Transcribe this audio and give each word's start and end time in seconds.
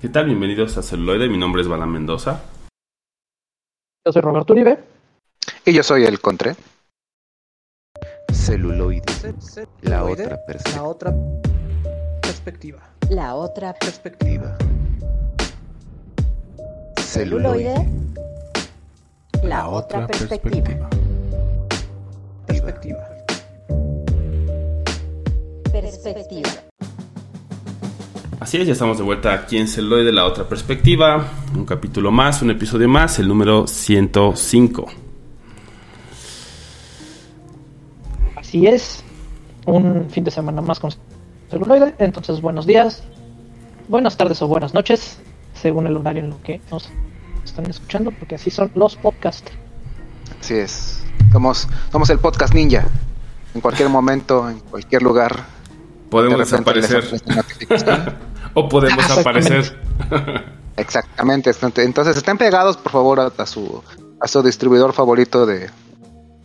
¿Qué 0.00 0.08
tal? 0.08 0.26
Bienvenidos 0.26 0.76
a 0.76 0.82
Celuloide. 0.82 1.28
Mi 1.28 1.38
nombre 1.38 1.62
es 1.62 1.68
Bala 1.68 1.86
Mendoza. 1.86 2.40
Yo 4.04 4.12
soy 4.12 4.22
Roberto 4.22 4.52
Uribe. 4.52 4.78
Y 5.64 5.72
yo 5.72 5.82
soy 5.82 6.04
el 6.04 6.20
Contre. 6.20 6.54
Celuloide. 8.32 9.02
La 9.82 10.04
otra 10.04 10.38
perspectiva. 10.46 10.70
La 10.70 10.84
otra 10.84 11.14
perspectiva. 12.20 12.80
La 13.10 13.34
otra 13.34 13.74
Perspectiva. 13.74 14.56
celuloide. 17.00 17.74
La 19.42 19.68
otra 19.68 20.06
perspectiva. 20.06 20.90
Perspectiva. 22.46 23.08
Perspectiva. 25.72 26.50
Así 28.46 28.58
es, 28.58 28.66
ya 28.68 28.74
estamos 28.74 28.96
de 28.96 29.02
vuelta 29.02 29.34
aquí 29.34 29.58
en 29.58 29.66
Celuloide, 29.66 30.12
la 30.12 30.24
otra 30.24 30.44
perspectiva. 30.44 31.32
Un 31.52 31.66
capítulo 31.66 32.12
más, 32.12 32.42
un 32.42 32.52
episodio 32.52 32.88
más, 32.88 33.18
el 33.18 33.26
número 33.26 33.66
105. 33.66 34.86
Así 38.36 38.68
es. 38.68 39.02
Un 39.64 40.08
fin 40.10 40.22
de 40.22 40.30
semana 40.30 40.62
más 40.62 40.78
con 40.78 40.92
celuloide. 41.50 41.96
Entonces, 41.98 42.40
buenos 42.40 42.68
días, 42.68 43.02
buenas 43.88 44.16
tardes 44.16 44.40
o 44.42 44.46
buenas 44.46 44.72
noches, 44.74 45.18
según 45.52 45.88
el 45.88 45.96
horario 45.96 46.22
en 46.22 46.30
lo 46.30 46.40
que 46.42 46.60
nos 46.70 46.88
están 47.44 47.68
escuchando, 47.68 48.12
porque 48.12 48.36
así 48.36 48.52
son 48.52 48.70
los 48.76 48.94
podcasts. 48.94 49.50
Así 50.40 50.54
es. 50.54 51.04
Somos, 51.32 51.66
somos 51.90 52.08
el 52.10 52.20
podcast 52.20 52.54
ninja. 52.54 52.86
En 53.56 53.60
cualquier 53.60 53.88
momento, 53.88 54.48
en 54.48 54.60
cualquier 54.60 55.02
lugar. 55.02 55.44
Podemos 56.10 56.38
de 56.38 56.44
desaparecer. 56.44 57.04
o 58.56 58.68
podemos 58.68 59.08
aparecer. 59.10 59.78
Exactamente. 60.76 61.50
Entonces 61.76 62.16
estén 62.16 62.36
pegados, 62.38 62.76
por 62.76 62.92
favor, 62.92 63.20
a, 63.20 63.26
a 63.36 63.46
su, 63.46 63.82
a 64.20 64.26
su 64.28 64.42
distribuidor 64.42 64.92
favorito 64.92 65.46
de, 65.46 65.70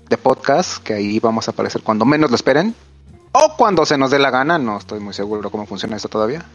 de 0.09 0.17
podcast, 0.17 0.83
que 0.83 0.93
ahí 0.93 1.19
vamos 1.19 1.47
a 1.47 1.51
aparecer 1.51 1.81
cuando 1.81 2.05
menos 2.05 2.29
lo 2.29 2.35
esperen. 2.35 2.75
O 3.33 3.55
cuando 3.57 3.85
se 3.85 3.97
nos 3.97 4.11
dé 4.11 4.19
la 4.19 4.29
gana, 4.29 4.57
no 4.57 4.77
estoy 4.77 4.99
muy 4.99 5.13
seguro 5.13 5.49
cómo 5.49 5.65
funciona 5.65 5.95
esto 5.95 6.09
todavía. 6.09 6.45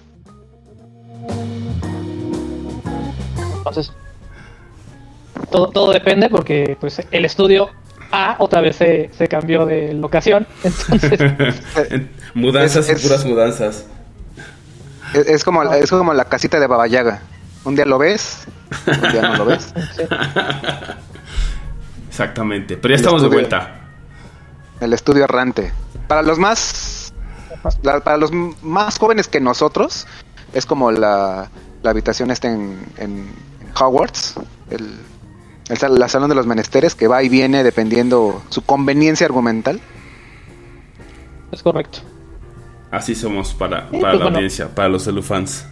Entonces, 3.58 3.92
todo, 5.50 5.68
todo 5.70 5.92
depende 5.92 6.28
porque 6.28 6.76
pues 6.80 7.00
el 7.10 7.24
estudio 7.24 7.68
A 8.12 8.36
otra 8.38 8.60
vez 8.60 8.76
se, 8.76 9.10
se 9.16 9.26
cambió 9.26 9.66
de 9.66 9.92
locación. 9.94 10.46
Entonces, 10.62 11.18
mudanzas 12.34 12.88
Es- 12.88 13.02
y 13.02 13.06
puras 13.08 13.24
mudanzas. 13.24 13.86
Es, 15.14 15.26
es 15.26 15.44
como, 15.44 15.62
es 15.62 15.90
como 15.90 16.12
la 16.14 16.24
casita 16.24 16.58
de 16.60 16.66
Baba 16.66 16.86
Yaga. 16.86 17.20
Un 17.64 17.74
día 17.74 17.84
lo 17.84 17.98
ves, 17.98 18.46
un 18.86 19.12
día 19.12 19.22
no 19.22 19.36
lo 19.38 19.44
ves. 19.46 19.72
sí. 19.96 20.02
Exactamente. 22.08 22.76
Pero 22.76 22.92
ya 22.92 22.94
El 22.96 23.00
estamos 23.00 23.22
de 23.22 23.26
estudio. 23.28 23.40
vuelta. 23.48 23.80
El 24.80 24.92
estudio 24.92 25.24
errante. 25.24 25.72
Para 26.08 26.22
los 26.22 26.38
más 26.38 27.12
la- 27.82 28.00
para 28.00 28.16
los 28.16 28.30
más 28.62 28.98
jóvenes 28.98 29.26
que 29.28 29.40
nosotros, 29.40 30.06
es 30.52 30.66
como 30.66 30.90
la, 30.92 31.48
la 31.82 31.90
habitación 31.90 32.30
está 32.30 32.48
en, 32.48 32.78
en, 32.96 33.10
en 33.60 33.72
Hogwarts, 33.80 34.34
el, 34.70 34.98
el 35.68 35.76
sal- 35.76 35.98
la 35.98 36.08
salón 36.08 36.28
de 36.28 36.36
los 36.36 36.46
menesteres, 36.46 36.94
que 36.94 37.08
va 37.08 37.22
y 37.22 37.28
viene 37.28 37.64
dependiendo 37.64 38.42
su 38.50 38.62
conveniencia 38.64 39.26
argumental. 39.26 39.80
es 41.50 41.62
correcto. 41.62 41.98
Así 42.90 43.14
somos 43.14 43.52
para, 43.54 43.86
para 43.86 43.90
pues 43.90 44.02
la 44.02 44.12
bueno. 44.12 44.36
audiencia, 44.36 44.68
para 44.68 44.88
los 44.88 45.04
celufans. 45.04 45.66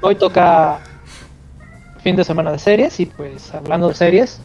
Hoy 0.00 0.14
toca 0.16 0.80
fin 2.02 2.16
de 2.16 2.24
semana 2.24 2.52
de 2.52 2.58
series 2.58 3.00
y 3.00 3.06
pues 3.06 3.52
hablando 3.54 3.88
de 3.88 3.94
series, 3.94 4.40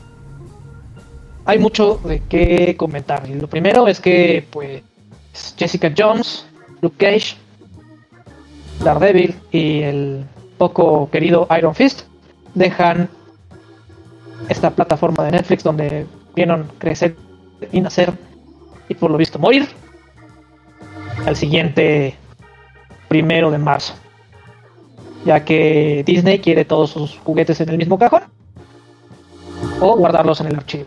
hay 1.45 1.59
mucho 1.59 1.99
de 2.03 2.21
qué 2.29 2.75
comentar. 2.77 3.29
Y 3.29 3.33
lo 3.35 3.47
primero 3.47 3.87
es 3.87 3.99
que 3.99 4.47
pues 4.49 4.81
Jessica 5.57 5.91
Jones, 5.95 6.45
Luke 6.81 6.95
Cage, 6.97 7.35
Daredevil 8.83 9.35
y 9.51 9.81
el 9.81 10.25
poco 10.57 11.09
querido 11.11 11.47
Iron 11.57 11.75
Fist 11.75 12.03
dejan 12.55 13.09
esta 14.47 14.71
plataforma 14.71 15.23
de 15.25 15.31
Netflix 15.31 15.63
donde 15.63 16.07
vieron 16.35 16.71
crecer 16.77 17.15
y 17.71 17.81
nacer 17.81 18.13
y 18.87 18.95
por 18.95 19.11
lo 19.11 19.17
visto 19.17 19.37
morir 19.37 19.67
al 21.25 21.35
siguiente 21.35 22.15
primero 23.07 23.51
de 23.51 23.57
marzo 23.57 23.93
ya 25.25 25.43
que 25.43 26.03
Disney 26.05 26.39
quiere 26.39 26.65
todos 26.65 26.91
sus 26.91 27.17
juguetes 27.23 27.59
en 27.61 27.69
el 27.69 27.77
mismo 27.77 27.97
cajón 27.97 28.23
o 29.79 29.95
guardarlos 29.97 30.39
en 30.41 30.47
el 30.47 30.55
archivo. 30.55 30.85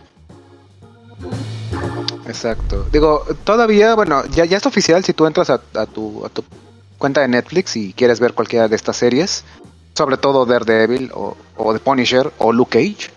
Exacto. 2.27 2.87
Digo, 2.93 3.25
todavía, 3.45 3.95
bueno, 3.95 4.25
ya, 4.27 4.45
es 4.45 4.67
oficial 4.67 5.05
si 5.05 5.13
tú 5.13 5.27
entras 5.27 5.51
a, 5.51 5.59
tu, 5.87 6.25
a 6.25 6.29
tu 6.29 6.45
cuenta 6.99 7.21
de 7.21 7.29
Netflix 7.29 7.77
y 7.77 7.93
quieres 7.93 8.21
ver 8.21 8.33
cualquiera 8.33 8.69
de 8.69 8.77
estas 8.77 8.97
series, 8.97 9.45
sobre 9.95 10.17
todo 10.17 10.47
Daredevil 10.47 11.11
o, 11.15 11.37
o 11.57 11.73
The 11.73 11.81
Punisher 11.81 12.33
o 12.39 12.53
Luke 12.53 12.79
Cage, 12.79 13.11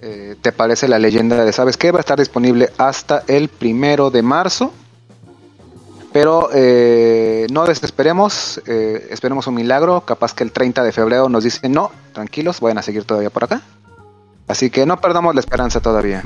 eh, 0.00 0.36
te 0.40 0.50
aparece 0.50 0.86
la 0.88 0.98
leyenda 0.98 1.44
de, 1.44 1.52
¿sabes 1.52 1.76
qué? 1.76 1.92
Va 1.92 1.98
a 1.98 2.00
estar 2.00 2.18
disponible 2.18 2.70
hasta 2.78 3.24
el 3.26 3.48
primero 3.48 4.10
de 4.10 4.22
marzo. 4.22 4.72
Pero 6.12 6.50
eh, 6.52 7.46
no 7.50 7.64
desesperemos, 7.64 8.60
eh, 8.66 9.08
esperemos 9.10 9.46
un 9.46 9.54
milagro. 9.54 10.02
Capaz 10.02 10.34
que 10.34 10.44
el 10.44 10.52
30 10.52 10.82
de 10.84 10.92
febrero 10.92 11.28
nos 11.28 11.44
dicen, 11.44 11.72
no, 11.72 11.90
tranquilos, 12.12 12.60
vayan 12.60 12.78
a 12.78 12.82
seguir 12.82 13.04
todavía 13.04 13.30
por 13.30 13.44
acá. 13.44 13.62
Así 14.48 14.68
que 14.70 14.84
no 14.84 15.00
perdamos 15.00 15.34
la 15.34 15.40
esperanza 15.40 15.80
todavía. 15.80 16.22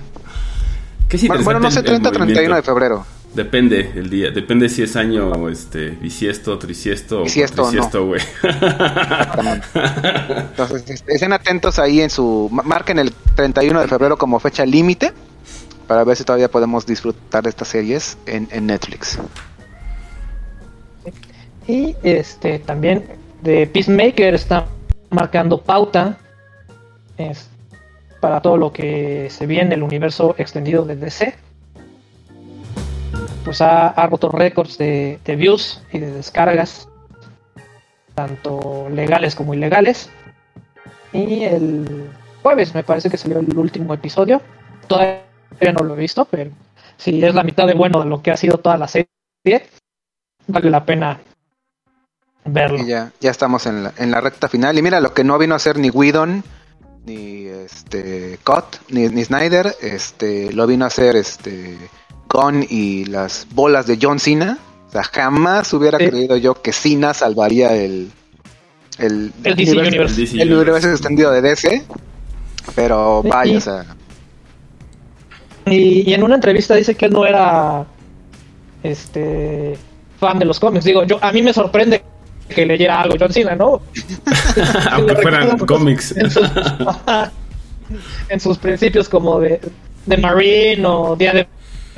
¿Qué 1.08 1.16
es 1.16 1.28
Bueno, 1.28 1.44
bueno, 1.44 1.60
no 1.60 1.70
sé, 1.70 1.80
interesante 1.80 2.08
el- 2.08 2.14
el 2.14 2.26
30 2.26 2.34
31 2.34 2.56
de 2.56 2.62
febrero. 2.62 3.06
Depende 3.34 3.92
el 3.94 4.08
día, 4.08 4.30
depende 4.30 4.69
si 4.69 4.82
es 4.82 4.96
año 4.96 5.48
este 5.50 5.91
bisiesto, 5.91 6.58
trisiesto 6.58 7.22
Bisiesto 7.22 7.64
o 7.64 7.69
trisiesto, 7.69 8.06
güey. 8.06 8.20
Entonces, 9.75 10.88
est- 10.91 11.08
estén 11.08 11.32
atentos 11.32 11.78
ahí 11.78 12.00
en 12.00 12.10
su. 12.10 12.48
ma- 12.50 12.62
Marquen 12.62 12.98
el 12.98 13.12
31 13.34 13.80
de 13.80 13.88
febrero 13.88 14.16
como 14.16 14.41
fecha 14.41 14.64
límite 14.64 15.12
para 15.86 16.02
ver 16.04 16.16
si 16.16 16.25
todavía 16.25 16.50
podemos 16.50 16.86
disfrutar 16.86 17.42
de 17.44 17.50
estas 17.50 17.69
series 17.69 18.16
en, 18.26 18.48
en 18.50 18.66
Netflix. 18.66 19.19
Y 21.66 21.97
este 22.03 22.59
también 22.60 23.04
de 23.43 23.66
Peacemaker 23.66 24.34
está 24.34 24.66
marcando 25.10 25.60
pauta 25.60 26.19
para 28.21 28.41
todo 28.41 28.56
lo 28.56 28.72
que 28.72 29.28
se 29.31 29.47
viene 29.47 29.75
el 29.75 29.82
universo 29.82 30.34
extendido 30.38 30.84
de 30.84 30.97
DC. 30.97 31.34
Pues 33.44 33.60
ha, 33.60 33.88
ha 33.88 34.06
roto 34.06 34.28
récords 34.28 34.78
de, 34.78 35.19
de 35.25 35.37
views 35.37 35.82
y 35.93 35.99
de 35.99 36.10
descargas, 36.10 36.88
tanto 38.15 38.88
legales 38.91 39.34
como 39.34 39.55
ilegales. 39.55 40.10
Y 41.12 41.44
el 41.44 42.09
jueves 42.43 42.75
me 42.75 42.82
parece 42.82 43.09
que 43.09 43.16
salió 43.16 43.38
el 43.38 43.56
último 43.56 43.94
episodio. 43.94 44.43
Todavía 44.88 45.22
no 45.72 45.84
lo 45.84 45.94
he 45.94 45.99
visto, 45.99 46.25
pero 46.26 46.50
si 46.97 47.25
es 47.25 47.34
la 47.34 47.44
mitad 47.44 47.66
de 47.66 47.75
bueno 47.75 48.00
de 48.00 48.06
lo 48.06 48.22
que 48.22 48.31
ha 48.31 48.37
sido 48.37 48.59
toda 48.59 48.76
la 48.76 48.88
serie, 48.88 49.09
vale 50.49 50.71
la 50.71 50.84
pena 50.84 51.21
verlo. 52.46 52.78
Y 52.82 52.86
ya, 52.86 53.12
ya 53.20 53.30
estamos 53.30 53.66
en 53.66 53.84
la, 53.84 53.92
en 53.96 54.10
la 54.10 54.20
recta 54.20 54.48
final. 54.48 54.76
Y 54.78 54.82
mira, 54.82 55.00
lo 55.00 55.12
que 55.14 55.24
no 55.24 55.38
vino 55.38 55.54
a 55.54 55.56
hacer 55.56 55.78
ni 55.78 55.90
Whedon, 55.90 56.42
ni 57.04 57.46
este 57.46 58.36
Scott, 58.36 58.80
ni, 58.90 59.08
ni 59.08 59.24
Snyder, 59.24 59.74
este, 59.82 60.52
lo 60.52 60.66
vino 60.66 60.84
a 60.84 60.88
hacer 60.88 61.16
este 61.16 61.76
Gunn 62.28 62.66
y 62.68 63.04
las 63.06 63.46
bolas 63.54 63.86
de 63.86 63.98
John 64.00 64.18
Cena. 64.18 64.58
O 64.88 64.90
sea, 64.92 65.02
jamás 65.04 65.72
hubiera 65.72 65.98
Sí. 65.98 66.08
creído 66.08 66.36
yo 66.36 66.60
que 66.62 66.72
Cena 66.72 67.12
salvaría 67.14 67.74
el, 67.74 68.10
el, 68.98 69.32
El 69.44 69.56
DC 69.56 69.72
universo- 69.72 69.88
Universe. 69.88 70.20
DC 70.20 70.34
el 70.34 70.40
Universe. 70.42 70.62
universo 70.62 70.90
extendido 70.90 71.31
de 71.32 71.42
DC. 71.42 71.82
Pero 72.75 73.22
vaya, 73.22 73.52
y- 73.52 73.56
o 73.56 73.60
sea, 73.60 73.84
Y, 75.66 76.08
y 76.10 76.14
en 76.14 76.22
una 76.22 76.37
entrevista 76.37 76.75
dice 76.76 76.94
que 76.94 77.06
él 77.06 77.12
no 77.12 77.26
era 77.26 77.84
este 78.82 79.76
fan 80.19 80.38
de 80.38 80.44
los 80.44 80.60
cómics. 80.60 80.84
Digo, 80.84 81.04
yo 81.04 81.19
a 81.22 81.32
mí 81.32 81.42
me 81.42 81.52
sorprende 81.52 82.02
que 82.48 82.66
leyera 82.66 83.02
algo 83.02 83.16
John 83.19 83.32
Cena, 83.32 83.54
¿no? 83.54 83.82
Aunque 84.93 85.16
fueran 85.16 85.58
cómics. 85.58 86.16
En 86.16 86.31
sus, 86.31 86.44
ajá, 86.44 87.32
en 88.28 88.40
sus 88.40 88.58
principios 88.58 89.08
como 89.08 89.40
de, 89.40 89.60
de 90.06 90.16
Marine 90.16 90.84
o 90.87 91.16
Día 91.16 91.32
de 91.32 91.48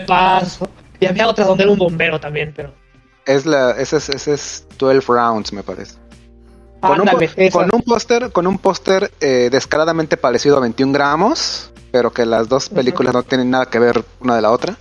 Paz. 0.06 0.58
Y 1.00 1.06
había 1.06 1.28
otra 1.28 1.44
donde 1.44 1.64
era 1.64 1.72
un 1.72 1.78
bombero 1.78 2.18
también, 2.18 2.52
pero... 2.54 2.72
es 3.24 3.46
la, 3.46 3.72
ese 3.72 3.98
es, 3.98 4.08
ese 4.08 4.34
es 4.34 4.66
12 4.78 5.00
rounds, 5.06 5.52
me 5.52 5.62
parece. 5.62 5.94
Con 6.80 7.00
un, 7.00 7.08
Ándale, 7.08 7.50
con 7.50 7.74
un 7.74 7.82
póster, 7.82 8.30
con 8.30 8.46
un 8.46 8.58
póster 8.58 9.10
eh, 9.20 9.48
descaradamente 9.50 10.16
parecido 10.16 10.56
a 10.56 10.60
21 10.60 10.92
gramos, 10.92 11.72
pero 11.90 12.12
que 12.12 12.24
las 12.24 12.48
dos 12.48 12.68
películas 12.68 13.14
no 13.14 13.22
tienen 13.24 13.50
nada 13.50 13.66
que 13.66 13.78
ver 13.78 14.04
una 14.20 14.36
de 14.36 14.42
la 14.42 14.50
otra. 14.50 14.76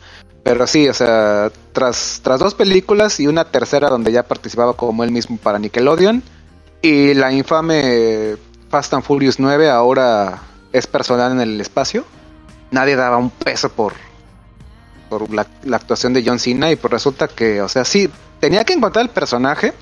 Pero 0.48 0.66
sí, 0.66 0.88
o 0.88 0.94
sea, 0.94 1.52
tras, 1.74 2.22
tras 2.24 2.40
dos 2.40 2.56
películas 2.56 3.20
y 3.20 3.28
una 3.28 3.44
tercera 3.44 3.90
donde 3.90 4.14
ya 4.14 4.24
participaba 4.24 4.78
como 4.78 5.04
él 5.04 5.12
mismo 5.12 5.36
para 5.36 5.60
Nickelodeon, 5.60 6.24
Y 6.82 7.14
la 7.16 7.34
infame 7.34 8.38
Fast 8.70 8.94
and 8.94 9.04
Furious 9.04 9.42
9 9.42 9.70
ahora 9.70 10.42
es 10.72 10.88
personal 10.88 11.34
en 11.34 11.42
el 11.42 11.60
espacio. 11.60 12.06
Nadie 12.72 12.96
daba 12.96 13.18
un 13.18 13.30
peso 13.30 13.68
por, 13.68 13.92
por 15.10 15.30
la, 15.34 15.46
la 15.66 15.76
actuación 15.76 16.14
de 16.14 16.24
John 16.26 16.40
Cena 16.40 16.72
y 16.72 16.78
pues 16.78 16.94
resulta 16.94 17.28
que, 17.28 17.62
o 17.62 17.68
sea, 17.68 17.84
sí, 17.84 18.10
tenía 18.40 18.64
que 18.64 18.72
encontrar 18.72 19.04
el 19.04 19.12
personaje 19.12 19.74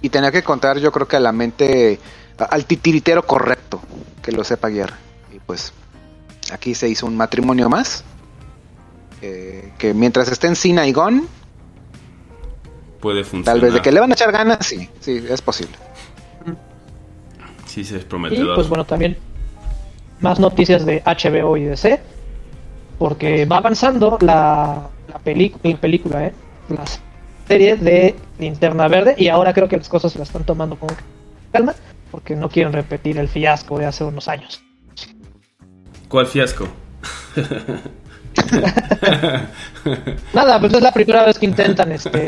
y 0.00 0.08
tenía 0.08 0.32
que 0.32 0.38
encontrar 0.38 0.78
yo 0.78 0.92
creo 0.92 1.06
que 1.06 1.16
a 1.16 1.20
la 1.20 1.32
mente, 1.32 2.00
al 2.38 2.64
titiritero 2.64 3.26
correcto, 3.26 3.82
que 4.22 4.32
lo 4.32 4.44
sepa 4.44 4.70
guiar. 4.70 4.94
Y 5.30 5.40
pues 5.40 5.74
aquí 6.50 6.74
se 6.74 6.88
hizo 6.88 7.04
un 7.04 7.18
matrimonio 7.18 7.68
más. 7.68 8.02
Eh, 9.22 9.72
que 9.78 9.94
mientras 9.94 10.28
estén 10.30 10.56
Cena 10.56 10.86
y 10.86 10.92
Gon, 10.92 11.26
Puede 13.00 13.24
funcionar. 13.24 13.54
tal 13.54 13.60
vez 13.60 13.74
de 13.74 13.82
que 13.82 13.92
le 13.92 14.00
van 14.00 14.10
a 14.10 14.14
echar 14.14 14.32
ganas, 14.32 14.66
sí, 14.66 14.88
sí, 15.00 15.24
es 15.28 15.42
posible. 15.42 15.74
Sí, 17.66 17.84
sí, 17.84 17.94
es 17.94 18.02
Y 18.02 18.04
prometedor. 18.06 18.54
pues 18.54 18.68
bueno, 18.68 18.84
también 18.84 19.16
más 20.20 20.40
noticias 20.40 20.86
de 20.86 21.02
HBO 21.04 21.56
y 21.56 21.64
DC. 21.64 22.00
Porque 22.98 23.44
va 23.44 23.58
avanzando 23.58 24.16
la, 24.22 24.88
la, 25.08 25.18
peli- 25.18 25.54
la 25.62 25.76
película, 25.76 26.26
¿eh? 26.28 26.32
la 26.70 26.82
serie 27.46 27.76
de 27.76 28.16
Linterna 28.38 28.88
Verde. 28.88 29.14
Y 29.18 29.28
ahora 29.28 29.52
creo 29.52 29.68
que 29.68 29.76
las 29.76 29.88
cosas 29.90 30.12
se 30.12 30.18
las 30.18 30.28
están 30.28 30.44
tomando 30.44 30.76
con 30.78 30.88
calma. 31.52 31.74
Porque 32.10 32.34
no 32.34 32.48
quieren 32.48 32.72
repetir 32.72 33.18
el 33.18 33.28
fiasco 33.28 33.78
de 33.78 33.84
hace 33.84 34.04
unos 34.04 34.28
años. 34.28 34.62
¿Cuál 36.08 36.26
fiasco? 36.26 36.66
Nada, 40.34 40.60
pues 40.60 40.72
es 40.74 40.82
la 40.82 40.92
primera 40.92 41.24
vez 41.24 41.38
que 41.38 41.46
intentan 41.46 41.92
este. 41.92 42.24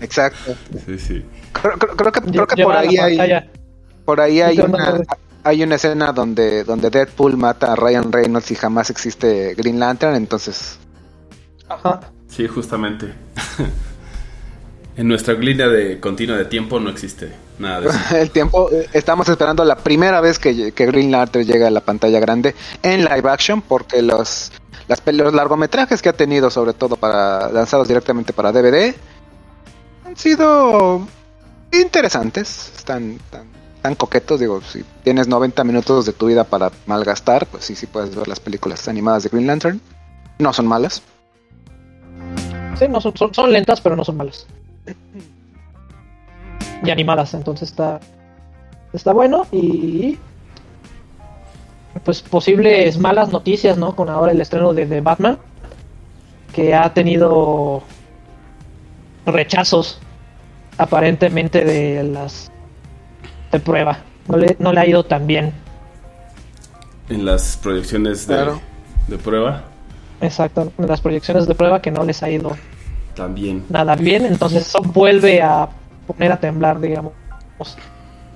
Exacto. 0.00 0.54
Sí, 0.86 0.98
sí. 0.98 1.24
Creo, 1.52 1.74
creo- 1.78 1.96
creo 1.96 2.12
que, 2.12 2.20
creo 2.20 2.46
que 2.46 2.62
por 2.62 2.76
ahí 2.76 2.96
hay, 2.96 3.18
por 4.04 4.20
ahí 4.20 4.40
hay 4.40 4.60
una, 4.60 5.00
hay 5.44 5.62
una 5.62 5.74
escena 5.76 6.12
donde, 6.12 6.64
donde 6.64 6.90
Deadpool 6.90 7.36
mata 7.36 7.72
a 7.72 7.76
Ryan 7.76 8.10
Reynolds 8.12 8.50
y 8.50 8.54
jamás 8.54 8.90
existe 8.90 9.54
Green 9.54 9.78
Lantern, 9.80 10.14
entonces 10.14 10.78
Ajá. 11.68 12.00
Sí, 12.28 12.46
justamente. 12.46 13.12
en 14.96 15.08
nuestra 15.08 15.34
línea 15.34 15.68
de 15.68 16.00
continua 16.00 16.36
de 16.36 16.44
tiempo 16.46 16.80
no 16.80 16.90
existe 16.90 17.32
nada 17.58 17.80
de 17.80 17.88
eso. 17.88 17.98
el 18.16 18.30
tiempo, 18.30 18.70
estamos 18.92 19.28
esperando 19.28 19.64
la 19.64 19.76
primera 19.76 20.20
vez 20.20 20.38
que, 20.38 20.72
que 20.72 20.86
Green 20.86 21.10
Lantern 21.10 21.44
llega 21.44 21.68
a 21.68 21.70
la 21.70 21.80
pantalla 21.80 22.20
grande 22.20 22.54
en 22.82 23.04
live 23.04 23.28
action, 23.30 23.62
porque 23.62 24.02
los, 24.02 24.50
las, 24.88 25.02
los 25.06 25.34
largometrajes 25.34 26.02
que 26.02 26.08
ha 26.08 26.14
tenido, 26.14 26.50
sobre 26.50 26.72
todo 26.72 26.96
para 26.96 27.50
lanzados 27.50 27.86
directamente 27.86 28.32
para 28.32 28.52
DVD, 28.52 28.94
han 30.04 30.16
sido 30.16 31.06
interesantes, 31.72 32.72
están 32.76 33.18
tan, 33.30 33.46
tan 33.82 33.94
coquetos, 33.94 34.40
digo, 34.40 34.60
si 34.62 34.84
tienes 35.04 35.28
90 35.28 35.62
minutos 35.64 36.06
de 36.06 36.12
tu 36.12 36.26
vida 36.26 36.44
para 36.44 36.72
malgastar, 36.86 37.46
pues 37.46 37.64
sí, 37.64 37.74
sí 37.74 37.86
puedes 37.86 38.14
ver 38.14 38.26
las 38.26 38.40
películas 38.40 38.88
animadas 38.88 39.22
de 39.22 39.28
Green 39.28 39.46
Lantern, 39.46 39.80
no 40.38 40.52
son 40.52 40.66
malas. 40.66 41.02
Sí, 42.78 42.88
no 42.88 43.00
son, 43.00 43.16
son, 43.16 43.34
son 43.34 43.52
lentas, 43.52 43.80
pero 43.80 43.96
no 43.96 44.04
son 44.04 44.16
malas. 44.16 44.46
Y 46.82 46.90
animadas, 46.90 47.34
entonces 47.34 47.70
está. 47.70 48.00
Está 48.92 49.12
bueno 49.12 49.46
y. 49.52 50.18
Pues 52.04 52.22
posibles 52.22 52.98
malas 52.98 53.30
noticias, 53.32 53.76
¿no? 53.78 53.94
Con 53.96 54.08
ahora 54.08 54.32
el 54.32 54.40
estreno 54.40 54.72
de, 54.74 54.86
de 54.86 55.00
Batman. 55.00 55.38
Que 56.52 56.74
ha 56.74 56.92
tenido 56.94 57.82
rechazos 59.26 60.00
aparentemente 60.78 61.64
de 61.64 62.02
las 62.04 62.50
de 63.52 63.60
prueba. 63.60 63.98
No 64.28 64.36
le, 64.36 64.56
no 64.58 64.72
le 64.72 64.80
ha 64.80 64.86
ido 64.86 65.04
tan 65.04 65.26
bien. 65.26 65.52
En 67.08 67.24
las 67.24 67.56
proyecciones 67.56 68.26
de, 68.26 68.34
Claro. 68.34 68.60
de 69.06 69.16
prueba 69.18 69.64
Exacto. 70.20 70.72
En 70.78 70.86
las 70.88 71.00
proyecciones 71.00 71.46
de 71.46 71.54
prueba 71.54 71.80
que 71.80 71.90
no 71.90 72.04
les 72.04 72.22
ha 72.22 72.28
ido 72.30 72.56
también. 73.14 73.64
nada 73.68 73.94
bien, 73.96 74.26
entonces 74.26 74.66
eso 74.66 74.80
vuelve 74.82 75.40
a 75.40 75.68
poner 76.06 76.32
a 76.32 76.38
temblar, 76.40 76.80
digamos, 76.80 77.12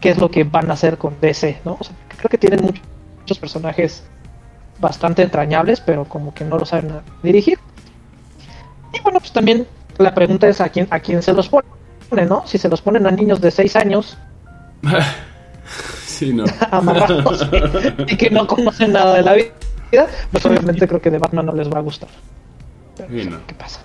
qué 0.00 0.11
es 0.11 0.19
lo 0.19 0.31
que 0.31 0.44
van 0.44 0.70
a 0.70 0.75
hacer 0.75 0.97
con 0.99 1.15
DC, 1.20 1.61
¿no? 1.65 1.76
O 1.79 1.85
sea, 1.85 1.94
creo 2.17 2.29
que 2.31 2.38
tienen 2.38 2.62
muchos, 2.65 2.82
muchos 3.22 3.38
personajes 3.38 4.02
bastante 4.80 5.22
entrañables, 5.22 5.80
pero 5.80 6.04
como 6.04 6.34
que 6.34 6.44
no 6.44 6.58
lo 6.58 6.66
saben 6.66 6.92
dirigir. 7.22 7.58
Y 8.92 9.00
bueno, 9.00 9.20
pues 9.20 9.32
también 9.32 9.66
la 9.98 10.14
pregunta 10.14 10.48
es 10.48 10.60
a 10.60 10.69
quién, 10.69 10.88
a 10.90 11.00
quién 11.00 11.22
se 11.22 11.32
los 11.32 11.48
pone, 11.48 12.26
¿no? 12.26 12.46
Si 12.46 12.58
se 12.58 12.69
los 12.69 12.82
ponen 12.82 13.06
a 13.06 13.10
niños 13.10 13.40
de 13.40 13.50
6 13.50 13.76
años 13.76 14.19
sí, 16.06 16.32
no. 16.32 16.44
amarrados 16.70 17.48
y 18.06 18.16
que 18.16 18.30
no 18.30 18.46
conocen 18.46 18.92
nada 18.92 19.14
de 19.14 19.22
la 19.22 19.34
vida, 19.34 20.06
pues 20.30 20.44
obviamente 20.44 20.86
creo 20.88 21.00
que 21.00 21.10
de 21.10 21.19
Batman 21.19 21.46
no 21.46 21.54
les 21.54 21.72
va 21.72 21.78
a 21.78 21.82
gustar. 21.82 22.08
Pero, 22.96 23.08
Sí, 23.08 23.28
no. 23.28 23.38
¿Qué 23.46 23.54
pasa? 23.54 23.80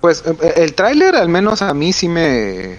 Pues 0.00 0.24
eh, 0.26 0.54
el 0.56 0.74
tráiler 0.74 1.14
al 1.16 1.28
menos 1.28 1.62
a 1.62 1.72
mí 1.74 1.92
sí 1.92 2.08
me 2.08 2.78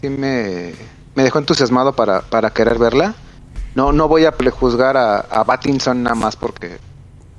sí 0.00 0.08
me, 0.08 0.72
me 1.14 1.22
dejó 1.22 1.38
entusiasmado 1.38 1.94
para, 1.94 2.20
para 2.20 2.50
querer 2.50 2.78
verla. 2.78 3.14
No 3.74 3.92
no 3.92 4.08
voy 4.08 4.24
a 4.24 4.32
prejuzgar 4.32 4.96
a, 4.96 5.20
a 5.20 5.94
nada 5.94 6.14
más 6.14 6.36
porque 6.36 6.78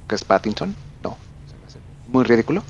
que 0.08 0.16
es 0.16 0.24
Pattinson. 0.24 0.76
No, 1.04 1.18
se 1.50 1.56
me 1.58 1.66
hace 1.68 1.80
muy 2.08 2.24
ridículo. 2.24 2.64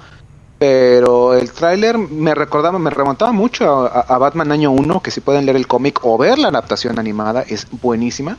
Pero 0.60 1.34
el 1.34 1.52
tráiler 1.52 1.98
me 1.98 2.36
recordaba, 2.36 2.78
me 2.80 2.92
remontaba 2.92 3.32
mucho 3.32 3.66
a, 3.88 3.88
a- 3.88 4.02
a 4.02 4.18
Batman 4.20 4.52
año 4.52 4.72
1, 4.72 5.02
que 5.02 5.10
si 5.12 5.20
pueden 5.22 5.46
leer 5.46 5.56
el 5.58 5.68
cómic 5.68 6.00
o 6.04 6.18
ver 6.18 6.38
la 6.38 6.50
adaptación 6.50 7.00
animada, 7.00 7.42
es 7.42 7.68
buenísima. 7.82 8.38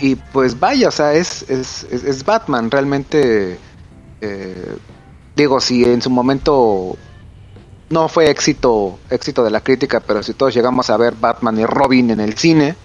Y 0.00 0.16
pues 0.16 0.58
vaya, 0.60 0.88
o 0.88 0.90
sea, 0.90 1.14
es, 1.14 1.42
es, 1.48 1.84
es, 1.90 2.04
es 2.04 2.24
Batman, 2.24 2.70
realmente... 2.70 3.58
eh, 4.20 4.76
digo, 5.34 5.60
si 5.60 5.84
en 5.84 6.02
su 6.02 6.10
momento 6.10 6.96
no 7.88 8.08
fue 8.08 8.30
éxito, 8.30 8.98
éxito 9.10 9.42
de 9.42 9.50
la 9.50 9.62
crítica, 9.62 10.00
pero 10.00 10.22
si 10.22 10.34
todos 10.34 10.54
llegamos 10.54 10.90
a 10.90 10.96
ver 10.98 11.14
Batman 11.18 11.58
y 11.58 11.66
Robin 11.66 12.10
en 12.10 12.20
el 12.20 12.36
cine, 12.36 12.76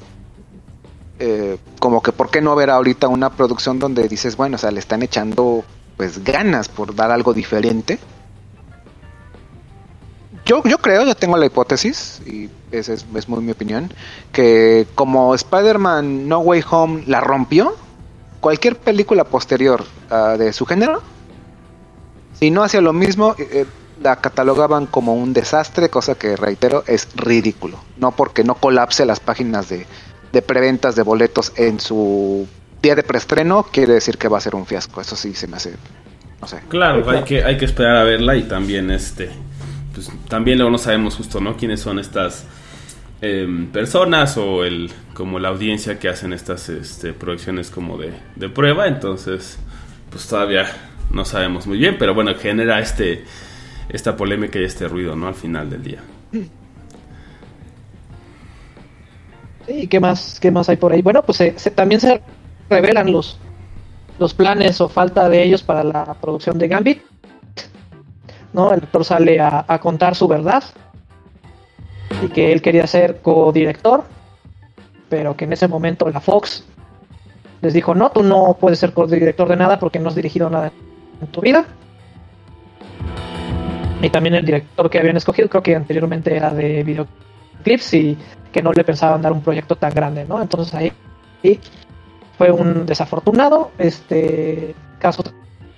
eh, 1.20 1.58
como 1.80 2.02
que 2.02 2.12
por 2.12 2.30
qué 2.30 2.42
no 2.42 2.56
ver 2.56 2.70
ahorita 2.70 3.08
una 3.08 3.32
producción 3.32 3.80
donde 3.80 4.08
dices, 4.08 4.36
bueno, 4.36 4.56
o 4.56 4.58
sea, 4.58 4.72
le 4.72 4.80
están 4.80 5.04
echando 5.04 5.64
pues 5.98 6.24
ganas 6.24 6.68
por 6.68 6.96
dar 6.96 7.12
algo 7.12 7.34
diferente. 7.34 8.00
Yo, 10.46 10.62
yo 10.64 10.78
creo, 10.78 11.06
yo 11.06 11.16
tengo 11.16 11.38
la 11.38 11.48
hipótesis, 11.48 12.22
y 12.26 12.50
esa 12.72 12.94
es, 12.94 13.06
es 13.16 13.30
muy 13.30 13.42
mi 13.42 13.52
opinión, 13.52 13.92
que 14.32 14.86
como 14.94 15.34
Spider-Man 15.34 16.28
No 16.28 16.40
Way 16.40 16.64
Home 16.70 17.04
la 17.08 17.20
rompió, 17.20 17.76
cualquier 18.42 18.78
película 18.78 19.24
posterior 19.24 19.84
ah, 20.12 20.36
de 20.38 20.54
su 20.54 20.68
género 20.68 21.02
si 22.40 22.52
no 22.52 22.64
hacía 22.64 22.82
lo 22.82 22.94
mismo, 22.94 23.36
eh, 23.38 23.48
eh, 23.52 23.66
la 24.02 24.18
catalogaban 24.18 24.88
como 24.88 25.14
un 25.14 25.34
desastre, 25.34 25.90
cosa 25.90 26.16
que 26.16 26.36
reitero 26.36 26.84
es 26.86 27.08
ridículo. 27.16 27.80
No 27.98 28.12
porque 28.12 28.44
no 28.44 28.56
colapse 28.56 29.06
las 29.06 29.22
páginas 29.22 29.70
de, 29.70 29.88
de 30.36 30.42
preventas 30.42 30.98
de 30.98 31.02
boletos 31.02 31.54
en 31.56 31.80
su 31.80 32.46
día 32.82 32.94
de 32.94 33.04
preestreno, 33.04 33.64
quiere 33.72 33.94
decir 33.94 34.18
que 34.18 34.28
va 34.28 34.38
a 34.38 34.42
ser 34.42 34.54
un 34.54 34.66
fiasco. 34.66 35.00
Eso 35.00 35.16
sí 35.16 35.34
se 35.34 35.48
me 35.48 35.56
hace, 35.56 35.76
no 36.42 36.48
sé. 36.48 36.60
Claro, 36.68 37.10
hay 37.10 37.24
que, 37.24 37.42
hay 37.42 37.58
que 37.58 37.64
esperar 37.64 37.96
a 37.96 38.04
verla 38.04 38.36
y 38.36 38.44
también 38.44 38.92
este 38.92 39.30
pues 39.94 40.12
también 40.28 40.58
luego 40.58 40.70
no 40.72 40.78
sabemos 40.78 41.16
justo, 41.16 41.40
¿no? 41.40 41.56
quiénes 41.56 41.80
son 41.80 42.00
estas 42.00 42.46
em, 43.22 43.68
personas 43.68 44.36
o 44.36 44.66
el 44.66 44.92
como 45.14 45.40
la 45.40 45.48
audiencia 45.48 46.00
que 46.00 46.10
hacen 46.10 46.34
estas 46.34 46.68
este, 46.68 47.14
producciones 47.14 47.72
como 47.72 47.98
de, 47.98 48.12
de 48.36 48.50
prueba, 48.50 48.88
entonces 48.88 49.58
pues 50.10 50.28
todavía 50.28 50.66
no 51.12 51.24
sabemos 51.24 51.66
muy 51.66 51.78
bien, 51.78 51.96
pero 51.98 52.14
bueno, 52.14 52.36
genera 52.36 52.82
este 52.82 53.24
esta 53.88 54.18
polémica 54.18 54.60
y 54.60 54.66
este 54.66 54.90
ruido, 54.90 55.16
¿no? 55.16 55.30
Al 55.30 55.36
final 55.36 55.70
del 55.70 55.82
día. 55.82 56.00
¿Y 59.68 59.88
qué 59.88 60.00
más, 60.00 60.40
qué 60.40 60.52
más 60.52 60.70
hay 60.70 60.78
por 60.78 60.92
ahí? 60.92 61.02
Bueno, 61.02 61.24
pues 61.24 61.38
se- 61.38 61.72
también 61.72 62.00
se 62.02 62.22
revelan 62.70 63.12
los, 63.12 63.38
los 64.20 64.34
planes 64.34 64.80
o 64.82 64.90
falta 64.90 65.28
de 65.30 65.44
ellos 65.44 65.64
para 65.64 65.84
la 65.84 66.14
producción 66.16 66.58
de 66.58 66.68
Gambit. 66.68 67.02
¿No? 68.54 68.72
El 68.72 68.84
actor 68.84 69.04
sale 69.04 69.40
a, 69.40 69.66
contar 69.82 70.16
su 70.16 70.28
verdad. 70.28 70.64
Y 72.24 72.28
que 72.30 72.52
él 72.54 72.62
quería 72.62 72.88
ser 72.88 73.22
co-director. 73.22 74.04
Pero 75.10 75.36
que 75.36 75.46
en 75.46 75.54
ese 75.54 75.68
momento 75.68 76.10
la 76.10 76.20
Fox 76.20 76.64
les 77.62 77.74
dijo, 77.74 77.96
no, 77.96 78.12
tú 78.12 78.24
no 78.24 78.58
puedes 78.60 78.80
ser 78.80 78.94
co-director 78.94 79.48
de 79.48 79.56
nada 79.56 79.80
porque 79.80 80.00
no 80.00 80.10
has 80.10 80.16
dirigido 80.16 80.50
nada 80.50 80.72
en 81.22 81.28
tu 81.28 81.42
vida. 81.42 81.66
Y 84.02 84.10
también 84.10 84.36
el 84.36 84.46
director 84.46 84.90
que 84.90 85.00
habían 85.00 85.18
escogido, 85.18 85.50
creo 85.50 85.64
que 85.64 85.76
anteriormente 85.76 86.36
era 86.36 86.54
de 86.54 86.84
videoclips 87.66 87.94
y 87.94 88.18
que 88.52 88.62
no 88.62 88.72
le 88.72 88.84
pensaban 88.84 89.22
dar 89.22 89.34
un 89.34 89.42
proyecto 89.42 89.76
tan 89.76 89.94
grande, 89.94 90.26
¿no? 90.26 90.42
Entonces 90.42 90.74
ahí, 90.74 90.92
fue 92.38 92.52
un 92.52 92.86
desafortunado, 92.86 93.72
este 93.78 94.76
caso 95.00 95.24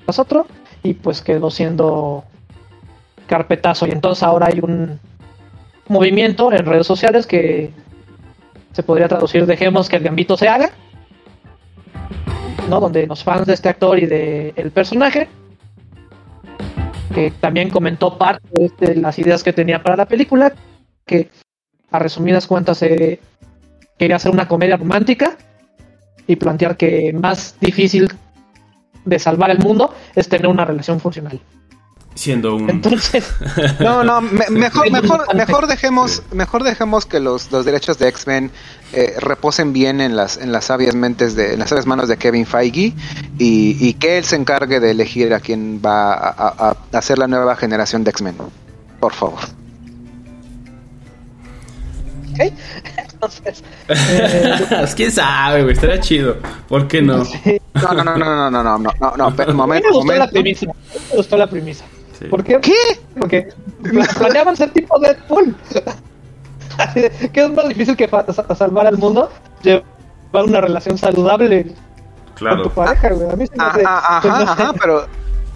tras 0.06 0.20
otro, 0.20 0.48
y 0.84 0.94
pues 0.94 1.22
quedó 1.22 1.50
siendo 1.50 2.24
carpetazo. 3.28 3.88
Y 3.88 3.92
entonces 3.92 4.24
ahora 4.24 4.48
hay 4.48 4.60
un 4.62 5.00
movimiento 5.88 6.52
en 6.52 6.66
redes 6.66 6.88
sociales 6.88 7.26
que 7.26 7.72
se 8.74 8.84
podría 8.84 9.08
traducir 9.08 9.46
dejemos 9.46 9.90
que 9.90 9.96
el 9.98 10.04
gambito 10.04 10.38
se 10.38 10.48
haga. 10.48 10.70
¿no? 12.70 12.80
Donde 12.80 13.08
los 13.08 13.24
fans 13.24 13.48
de 13.48 13.54
este 13.54 13.70
actor 13.70 13.98
y 13.98 14.06
de 14.06 14.54
el 14.56 14.72
personaje, 14.72 15.28
que 17.14 17.32
también 17.32 17.70
comentó 17.70 18.18
parte 18.18 18.72
de 18.80 18.96
las 18.96 19.18
ideas 19.20 19.44
que 19.44 19.54
tenía 19.54 19.82
para 19.82 19.96
la 19.96 20.06
película, 20.06 20.54
que 21.06 21.30
a 21.98 22.00
resumidas 22.00 22.48
cuentas 22.48 22.82
eh, 22.84 23.20
quería 23.98 24.16
hacer 24.16 24.32
una 24.32 24.48
comedia 24.48 24.78
romántica 24.78 25.38
y 26.26 26.36
plantear 26.38 26.78
que 26.78 27.14
más 27.14 27.56
difícil 27.60 28.12
de 29.06 29.20
salvar 29.20 29.50
el 29.50 29.60
mundo 29.60 29.94
es 30.16 30.28
tener 30.30 30.48
una 30.48 30.66
relación 30.66 31.00
funcional. 31.00 31.40
Siendo 32.16 32.56
un... 32.56 32.68
Entonces, 32.70 33.32
No, 33.80 34.04
no, 34.04 34.22
me- 34.22 34.50
mejor, 34.50 34.90
mejor, 34.92 35.36
mejor 35.36 35.68
dejemos, 35.68 36.24
mejor 36.34 36.64
dejemos 36.64 37.06
que 37.06 37.20
los, 37.20 37.52
los 37.52 37.64
derechos 37.64 38.00
de 38.00 38.08
X-Men 38.08 38.50
eh, 38.92 39.14
reposen 39.20 39.72
bien 39.72 40.02
en 40.02 40.16
las, 40.16 40.38
en 40.38 40.52
las 40.52 40.66
sabias 40.66 40.96
mentes 40.96 41.36
de, 41.36 41.54
en 41.54 41.60
las 41.60 41.70
sabias 41.70 41.86
manos 41.86 42.08
de 42.10 42.18
Kevin 42.18 42.48
Feige 42.48 42.94
y, 43.38 43.78
y 43.80 43.94
que 43.94 44.18
él 44.18 44.24
se 44.26 44.36
encargue 44.36 44.80
de 44.80 44.92
elegir 44.92 45.32
a 45.34 45.40
quién 45.40 45.80
va 45.86 46.14
a, 46.14 46.30
a- 46.30 46.78
a 46.92 46.98
hacer 46.98 47.20
la 47.20 47.28
nueva 47.28 47.56
generación 47.56 48.04
de 48.04 48.10
X-Men. 48.10 48.36
Por 49.00 49.14
favor. 49.14 49.40
¿Ok? 52.40 52.54
Entonces, 53.14 53.64
eh, 53.90 54.86
¿Quién 54.96 55.12
sabe, 55.12 55.64
güey? 55.64 55.74
Estaría 55.74 56.00
chido. 56.00 56.38
¿Por 56.68 56.88
qué 56.88 57.02
no? 57.02 57.26
sí. 57.26 57.60
No, 57.74 57.94
no, 57.94 58.04
no, 58.04 58.18
no, 58.18 58.26
no, 58.26 58.52
no, 58.52 58.64
no, 58.64 58.78
no, 58.80 58.92
no, 59.00 59.18
no, 59.18 59.36
pero, 59.36 59.50
A 59.50 59.54
mí 59.54 59.58
momento, 59.58 59.88
me 59.90 59.96
gustó 59.96 60.12
la 60.14 60.18
momento. 60.26 60.34
premisa. 60.34 60.66
a 60.66 60.74
mí 60.74 61.00
Me 61.12 61.16
gustó 61.18 61.38
la 61.38 61.48
premisa. 61.48 61.86
Sí. 62.20 62.26
¿Por 62.26 62.44
qué? 62.44 62.60
¿Qué? 62.62 62.74
Porque 63.20 63.50
pla- 63.84 64.08
planeaban 64.18 64.56
ser 64.56 64.72
tipo 64.72 64.98
Deadpool. 65.00 65.56
¿Qué 67.34 67.44
es 67.44 67.52
más 67.52 67.68
difícil 67.70 67.96
que 67.96 68.10
salvar 68.58 68.88
al 68.88 68.98
mundo? 68.98 69.32
Llevar 69.64 70.44
una 70.46 70.62
relación 70.62 70.98
saludable 70.98 71.64
con 71.64 71.74
tu 71.74 72.36
Claro. 72.36 72.70
pareja, 72.72 73.10
güey. 73.10 73.30
A 73.32 73.36
mí 73.36 73.48
se 73.48 73.56
me 73.56 73.64
hace- 73.64 73.84
Ajá, 73.86 74.22
pues, 74.22 74.34
no 74.34 74.40
ajá, 74.40 74.56
sé. 74.56 74.62
ajá, 74.64 74.74
pero, 74.80 75.08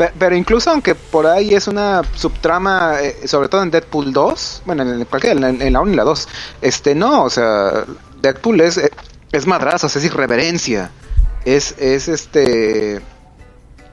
pe- 0.02 0.12
pero 0.18 0.36
incluso 0.36 0.72
aunque 0.72 0.96
por 0.96 1.28
ahí 1.28 1.54
es 1.54 1.68
una 1.68 2.02
subtrama, 2.16 3.00
eh, 3.02 3.28
sobre 3.28 3.50
todo 3.50 3.62
en 3.62 3.70
Deadpool 3.72 4.12
2, 4.12 4.64
bueno, 4.66 4.82
en 4.84 5.06
cualquiera, 5.06 5.50
en, 5.50 5.74
la 5.74 5.82
1 5.82 5.92
y 5.94 5.96
la 5.96 6.04
2, 6.04 6.28
este, 6.62 6.96
no, 6.96 7.24
o 7.24 7.30
sea, 7.30 7.86
Deadpool 8.22 8.62
es, 8.62 8.78
eh, 8.78 8.92
es 9.32 9.46
madrazos, 9.46 9.96
es 9.96 10.04
irreverencia, 10.06 10.90
es, 11.46 11.76
es 11.78 12.08
este, 12.08 13.00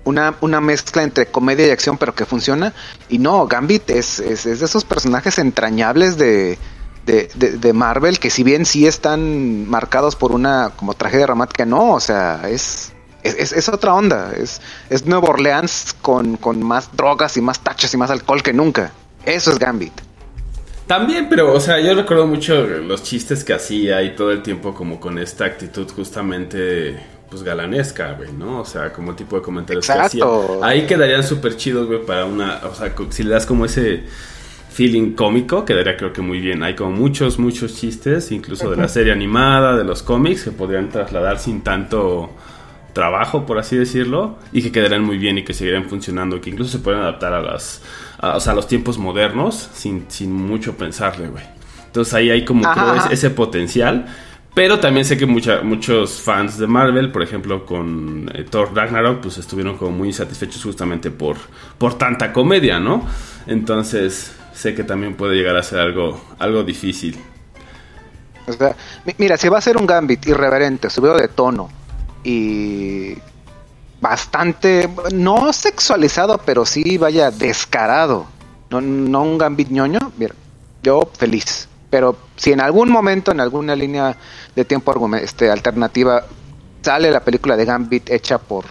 una, 0.04 0.34
una 0.40 0.60
mezcla 0.62 1.02
entre 1.02 1.26
comedia 1.26 1.66
y 1.66 1.70
acción, 1.70 1.98
pero 1.98 2.14
que 2.14 2.24
funciona, 2.24 2.72
y 3.10 3.18
no, 3.18 3.46
Gambit 3.46 3.90
es, 3.90 4.18
es, 4.20 4.46
es 4.46 4.60
de 4.60 4.64
esos 4.66 4.84
personajes 4.84 5.38
entrañables 5.38 6.16
de... 6.16 6.58
De, 7.06 7.30
de- 7.36 7.52
de 7.56 7.72
Marvel 7.72 8.18
que 8.18 8.28
si 8.28 8.42
bien 8.42 8.66
sí 8.66 8.86
están 8.86 9.66
marcados 9.66 10.14
por 10.14 10.30
una 10.32 10.72
como 10.76 10.92
tragedia 10.92 11.24
dramática 11.24 11.64
no 11.64 11.92
o 11.92 12.00
sea 12.00 12.42
es 12.50 12.92
es, 13.28 13.34
es- 13.36 13.52
es 13.52 13.68
otra 13.68 13.94
onda. 13.94 14.32
Es, 14.36 14.60
es 14.90 15.06
Nueva 15.06 15.28
Orleans 15.30 15.94
con, 16.02 16.36
con 16.36 16.62
más 16.62 16.94
drogas 16.96 17.36
y 17.36 17.40
más 17.42 17.60
tachas 17.60 17.92
y 17.94 17.96
más 17.96 18.10
alcohol 18.10 18.42
que 18.42 18.52
nunca. 18.52 18.92
Eso 19.24 19.50
es 19.50 19.58
Gambit. 19.58 19.92
También, 20.86 21.28
pero, 21.28 21.52
o 21.52 21.60
sea, 21.60 21.78
yo 21.80 21.94
recuerdo 21.94 22.26
mucho 22.26 22.64
los 22.64 23.02
chistes 23.02 23.44
que 23.44 23.52
hacía 23.52 24.02
y 24.02 24.16
todo 24.16 24.30
el 24.32 24.42
tiempo 24.42 24.72
como 24.74 24.98
con 24.98 25.18
esta 25.18 25.44
actitud 25.44 25.86
justamente, 25.94 26.98
pues, 27.28 27.42
galanesca, 27.42 28.14
güey, 28.14 28.32
¿no? 28.32 28.60
O 28.60 28.64
sea, 28.64 28.90
como 28.92 29.10
el 29.10 29.16
tipo 29.16 29.36
de 29.36 29.42
comentarios 29.42 29.86
Exacto. 29.88 30.46
que 30.46 30.54
hacía. 30.54 30.66
Ahí 30.66 30.86
quedarían 30.86 31.22
súper 31.22 31.56
chidos, 31.58 31.86
güey, 31.86 32.06
para 32.06 32.24
una, 32.24 32.60
o 32.64 32.74
sea, 32.74 32.94
si 33.10 33.22
le 33.22 33.30
das 33.34 33.44
como 33.44 33.66
ese 33.66 34.04
feeling 34.70 35.12
cómico, 35.14 35.66
quedaría 35.66 35.94
creo 35.98 36.12
que 36.14 36.22
muy 36.22 36.40
bien. 36.40 36.62
Hay 36.62 36.74
como 36.74 36.92
muchos, 36.92 37.38
muchos 37.38 37.74
chistes, 37.74 38.32
incluso 38.32 38.70
de 38.70 38.76
la 38.78 38.88
serie 38.88 39.12
animada, 39.12 39.76
de 39.76 39.84
los 39.84 40.02
cómics, 40.02 40.44
que 40.44 40.52
podrían 40.52 40.88
trasladar 40.88 41.38
sin 41.38 41.60
tanto 41.60 42.30
trabajo, 42.98 43.46
por 43.46 43.58
así 43.58 43.76
decirlo, 43.76 44.38
y 44.52 44.60
que 44.60 44.72
quedarían 44.72 45.04
muy 45.04 45.18
bien 45.18 45.38
y 45.38 45.44
que 45.44 45.54
seguirían 45.54 45.88
funcionando, 45.88 46.40
que 46.40 46.50
incluso 46.50 46.72
se 46.72 46.80
pueden 46.80 47.00
adaptar 47.00 47.32
a 47.32 47.40
las, 47.40 47.80
a, 48.18 48.36
o 48.36 48.40
sea, 48.40 48.54
a 48.54 48.56
los 48.56 48.66
tiempos 48.66 48.98
modernos 48.98 49.70
sin, 49.72 50.06
sin 50.08 50.32
mucho 50.32 50.76
pensarle, 50.76 51.28
güey. 51.28 51.44
Entonces 51.86 52.12
ahí 52.14 52.28
hay 52.30 52.44
como 52.44 52.62
creo, 52.72 52.96
ese, 53.12 53.30
potencial. 53.30 54.04
Pero 54.52 54.80
también 54.80 55.04
sé 55.04 55.16
que 55.16 55.26
mucha- 55.26 55.60
muchos 55.62 56.20
fans 56.20 56.58
de 56.58 56.66
Marvel, 56.66 57.12
por 57.12 57.22
ejemplo 57.22 57.64
con 57.64 58.28
eh, 58.34 58.42
Thor 58.50 58.74
Ragnarok, 58.74 59.20
pues 59.20 59.38
estuvieron 59.38 59.76
como 59.76 59.92
muy 59.92 60.08
insatisfechos 60.08 60.60
justamente 60.64 61.12
por, 61.12 61.36
por 61.78 61.96
tanta 61.96 62.32
comedia, 62.32 62.80
¿no? 62.80 63.06
Entonces 63.46 64.34
sé 64.52 64.74
que 64.74 64.82
también 64.82 65.14
puede 65.14 65.36
llegar 65.36 65.56
a 65.56 65.62
ser 65.62 65.78
algo, 65.78 66.20
algo 66.40 66.64
difícil. 66.64 67.16
O 68.48 68.52
sea, 68.52 68.74
mi- 69.04 69.14
mira, 69.18 69.36
si 69.36 69.48
va 69.48 69.58
a 69.58 69.60
ser 69.60 69.76
un 69.76 69.86
Gambit 69.86 70.26
irreverente, 70.26 70.90
subido 70.90 71.16
de 71.16 71.28
tono 71.28 71.68
y 72.24 73.14
bastante, 74.00 74.88
no 75.12 75.52
sexualizado, 75.52 76.38
pero 76.38 76.64
sí, 76.64 76.98
vaya, 76.98 77.30
descarado. 77.30 78.26
No, 78.70 78.80
no 78.80 79.22
un 79.22 79.38
Gambit 79.38 79.70
ñoño, 79.70 80.12
mira, 80.16 80.34
yo 80.82 81.10
feliz. 81.16 81.68
Pero 81.90 82.16
si 82.36 82.52
en 82.52 82.60
algún 82.60 82.90
momento, 82.90 83.32
en 83.32 83.40
alguna 83.40 83.74
línea 83.74 84.16
de 84.54 84.64
tiempo 84.64 84.94
este, 85.16 85.50
alternativa, 85.50 86.24
sale 86.82 87.10
la 87.10 87.20
película 87.20 87.56
de 87.56 87.64
Gambit 87.64 88.10
hecha 88.10 88.38
por 88.38 88.64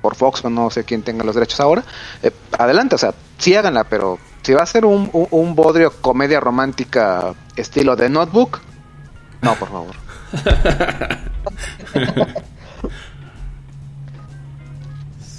por 0.00 0.14
Fox 0.14 0.44
o 0.44 0.50
no 0.50 0.70
sé 0.70 0.84
quién 0.84 1.02
tenga 1.02 1.24
los 1.24 1.34
derechos 1.34 1.58
ahora, 1.58 1.82
eh, 2.22 2.30
adelante, 2.56 2.94
o 2.94 2.98
sea, 2.98 3.14
sí 3.36 3.56
háganla, 3.56 3.82
pero 3.84 4.18
si 4.42 4.52
va 4.52 4.62
a 4.62 4.66
ser 4.66 4.84
un, 4.84 5.10
un 5.12 5.54
bodrio 5.56 5.92
comedia 6.00 6.38
romántica 6.38 7.34
estilo 7.56 7.96
de 7.96 8.08
Notebook, 8.08 8.60
no, 9.42 9.54
por 9.54 9.68
favor. 9.68 10.07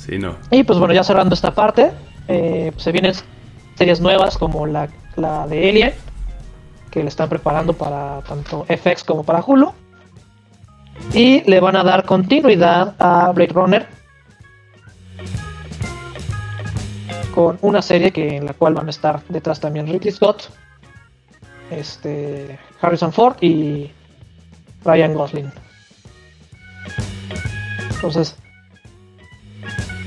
Sí, 0.09 0.17
no. 0.17 0.37
Y 0.49 0.63
pues 0.63 0.79
bueno, 0.79 0.91
ya 0.91 1.03
cerrando 1.03 1.35
esta 1.35 1.53
parte, 1.53 1.91
eh, 2.27 2.71
se 2.77 2.91
vienen 2.91 3.13
series 3.75 4.01
nuevas 4.01 4.39
como 4.39 4.65
la, 4.65 4.89
la 5.15 5.45
de 5.45 5.69
Alien, 5.69 5.93
que 6.89 7.03
le 7.03 7.09
están 7.09 7.29
preparando 7.29 7.73
para 7.73 8.21
tanto 8.21 8.65
FX 8.65 9.03
como 9.03 9.23
para 9.23 9.43
Hulu. 9.45 9.71
Y 11.13 11.47
le 11.47 11.59
van 11.59 11.75
a 11.75 11.83
dar 11.83 12.05
continuidad 12.05 12.95
a 12.97 13.31
Blade 13.33 13.53
Runner 13.53 13.87
con 17.35 17.59
una 17.61 17.83
serie 17.83 18.11
que 18.11 18.37
en 18.37 18.47
la 18.47 18.53
cual 18.53 18.73
van 18.73 18.87
a 18.87 18.89
estar 18.89 19.21
detrás 19.29 19.59
también 19.59 19.85
Ridley 19.85 20.11
Scott, 20.11 20.49
este 21.69 22.57
Harrison 22.81 23.13
Ford 23.13 23.35
y 23.41 23.91
Ryan 24.83 25.13
Gosling. 25.13 25.51
Entonces, 27.95 28.35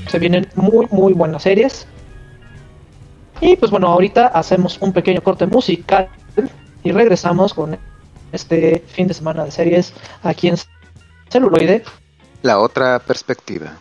se 0.07 0.19
vienen 0.19 0.47
muy 0.55 0.87
muy 0.91 1.13
buenas 1.13 1.43
series. 1.43 1.87
Y 3.41 3.55
pues 3.57 3.71
bueno, 3.71 3.87
ahorita 3.87 4.27
hacemos 4.27 4.77
un 4.81 4.93
pequeño 4.93 5.21
corte 5.21 5.45
musical 5.45 6.09
y 6.83 6.91
regresamos 6.91 7.53
con 7.53 7.77
este 8.31 8.83
fin 8.87 9.07
de 9.07 9.13
semana 9.13 9.45
de 9.45 9.51
series 9.51 9.93
aquí 10.23 10.47
en 10.47 10.55
celuloide. 11.29 11.83
La 12.41 12.59
otra 12.59 12.99
perspectiva. 12.99 13.77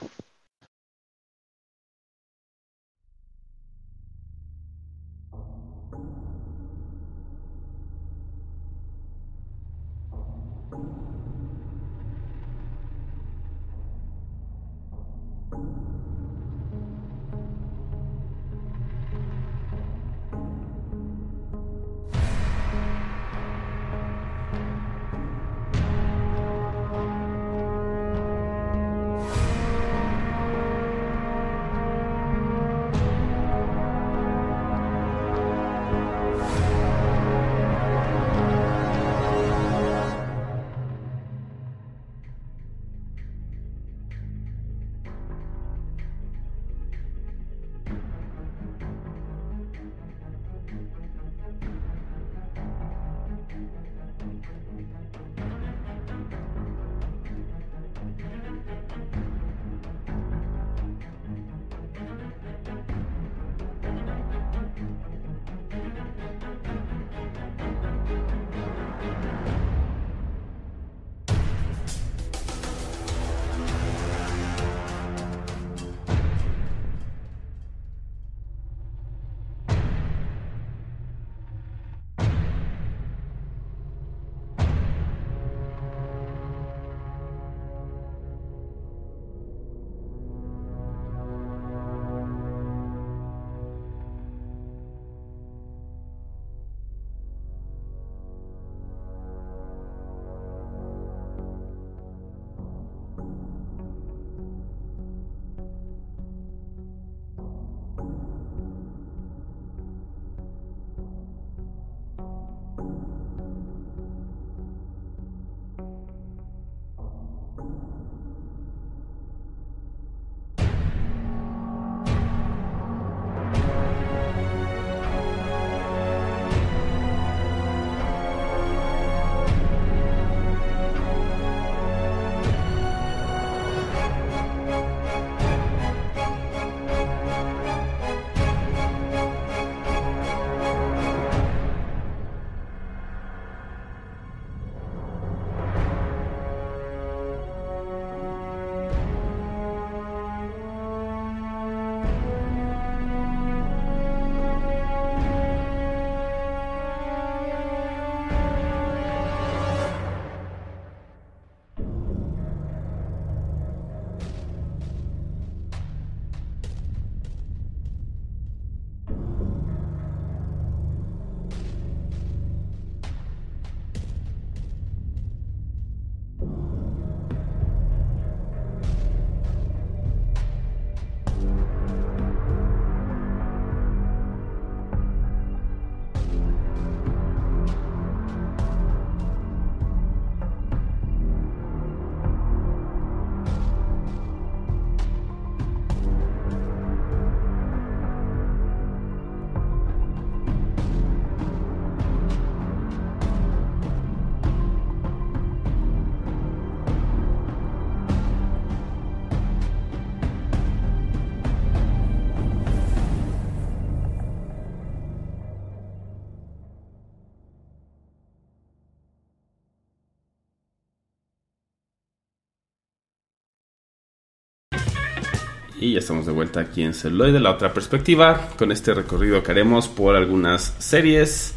Y 225.82 225.94
ya 225.94 225.98
estamos 225.98 226.26
de 226.26 226.32
vuelta 226.32 226.60
aquí 226.60 226.84
en 226.84 226.94
Celuloide, 226.94 227.40
la 227.40 227.50
otra 227.50 227.74
perspectiva, 227.74 228.50
con 228.56 228.70
este 228.70 228.94
recorrido 228.94 229.42
que 229.42 229.50
haremos 229.50 229.88
por 229.88 230.14
algunas 230.14 230.74
series 230.78 231.54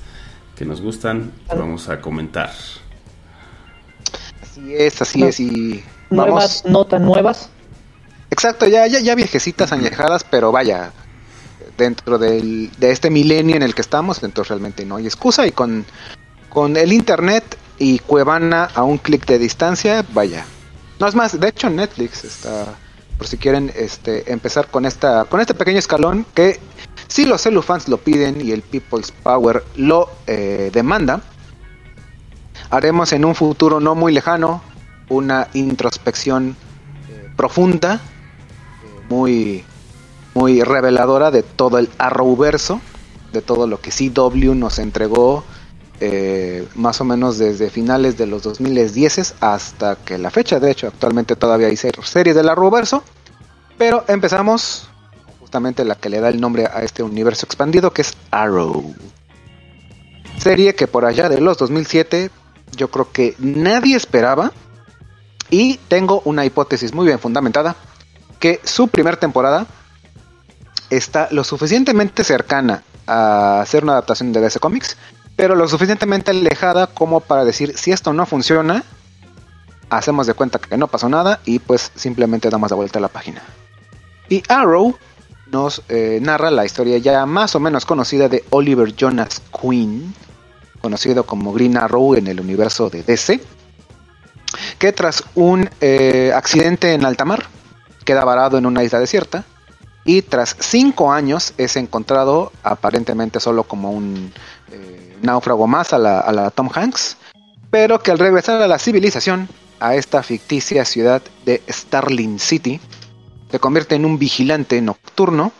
que 0.55 0.65
nos 0.65 0.81
gustan, 0.81 1.31
que 1.47 1.55
vamos 1.55 1.89
a 1.89 2.01
comentar. 2.01 2.51
Así 4.41 4.73
es, 4.73 4.99
así 4.99 5.19
No. 5.19 5.27
es. 5.27 5.39
Y 5.39 5.83
Nuevas, 6.09 6.65
no 6.65 6.85
tan 6.85 7.05
nuevas. 7.05 7.49
Exacto, 8.31 8.65
ya, 8.65 8.87
ya, 8.87 8.99
ya 8.99 9.13
viejecitas, 9.13 9.71
añejadas, 9.71 10.23
pero 10.23 10.51
vaya, 10.51 10.91
dentro 11.77 12.17
del, 12.17 12.71
de 12.79 12.89
este 12.89 13.11
milenio 13.11 13.55
en 13.55 13.61
el 13.61 13.75
que 13.75 13.81
estamos, 13.81 14.23
entonces 14.23 14.49
realmente 14.49 14.85
no 14.85 14.95
hay 14.95 15.05
excusa. 15.05 15.45
Y 15.45 15.51
con, 15.51 15.85
con 16.49 16.77
el 16.77 16.93
internet 16.93 17.59
y 17.77 17.99
Cuevana 17.99 18.69
a 18.73 18.81
un 18.81 18.97
clic 18.97 19.27
de 19.27 19.37
distancia, 19.37 20.03
vaya. 20.15 20.47
No 20.99 21.07
es 21.07 21.13
más, 21.13 21.39
de 21.39 21.47
hecho 21.47 21.69
Netflix 21.69 22.23
está, 22.23 22.73
por 23.17 23.27
si 23.27 23.37
quieren 23.37 23.71
este, 23.75 24.31
empezar 24.31 24.67
con 24.67 24.85
esta 24.85 25.25
con 25.25 25.39
este 25.39 25.53
pequeño 25.53 25.79
escalón 25.79 26.25
que 26.33 26.59
si 27.07 27.25
los 27.25 27.41
celufans 27.41 27.87
lo 27.87 27.97
piden 27.97 28.41
y 28.45 28.51
el 28.51 28.61
People's 28.61 29.11
Power 29.11 29.63
lo 29.75 30.09
eh, 30.27 30.69
demanda, 30.73 31.21
haremos 32.69 33.13
en 33.13 33.25
un 33.25 33.35
futuro 33.35 33.79
no 33.79 33.95
muy 33.95 34.13
lejano 34.13 34.61
una 35.09 35.47
introspección 35.53 36.55
eh, 37.09 37.29
profunda, 37.35 37.95
eh, 37.95 39.05
muy, 39.09 39.63
muy 40.33 40.61
reveladora 40.63 41.31
de 41.31 41.43
todo 41.43 41.77
el 41.77 41.89
Arrowverso, 41.97 42.81
de 43.31 43.41
todo 43.41 43.67
lo 43.67 43.79
que 43.79 43.91
CW 43.91 44.53
nos 44.55 44.79
entregó 44.79 45.43
eh, 45.99 46.67
más 46.75 46.99
o 47.01 47.05
menos 47.05 47.37
desde 47.37 47.69
finales 47.69 48.17
de 48.17 48.25
los 48.27 48.43
2010 48.43 49.35
hasta 49.39 49.95
que 49.97 50.17
la 50.17 50.29
fecha. 50.31 50.59
De 50.59 50.71
hecho, 50.71 50.87
actualmente 50.87 51.35
todavía 51.35 51.67
hay 51.67 51.77
ser- 51.77 51.95
series 52.03 52.35
del 52.35 52.49
Arrowverso, 52.49 53.03
pero 53.77 54.03
empezamos 54.07 54.89
justamente 55.39 55.85
la 55.85 55.95
que 55.95 56.09
le 56.09 56.19
da 56.19 56.29
el 56.29 56.41
nombre 56.41 56.65
a 56.65 56.81
este 56.83 57.03
universo 57.03 57.45
expandido 57.45 57.91
que 57.93 58.01
es 58.01 58.13
Arrow. 58.31 58.93
Serie 60.39 60.75
que 60.75 60.87
por 60.87 61.05
allá 61.05 61.29
de 61.29 61.39
los 61.39 61.57
2007 61.57 62.29
yo 62.75 62.89
creo 62.91 63.11
que 63.11 63.35
nadie 63.39 63.95
esperaba 63.95 64.51
y 65.49 65.77
tengo 65.87 66.21
una 66.25 66.45
hipótesis 66.45 66.93
muy 66.93 67.05
bien 67.05 67.19
fundamentada 67.19 67.75
que 68.39 68.59
su 68.63 68.89
primera 68.89 69.17
temporada 69.17 69.65
está 70.89 71.29
lo 71.31 71.43
suficientemente 71.43 72.23
cercana 72.23 72.83
a 73.07 73.63
ser 73.67 73.83
una 73.83 73.93
adaptación 73.93 74.33
de 74.33 74.41
DC 74.41 74.59
Comics, 74.59 74.97
pero 75.35 75.55
lo 75.55 75.67
suficientemente 75.67 76.31
alejada 76.31 76.87
como 76.87 77.19
para 77.19 77.45
decir 77.45 77.77
si 77.77 77.91
esto 77.91 78.13
no 78.13 78.25
funciona, 78.25 78.83
hacemos 79.89 80.27
de 80.27 80.33
cuenta 80.33 80.59
que 80.59 80.77
no 80.77 80.87
pasó 80.87 81.09
nada 81.09 81.39
y 81.45 81.59
pues 81.59 81.91
simplemente 81.95 82.49
damos 82.49 82.69
la 82.71 82.77
vuelta 82.77 82.99
a 82.99 83.01
la 83.01 83.07
página. 83.07 83.41
Y 84.29 84.43
Arrow 84.47 84.97
nos 85.51 85.83
eh, 85.89 86.19
narra 86.21 86.51
la 86.51 86.65
historia 86.65 86.97
ya 86.97 87.25
más 87.25 87.55
o 87.55 87.59
menos 87.59 87.85
conocida 87.85 88.29
de 88.29 88.43
Oliver 88.49 88.95
Jonas 88.95 89.41
Queen, 89.61 90.13
conocido 90.81 91.25
como 91.25 91.53
Green 91.53 91.77
Arrow 91.77 92.15
en 92.15 92.27
el 92.27 92.39
universo 92.39 92.89
de 92.89 93.03
DC, 93.03 93.41
que 94.79 94.91
tras 94.91 95.23
un 95.35 95.69
eh, 95.81 96.31
accidente 96.33 96.93
en 96.93 97.05
alta 97.05 97.25
mar 97.25 97.45
queda 98.03 98.23
varado 98.23 98.57
en 98.57 98.65
una 98.65 98.83
isla 98.83 98.99
desierta 98.99 99.43
y 100.05 100.21
tras 100.21 100.55
cinco 100.59 101.11
años 101.11 101.53
es 101.57 101.75
encontrado 101.75 102.51
aparentemente 102.63 103.39
solo 103.39 103.63
como 103.63 103.91
un 103.91 104.31
eh, 104.71 105.04
náufrago 105.25 105.67
más 105.67 105.93
a 105.93 105.97
la, 105.97 106.19
a 106.19 106.31
la 106.31 106.51
Tom 106.51 106.69
Hanks, 106.73 107.17
pero 107.69 107.99
que 107.99 108.11
al 108.11 108.19
regresar 108.19 108.61
a 108.61 108.67
la 108.67 108.79
civilización, 108.79 109.49
a 109.79 109.95
esta 109.95 110.23
ficticia 110.23 110.85
ciudad 110.85 111.21
de 111.45 111.61
Starling 111.69 112.39
City, 112.39 112.79
se 113.51 113.59
convierte 113.59 113.95
en 113.95 114.05
un 114.05 114.17
vigilante 114.17 114.81
nocturno, 114.81 115.51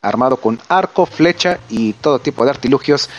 armado 0.00 0.38
con 0.38 0.60
arco, 0.68 1.06
flecha 1.06 1.58
y 1.68 1.92
todo 1.94 2.20
tipo 2.20 2.44
de 2.44 2.50
artilugios 2.50 3.10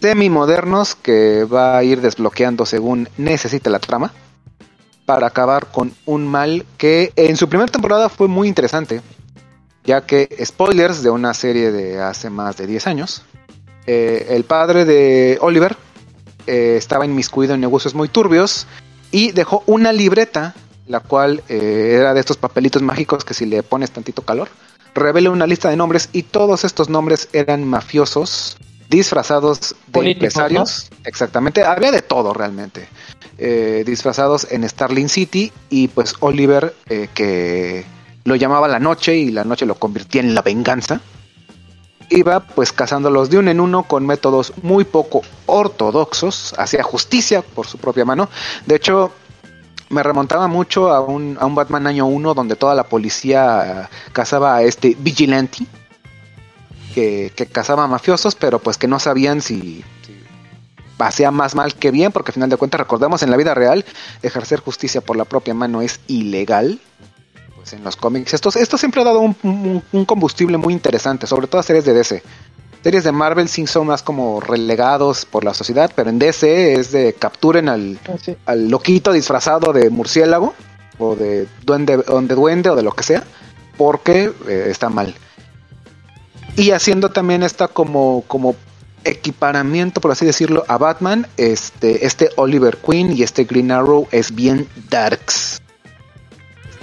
semi-modernos 0.00 0.96
que 0.96 1.44
va 1.44 1.78
a 1.78 1.84
ir 1.84 2.00
desbloqueando 2.00 2.66
según 2.66 3.08
necesite 3.18 3.70
la 3.70 3.78
trama, 3.78 4.12
para 5.06 5.28
acabar 5.28 5.66
con 5.66 5.94
un 6.06 6.26
mal 6.26 6.66
que 6.76 7.12
en 7.16 7.36
su 7.36 7.48
primera 7.48 7.70
temporada 7.70 8.08
fue 8.08 8.28
muy 8.28 8.48
interesante, 8.48 9.00
ya 9.84 10.06
que 10.06 10.28
spoilers 10.44 11.02
de 11.02 11.10
una 11.10 11.34
serie 11.34 11.70
de 11.70 12.00
hace 12.00 12.30
más 12.30 12.56
de 12.56 12.66
10 12.66 12.86
años, 12.86 13.22
eh, 13.86 14.26
el 14.30 14.44
padre 14.44 14.84
de 14.84 15.38
Oliver 15.40 15.76
eh, 16.46 16.76
estaba 16.76 17.04
inmiscuido 17.04 17.54
en 17.54 17.60
negocios 17.60 17.94
muy 17.94 18.08
turbios 18.08 18.66
y 19.10 19.32
dejó 19.32 19.62
una 19.66 19.92
libreta, 19.92 20.54
la 20.86 21.00
cual 21.00 21.42
eh, 21.48 21.96
era 21.98 22.14
de 22.14 22.20
estos 22.20 22.36
papelitos 22.36 22.82
mágicos 22.82 23.24
que 23.24 23.34
si 23.34 23.46
le 23.46 23.62
pones 23.62 23.90
tantito 23.90 24.22
calor, 24.22 24.48
revela 24.94 25.30
una 25.30 25.46
lista 25.46 25.70
de 25.70 25.76
nombres 25.76 26.08
y 26.12 26.24
todos 26.24 26.64
estos 26.64 26.88
nombres 26.88 27.28
eran 27.32 27.64
mafiosos 27.64 28.56
disfrazados 28.88 29.74
de 29.86 29.92
Políticos, 29.92 30.36
empresarios. 30.36 30.90
Exactamente, 31.04 31.64
había 31.64 31.90
de 31.90 32.02
todo 32.02 32.34
realmente. 32.34 32.88
Eh, 33.38 33.82
disfrazados 33.86 34.46
en 34.50 34.68
Starling 34.68 35.08
City 35.08 35.50
y 35.70 35.88
pues 35.88 36.14
Oliver 36.20 36.74
eh, 36.88 37.08
que 37.14 37.84
lo 38.24 38.36
llamaba 38.36 38.68
la 38.68 38.78
noche 38.78 39.16
y 39.16 39.30
la 39.30 39.44
noche 39.44 39.66
lo 39.66 39.76
convertía 39.76 40.20
en 40.20 40.34
la 40.34 40.42
venganza. 40.42 41.00
Iba 42.08 42.40
pues 42.40 42.72
cazándolos 42.72 43.30
de 43.30 43.38
uno 43.38 43.50
en 43.50 43.60
uno 43.60 43.84
con 43.84 44.06
métodos 44.06 44.52
muy 44.62 44.84
poco 44.84 45.22
ortodoxos, 45.46 46.54
hacía 46.58 46.82
justicia 46.82 47.42
por 47.42 47.66
su 47.66 47.78
propia 47.78 48.04
mano. 48.04 48.28
De 48.66 48.76
hecho, 48.76 49.12
me 49.92 50.02
remontaba 50.02 50.48
mucho 50.48 50.92
a 50.92 51.00
un, 51.00 51.36
a 51.38 51.46
un 51.46 51.54
Batman 51.54 51.86
año 51.86 52.06
1 52.06 52.34
donde 52.34 52.56
toda 52.56 52.74
la 52.74 52.84
policía 52.84 53.88
eh, 53.92 53.96
cazaba 54.12 54.56
a 54.56 54.62
este 54.62 54.96
vigilante 54.98 55.66
que, 56.94 57.32
que 57.36 57.46
cazaba 57.46 57.86
mafiosos, 57.86 58.34
pero 58.34 58.58
pues 58.58 58.78
que 58.78 58.88
no 58.88 58.98
sabían 58.98 59.42
si, 59.42 59.84
si 60.06 60.24
hacía 60.98 61.30
más 61.30 61.54
mal 61.54 61.74
que 61.74 61.90
bien, 61.90 62.12
porque 62.12 62.30
al 62.30 62.34
final 62.34 62.50
de 62.50 62.56
cuentas 62.56 62.80
recordemos 62.80 63.22
en 63.22 63.30
la 63.30 63.36
vida 63.36 63.54
real 63.54 63.84
ejercer 64.22 64.60
justicia 64.60 65.00
por 65.00 65.16
la 65.16 65.24
propia 65.24 65.54
mano 65.54 65.82
es 65.82 66.00
ilegal. 66.06 66.80
Pues 67.62 67.72
en 67.74 67.84
los 67.84 67.96
cómics 67.96 68.34
esto, 68.34 68.50
esto 68.54 68.76
siempre 68.76 69.00
ha 69.00 69.04
dado 69.04 69.20
un, 69.20 69.36
un- 69.42 69.82
un 69.92 70.04
combustible 70.04 70.56
muy 70.58 70.74
interesante, 70.74 71.26
sobre 71.26 71.46
todo 71.46 71.60
a 71.60 71.62
series 71.62 71.84
de 71.84 71.92
DC. 71.94 72.22
Series 72.82 73.04
de 73.04 73.12
Marvel 73.12 73.48
sí 73.48 73.66
son 73.68 73.86
más 73.86 74.02
como 74.02 74.40
relegados 74.40 75.24
por 75.24 75.44
la 75.44 75.54
sociedad, 75.54 75.92
pero 75.94 76.10
en 76.10 76.18
DC 76.18 76.74
es 76.74 76.90
de 76.90 77.12
capturen 77.14 77.68
al, 77.68 78.00
Sí. 78.20 78.36
al 78.46 78.68
loquito 78.68 79.12
disfrazado 79.12 79.72
de 79.72 79.88
murciélago 79.90 80.54
o 80.98 81.14
de 81.14 81.46
duende, 81.64 81.96
o 82.08 82.20
de 82.20 82.34
duende 82.34 82.70
o 82.70 82.74
de 82.74 82.82
lo 82.82 82.90
que 82.92 83.04
sea, 83.04 83.22
porque 83.76 84.32
eh, 84.48 84.66
está 84.68 84.88
mal. 84.88 85.14
Y 86.56 86.72
haciendo 86.72 87.10
también 87.12 87.44
esta 87.44 87.68
como, 87.68 88.24
como 88.26 88.56
equiparamiento, 89.04 90.00
por 90.00 90.10
así 90.10 90.26
decirlo, 90.26 90.64
a 90.68 90.76
Batman, 90.76 91.26
este, 91.36 92.04
este 92.04 92.30
Oliver 92.36 92.76
Queen 92.78 93.12
y 93.16 93.22
este 93.22 93.44
Green 93.44 93.70
Arrow 93.70 94.08
es 94.10 94.34
bien 94.34 94.68
darks. 94.90 95.61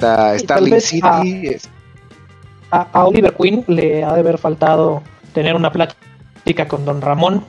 Está 0.08 0.40
Starling 0.40 0.82
City, 0.82 1.58
A, 2.72 2.88
a 2.94 3.06
Oliver 3.06 3.34
Queen 3.34 3.64
le 3.68 4.04
ha 4.04 4.14
de 4.14 4.20
haber 4.20 4.38
faltado 4.38 5.02
tener 5.34 5.56
una 5.56 5.72
plática 5.72 6.68
con 6.68 6.86
Don 6.86 7.02
Ramón 7.02 7.44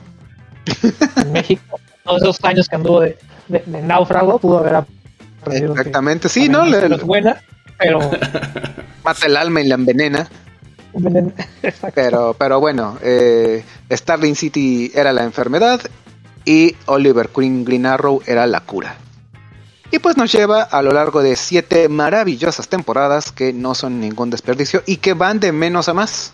en 1.17 1.31
México. 1.33 1.79
Todos 2.03 2.21
esos 2.23 2.43
años 2.43 2.67
que 2.67 2.75
anduvo 2.75 3.01
de, 3.01 3.17
de- 3.47 3.63
de 3.65 3.81
náufrago, 3.81 4.39
pudo 4.39 4.59
haber 4.59 4.75
aprendido. 4.75 5.73
exactamente, 5.73 6.29
sí, 6.29 6.49
¿no? 6.49 6.65
Le, 6.65 6.89
no 6.89 6.95
es 6.95 7.03
buena, 7.03 7.37
pero. 7.77 7.99
mata 9.03 9.25
el 9.27 9.37
alma 9.37 9.61
y 9.61 9.67
la 9.67 9.75
envenena. 9.75 10.27
Pero, 11.95 12.35
pero 12.37 12.59
bueno, 12.59 12.97
eh, 13.01 13.63
Starling 13.89 14.35
City 14.35 14.91
era 14.93 15.13
la 15.13 15.23
enfermedad 15.23 15.79
y 16.43 16.75
Oliver 16.87 17.29
Queen 17.29 17.63
Green 17.63 17.85
Arrow 17.85 18.21
era 18.27 18.45
la 18.45 18.59
cura. 18.59 18.95
Y 19.91 19.99
pues 19.99 20.15
nos 20.15 20.31
lleva 20.31 20.63
a 20.63 20.81
lo 20.81 20.93
largo 20.93 21.21
de 21.21 21.35
siete 21.35 21.89
maravillosas 21.89 22.69
temporadas 22.69 23.33
que 23.33 23.51
no 23.51 23.75
son 23.75 23.99
ningún 23.99 24.29
desperdicio 24.29 24.83
y 24.85 24.97
que 24.97 25.13
van 25.13 25.41
de 25.41 25.51
menos 25.51 25.89
a 25.89 25.93
más. 25.93 26.33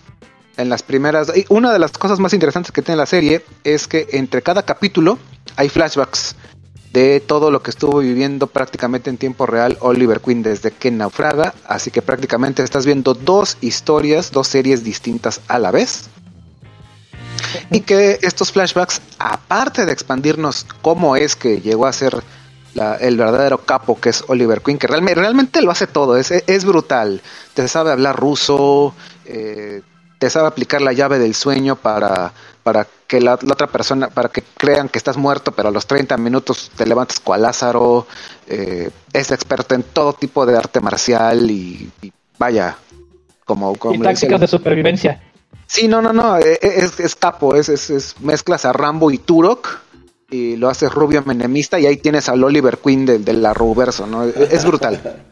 En 0.58 0.70
las 0.70 0.84
primeras, 0.84 1.32
y 1.36 1.46
una 1.50 1.72
de 1.72 1.80
las 1.80 1.92
cosas 1.92 2.20
más 2.20 2.34
interesantes 2.34 2.72
que 2.72 2.82
tiene 2.82 2.98
la 2.98 3.06
serie 3.06 3.44
es 3.64 3.88
que 3.88 4.08
entre 4.14 4.42
cada 4.42 4.64
capítulo 4.64 5.20
hay 5.56 5.70
flashbacks 5.70 6.36
de 6.94 7.20
todo 7.20 7.52
lo 7.52 7.62
que 7.62 7.70
estuvo 7.70 8.00
viviendo 8.00 8.48
prácticamente 8.48 9.10
en 9.10 9.18
tiempo 9.18 9.46
real 9.46 9.78
Oliver 9.82 10.20
Queen 10.20 10.42
desde 10.42 10.72
que 10.72 10.90
naufraga, 10.90 11.54
así 11.68 11.92
que 11.92 12.02
prácticamente 12.02 12.64
estás 12.64 12.86
viendo 12.86 13.14
dos 13.14 13.58
historias, 13.62 14.32
dos 14.32 14.48
series 14.48 14.84
distintas 14.84 15.42
a 15.48 15.60
la 15.60 15.72
vez. 15.72 16.10
Y 17.70 17.82
que 17.82 18.18
estos 18.22 18.52
flashbacks, 18.52 19.02
aparte 19.20 19.86
de 19.86 19.92
expandirnos 19.92 20.66
cómo 20.82 21.16
es 21.16 21.36
que 21.36 21.62
llegó 21.62 21.86
a 21.86 21.94
ser 21.94 22.24
la- 22.78 22.96
el 22.96 23.18
verdadero 23.18 23.58
capo 23.60 24.00
que 24.00 24.10
es 24.10 24.24
Oliver 24.28 24.62
Queen, 24.62 24.78
que 24.78 24.88
realmente, 24.88 25.20
realmente 25.20 25.62
lo 25.62 25.72
hace 25.72 25.88
todo, 25.88 26.16
es, 26.18 26.32
es 26.32 26.64
brutal. 26.66 27.22
Te 27.54 27.68
sabe 27.68 27.92
hablar 27.92 28.16
ruso, 28.16 28.94
eh, 29.26 29.82
te 30.20 30.30
sabe 30.30 30.48
aplicar 30.48 30.82
la 30.82 30.94
llave 30.94 31.20
del 31.20 31.34
sueño 31.36 31.76
para, 31.76 32.32
para 32.64 32.88
que 33.08 33.20
la, 33.22 33.38
la 33.42 33.54
otra 33.54 33.68
persona, 33.68 34.10
para 34.10 34.30
que 34.30 34.44
crean 34.58 34.90
que 34.90 34.98
estás 34.98 35.18
muerto, 35.18 35.52
pero 35.52 35.70
a 35.70 35.72
los 35.72 35.86
30 35.88 36.18
minutos 36.18 36.72
te 36.76 36.86
levantas 36.86 37.20
cual 37.20 37.42
Lázaro. 37.44 38.08
eh, 38.48 38.90
es 39.14 39.32
experto 39.32 39.76
en 39.76 39.84
todo 39.84 40.14
tipo 40.14 40.46
de 40.46 40.58
arte 40.58 40.80
marcial 40.80 41.50
y, 41.50 41.90
y 42.02 42.12
vaya, 42.38 42.78
como, 43.46 43.76
como 43.76 43.96
Y 43.96 44.00
tácticas 44.00 44.40
de 44.42 44.48
supervivencia. 44.48 45.22
Sí, 45.66 45.88
no, 45.88 46.02
no, 46.02 46.14
no, 46.14 46.38
e- 46.38 46.60
e- 46.62 46.80
es, 46.84 47.00
es 47.00 47.16
capo, 47.16 47.56
es, 47.56 47.70
es, 47.70 47.90
es- 47.90 48.16
mezclas 48.22 48.66
a 48.66 48.72
Rambo 48.74 49.12
y 49.12 49.18
Turok 49.18 49.68
y 50.30 50.58
lo 50.58 50.70
haces 50.70 50.92
rubio 50.94 51.24
menemista 51.26 51.80
y 51.80 51.86
ahí 51.86 51.98
tienes 51.98 52.28
al 52.28 52.44
Oliver 52.44 52.78
Queen 52.80 53.06
del 53.06 53.24
de 53.24 53.34
la 53.34 53.54
Ruverso, 53.54 54.06
¿no? 54.08 54.24
Es, 54.24 54.36
es 54.36 54.66
brutal. 54.66 55.00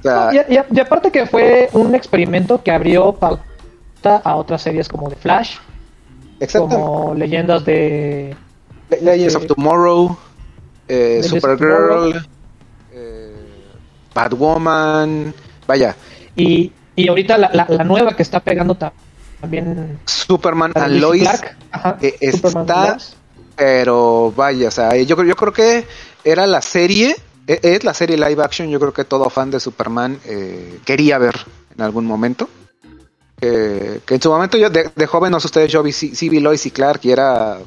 O 0.00 0.08
sea, 0.08 0.30
Y, 0.48 0.54
y- 0.54 0.60
y 0.76 0.80
aparte 0.80 1.10
que 1.10 1.26
fue 1.26 1.68
un 1.72 1.94
experimento 1.96 2.62
que 2.62 2.70
abrió 2.70 3.12
pauta 3.14 4.18
a 4.22 4.36
otras 4.36 4.62
series 4.62 4.88
como 4.88 5.08
The 5.08 5.16
Flash, 5.16 5.56
como 6.56 7.12
leyendas 7.14 7.64
de... 7.64 8.36
Le- 8.90 9.00
Legends 9.00 9.34
of 9.34 9.42
eh, 9.44 9.46
Tomorrow, 9.48 10.16
eh, 10.86 11.22
Supergirl, 11.24 12.24
eh, 12.92 13.34
Batwoman, 14.14 15.34
vaya, 15.66 15.96
Y, 16.36 16.70
y 16.94 17.08
ahorita 17.08 17.36
la, 17.38 17.50
la- 17.52 17.66
la 17.68 17.82
nueva 17.82 18.14
que 18.14 18.22
está 18.22 18.38
pegando 18.38 18.76
ta- 18.76 18.92
también... 19.40 19.98
Superman 20.04 20.70
and 20.76 21.00
Lois, 21.00 21.22
Clark. 21.22 21.56
Ajá, 21.72 21.96
eh, 22.00 22.30
Superman 22.30 22.62
está, 22.62 22.88
Lois. 22.90 23.16
Pero 23.56 24.32
vaya, 24.36 24.68
o 24.68 24.70
sea, 24.70 24.94
yo, 24.96 25.16
creo- 25.16 25.28
yo 25.28 25.36
creo 25.36 25.52
que 25.52 25.86
era 26.24 26.46
la 26.46 26.60
serie, 26.62 27.16
e- 27.46 27.60
es 27.62 27.84
la 27.84 27.94
serie 27.94 28.16
live 28.16 28.42
action, 28.42 28.68
yo 28.68 28.78
creo 28.78 28.92
que 28.92 29.04
todo 29.04 29.30
fan 29.30 29.50
de 29.50 29.60
Superman 29.60 30.18
eh, 30.26 30.78
quería 30.84 31.18
ver 31.18 31.34
en 31.74 31.82
algún 31.82 32.06
momento. 32.06 32.48
Eh, 33.40 34.00
que 34.06 34.14
en 34.14 34.22
su 34.22 34.30
momento 34.30 34.56
yo 34.56 34.70
de, 34.70 34.90
de 34.94 35.06
joven, 35.06 35.30
no 35.30 35.40
sé 35.40 35.46
ustedes, 35.48 35.70
yo 35.70 35.82
vi 35.82 35.92
sí, 35.92 36.14
sí 36.14 36.28
vi 36.30 36.40
Lois 36.40 36.64
y 36.64 36.70
Clark 36.70 37.00
y 37.02 37.10
era, 37.10 37.58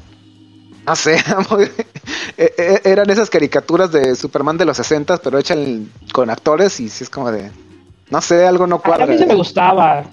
no 0.86 0.96
sé, 0.96 1.14
eh, 2.36 2.54
eh, 2.58 2.80
eran 2.84 3.08
esas 3.08 3.30
caricaturas 3.30 3.92
de 3.92 4.16
Superman 4.16 4.56
de 4.58 4.64
los 4.64 4.76
60 4.76 5.18
pero 5.18 5.38
hechas 5.38 5.58
con 6.12 6.28
actores 6.28 6.80
y 6.80 6.88
sí 6.88 7.04
es 7.04 7.10
como 7.10 7.30
de, 7.30 7.52
no 8.10 8.20
sé, 8.20 8.44
algo 8.46 8.66
no 8.66 8.76
A 8.76 8.80
cuadra. 8.82 9.06
mí 9.06 9.16
se 9.16 9.26
me 9.26 9.34
gustaba. 9.36 10.06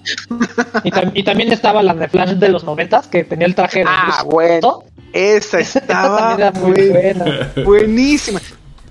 Y, 0.84 0.90
tam- 0.92 1.10
y 1.14 1.24
también 1.24 1.50
estaba 1.52 1.82
la 1.82 1.92
de 1.94 2.06
Flash 2.08 2.34
de 2.34 2.48
los 2.50 2.62
noventas, 2.62 3.08
que 3.08 3.24
tenía 3.24 3.46
el 3.48 3.56
traje 3.56 3.80
de 3.80 3.86
Ah, 3.88 4.22
bueno. 4.24 4.84
Esa 5.12 5.58
Esta 5.60 5.78
estaba 5.80 6.34
era 6.34 6.52
muy 6.52 6.72
buen- 6.72 6.92
buena. 7.18 7.52
buenísima. 7.64 8.40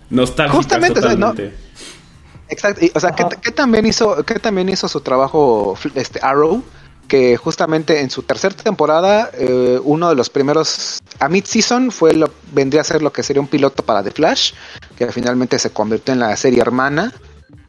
Nostálgica 0.09 0.55
Justamente, 0.57 0.99
o 0.99 1.03
sea, 1.03 1.15
no-. 1.15 1.33
Exacto, 2.49 2.85
y, 2.85 2.91
o 2.95 2.99
sea, 2.99 3.11
que, 3.11 3.51
también 3.51 3.85
hizo, 3.85 4.23
que 4.23 4.35
también 4.39 4.69
hizo 4.69 4.87
su 4.87 5.01
trabajo 5.01 5.77
este 5.95 6.19
Arrow, 6.21 6.63
que 7.09 7.35
justamente 7.35 7.99
en 7.99 8.09
su 8.09 8.23
tercera 8.23 8.55
temporada, 8.55 9.29
eh, 9.33 9.79
uno 9.83 10.09
de 10.09 10.15
los 10.15 10.29
primeros 10.29 10.99
a 11.19 11.27
mid 11.27 11.43
season 11.45 11.91
fue 11.91 12.13
lo 12.13 12.31
vendría 12.53 12.81
a 12.81 12.83
ser 12.85 13.01
lo 13.01 13.11
que 13.11 13.21
sería 13.23 13.41
un 13.41 13.47
piloto 13.47 13.83
para 13.83 14.01
The 14.01 14.11
Flash, 14.11 14.53
que 14.97 15.11
finalmente 15.11 15.59
se 15.59 15.71
convirtió 15.71 16.13
en 16.13 16.19
la 16.21 16.35
serie 16.37 16.61
hermana 16.61 17.11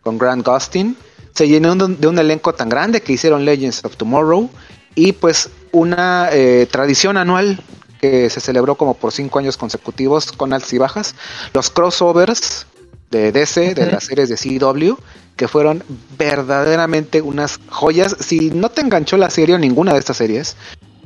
con 0.03 0.17
Grant 0.17 0.47
Gustin. 0.47 0.97
Se 1.35 1.49
llenó 1.49 1.75
de 1.75 1.85
un, 1.85 2.01
de 2.01 2.07
un 2.09 2.19
elenco 2.19 2.53
tan 2.55 2.69
grande 2.69 3.01
que 3.01 3.13
hicieron 3.13 3.45
Legends 3.45 3.85
of 3.85 3.97
Tomorrow 3.97 4.49
y 4.95 5.13
pues 5.13 5.51
una 5.73 6.29
eh, 6.33 6.67
tradición 6.71 7.17
anual 7.17 7.61
que 8.01 8.31
se 8.31 8.41
celebró 8.41 8.77
como 8.77 8.95
por 8.95 9.13
cinco 9.13 9.39
años 9.39 9.57
consecutivos 9.57 10.33
con 10.33 10.53
altas 10.53 10.73
y 10.73 10.79
bajas, 10.79 11.15
los 11.53 11.71
crossovers 11.71 12.67
de 13.11 13.33
DC, 13.33 13.75
de 13.75 13.91
las 13.91 14.05
series 14.05 14.29
de 14.29 14.37
CW, 14.37 14.95
que 15.37 15.49
fueron 15.49 15.83
verdaderamente 16.19 17.23
unas 17.23 17.59
joyas. 17.71 18.17
Si 18.21 18.51
no 18.51 18.71
te 18.71 18.83
enganchó 18.83 19.17
la 19.17 19.31
serie 19.31 19.55
o 19.55 19.59
ninguna 19.59 19.93
de 19.93 19.99
estas 19.99 20.19
series, 20.19 20.57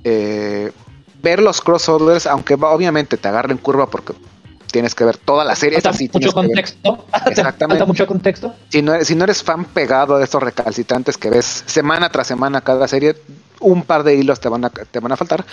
eh, 0.05 0.73
ver 1.23 1.41
los 1.41 1.61
crossovers, 1.61 2.27
aunque 2.27 2.55
obviamente 2.55 3.17
te 3.17 3.29
agarren 3.29 3.59
curva 3.59 3.89
porque 3.89 4.15
tienes 4.73 4.95
que 4.97 5.05
ver 5.05 5.17
toda 5.17 5.45
la 5.45 5.55
serie, 5.55 5.81
Falta 5.81 5.99
mucho 6.13 6.33
contexto. 6.33 7.07
Te 7.25 7.31
Exactamente. 7.31 7.79
Falta 7.79 7.87
mucho 7.87 8.07
contexto. 8.07 8.55
Si 8.71 8.83
no, 8.83 8.95
eres, 8.95 9.07
si 9.07 9.15
no 9.15 9.25
eres 9.25 9.43
fan 9.45 9.67
pegado 9.67 10.19
de 10.19 10.25
estos 10.25 10.43
recalcitrantes 10.43 11.17
que 11.17 11.31
ves 11.31 11.63
semana 11.67 12.09
tras 12.11 12.27
semana 12.27 12.63
cada 12.63 12.89
serie, 12.89 13.17
un 13.61 13.85
par 13.85 14.03
de 14.03 14.17
hilos 14.17 14.41
te 14.41 14.49
van 14.49 14.65
a, 14.65 14.71
te 14.71 14.99
van 14.99 15.13
a 15.13 15.17
faltar. 15.17 15.45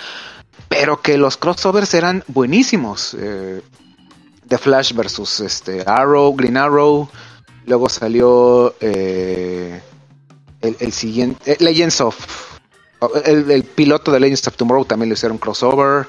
Pero 0.68 1.00
que 1.00 1.16
los 1.18 1.36
crossovers 1.36 1.94
eran 1.94 2.24
buenísimos. 2.26 3.16
Eh, 3.18 3.62
The 4.48 4.58
Flash 4.58 4.94
versus 4.94 5.40
este, 5.40 5.84
Arrow, 5.86 6.34
Green 6.34 6.56
Arrow. 6.56 7.08
Luego 7.66 7.88
salió 7.88 8.74
eh, 8.80 9.80
el, 10.60 10.76
el 10.80 10.92
siguiente, 10.92 11.52
eh, 11.52 11.56
Legends 11.60 12.00
of. 12.00 12.16
El, 13.24 13.50
el 13.50 13.64
piloto 13.64 14.12
de 14.12 14.20
Legends 14.20 14.46
of 14.48 14.56
Tomorrow 14.56 14.84
también 14.84 15.08
lo 15.08 15.14
hicieron 15.14 15.38
crossover. 15.38 16.06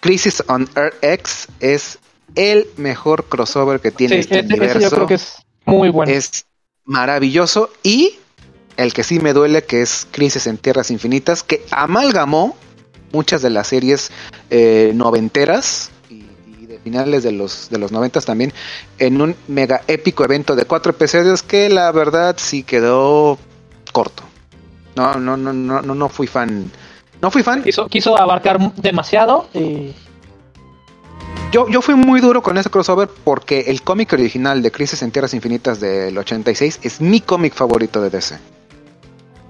Crisis 0.00 0.42
on 0.48 0.68
Earth 0.74 0.96
X 1.02 1.46
es 1.60 1.98
el 2.34 2.66
mejor 2.76 3.24
crossover 3.24 3.80
que 3.80 3.90
tiene 3.90 4.14
Sí, 4.14 4.20
este 4.20 4.40
universo 4.40 4.80
yo 4.80 4.90
creo 4.90 5.06
que 5.06 5.14
es 5.14 5.36
muy 5.66 5.88
bueno. 5.90 6.10
es 6.12 6.46
maravilloso 6.84 7.70
y 7.82 8.18
el 8.76 8.92
que 8.92 9.04
sí 9.04 9.20
me 9.20 9.32
duele 9.32 9.64
que 9.64 9.82
es 9.82 10.06
Crisis 10.10 10.46
en 10.46 10.58
Tierras 10.58 10.90
Infinitas 10.90 11.42
que 11.42 11.64
amalgamó 11.70 12.56
muchas 13.12 13.42
de 13.42 13.50
las 13.50 13.66
series 13.68 14.10
eh, 14.50 14.92
noventeras 14.94 15.90
y, 16.08 16.24
y 16.62 16.66
de 16.66 16.78
finales 16.78 17.22
de 17.22 17.32
los 17.32 17.68
de 17.70 17.78
los 17.78 17.92
noventas 17.92 18.24
también 18.24 18.52
en 18.98 19.20
un 19.20 19.36
mega 19.48 19.82
épico 19.86 20.24
evento 20.24 20.56
de 20.56 20.64
cuatro 20.64 20.90
episodios 20.92 21.42
que 21.42 21.68
la 21.68 21.92
verdad 21.92 22.36
sí 22.38 22.62
quedó 22.62 23.38
corto 23.92 24.22
no 24.96 25.14
no 25.14 25.36
no 25.36 25.52
no 25.52 25.82
no 25.82 25.94
no 25.94 26.08
fui 26.08 26.26
fan 26.26 26.70
no 27.20 27.30
fui 27.30 27.42
fan 27.42 27.62
Quiso, 27.62 27.86
quiso 27.88 28.18
abarcar 28.18 28.58
demasiado 28.76 29.48
y 29.54 29.92
Yo, 31.52 31.68
yo 31.68 31.82
fui 31.82 31.94
muy 31.94 32.22
duro 32.22 32.42
con 32.42 32.56
ese 32.56 32.70
crossover 32.70 33.10
porque 33.24 33.64
el 33.66 33.82
cómic 33.82 34.10
original 34.14 34.62
de 34.62 34.72
Crisis 34.72 35.02
en 35.02 35.10
Tierras 35.10 35.34
Infinitas 35.34 35.80
del 35.80 36.16
86 36.16 36.80
es 36.82 37.02
mi 37.02 37.20
cómic 37.20 37.52
favorito 37.52 38.00
de 38.00 38.08
DC. 38.08 38.38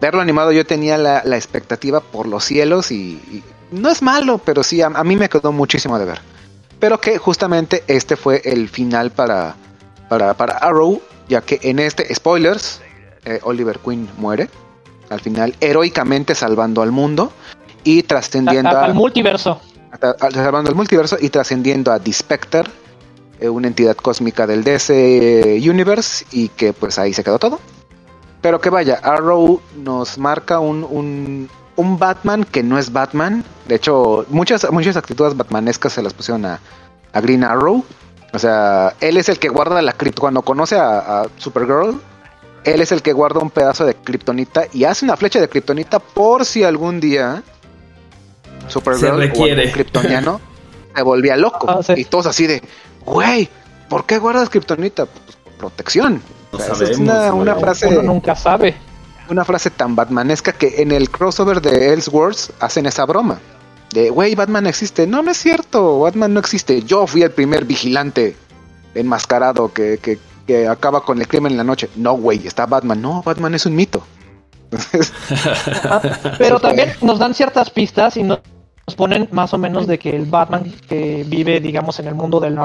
Verlo 0.01 0.21
animado 0.21 0.51
yo 0.51 0.67
tenía 0.67 0.99
la, 0.99 1.23
la 1.25 1.37
expectativa 1.37 2.01
por 2.01 2.27
los 2.27 2.45
cielos 2.45 2.91
y, 2.91 3.21
y 3.31 3.45
no 3.71 3.89
es 3.89 4.03
malo, 4.03 4.39
pero 4.39 4.65
sí, 4.65 4.83
a, 4.83 4.87
a 4.87 5.05
mí 5.05 5.15
me 5.15 5.29
quedó 5.29 5.53
muchísimo 5.53 5.97
de 5.97 6.07
ver. 6.07 6.21
Pero 6.81 7.01
que 7.01 7.19
justamente 7.19 7.85
este 7.87 8.17
fue 8.17 8.43
el 8.45 8.69
final 8.69 9.13
para, 9.13 9.55
para, 10.09 10.35
para 10.35 10.55
Arrow, 10.55 11.01
ya 11.29 11.41
que 11.43 11.61
en 11.63 11.79
este, 11.79 12.13
spoilers, 12.13 12.81
eh, 13.25 13.39
Oliver 13.45 13.79
Queen 13.79 14.09
muere. 14.19 14.49
Al 15.09 15.21
final, 15.21 15.55
heroicamente 15.61 16.35
salvando 16.35 16.83
al 16.83 16.91
mundo 16.91 17.33
y 17.85 18.03
trascendiendo 18.03 18.77
al 18.77 18.95
multiverso. 18.95 19.61
Salvando 20.01 20.71
el 20.71 20.77
multiverso 20.77 21.17
y 21.21 21.29
trascendiendo 21.29 21.93
a 21.93 21.99
The 21.99 22.13
Spectre, 22.13 22.65
eh, 23.41 23.49
una 23.49 23.69
entidad 23.69 23.97
cósmica 23.97 24.47
del 24.47 24.65
DC 24.65 25.61
Universe, 25.69 26.25
y 26.33 26.49
que 26.49 26.73
pues 26.73 26.99
ahí 26.99 27.13
se 27.13 27.23
quedó 27.23 27.39
todo. 27.39 27.61
Pero 28.41 28.61
que 28.61 28.71
vaya, 28.71 28.99
Arrow 29.03 29.61
nos 29.77 30.19
marca 30.19 30.59
un, 30.59 30.85
un, 30.85 31.49
un 31.77 31.99
Batman 31.99 32.45
que 32.45 32.63
no 32.63 32.79
es 32.79 32.93
Batman. 32.93 33.45
De 33.69 33.77
hecho, 33.77 34.27
muchas, 34.29 34.69
muchas 34.73 34.97
actitudes 34.97 35.37
batmanescas 35.37 35.93
se 35.93 36.03
las 36.03 36.15
pusieron 36.15 36.45
a, 36.47 36.61
a 37.13 37.21
Green 37.21 37.45
Arrow. 37.45 37.85
O 38.33 38.39
sea, 38.39 38.95
él 39.01 39.17
es 39.17 39.29
el 39.29 39.39
que 39.39 39.49
guarda 39.49 39.81
la 39.83 39.93
cripto. 39.93 40.23
Cuando 40.23 40.43
conoce 40.43 40.77
a, 40.77 41.23
a 41.23 41.27
Supergirl, 41.37 42.01
él 42.65 42.81
es 42.81 42.93
el 42.93 43.03
que 43.03 43.13
guarda 43.13 43.41
un 43.41 43.51
pedazo 43.51 43.85
de 43.85 43.95
kriptonita 43.95 44.65
y 44.73 44.85
hace 44.85 45.05
una 45.05 45.17
flecha 45.17 45.41
de 45.41 45.49
kriptonita 45.49 45.99
por 45.99 46.45
si 46.45 46.65
algún 46.65 46.99
día 46.99 47.43
Supergirl 48.69 49.19
o 49.19 49.23
algún 49.23 49.71
kryptoniano 49.73 50.41
se 50.95 51.03
volvía 51.03 51.37
loco. 51.37 51.69
Ah, 51.71 51.83
sí. 51.83 51.95
Y 51.97 52.05
todos 52.05 52.27
así 52.27 52.47
de, 52.47 52.63
güey, 53.05 53.49
¿por 53.89 54.07
qué 54.07 54.19
guardas 54.19 54.49
kriptonita? 54.49 55.07
Pues 55.07 55.37
protección. 55.59 56.23
No 56.53 56.59
O 56.59 56.61
sea, 56.61 56.67
esa 56.67 56.75
sabemos, 56.77 56.91
es 56.91 56.99
una, 56.99 57.33
una 57.35 57.55
frase 57.57 57.87
Uno 57.89 58.03
nunca 58.03 58.35
sabe. 58.37 58.75
una 59.31 59.45
frase 59.45 59.71
tan 59.71 59.97
batmanesca 59.97 60.53
que 60.53 60.83
en 60.83 60.93
el 60.93 61.09
crossover 61.11 61.61
de 61.63 61.93
Elseworlds 61.93 62.53
hacen 62.61 62.87
esa 62.87 63.05
broma. 63.07 63.39
De, 63.93 64.11
güey, 64.11 64.35
Batman 64.35 64.67
existe. 64.67 65.07
No, 65.07 65.23
no 65.23 65.31
es 65.31 65.37
cierto. 65.39 66.01
Batman 66.01 66.33
no 66.35 66.41
existe. 66.41 66.83
Yo 66.83 67.07
fui 67.07 67.23
el 67.23 67.31
primer 67.31 67.65
vigilante 67.65 68.37
enmascarado 68.95 69.73
que, 69.73 69.99
que, 69.99 70.19
que 70.47 70.67
acaba 70.67 71.05
con 71.05 71.19
el 71.21 71.29
crimen 71.29 71.53
en 71.53 71.59
la 71.59 71.65
noche. 71.65 71.89
No, 71.97 72.15
güey, 72.15 72.47
está 72.47 72.67
Batman. 72.67 73.01
No, 73.01 73.23
Batman 73.23 73.55
es 73.55 73.67
un 73.67 73.75
mito. 73.75 74.03
Entonces, 74.73 75.13
Pero 76.39 76.59
también 76.59 76.93
nos 77.03 77.19
dan 77.19 77.35
ciertas 77.35 77.71
pistas 77.71 78.17
y 78.17 78.23
nos 78.23 78.41
ponen 78.97 79.29
más 79.31 79.53
o 79.55 79.59
menos 79.59 79.87
de 79.87 79.99
que 79.99 80.11
el 80.17 80.25
Batman 80.27 80.73
que 80.89 81.25
vive, 81.27 81.61
digamos, 81.61 81.99
en 82.01 82.09
el 82.09 82.15
mundo 82.15 82.41
del 82.41 82.59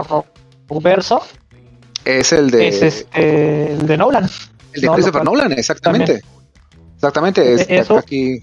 verso 0.82 1.22
es 2.06 2.32
el 2.32 2.50
de, 2.50 2.68
es 2.70 2.82
este, 2.82 3.74
el 3.74 3.86
de 3.86 3.98
Nolan. 3.98 4.30
el 4.74 4.82
de 4.82 4.88
¿no? 4.88 4.94
Christopher 4.94 5.24
Nolan, 5.24 5.52
exactamente. 5.54 6.22
Exactamente. 6.96 7.54
es- 7.54 7.66
Eso. 7.70 7.98
Aquí, 7.98 8.42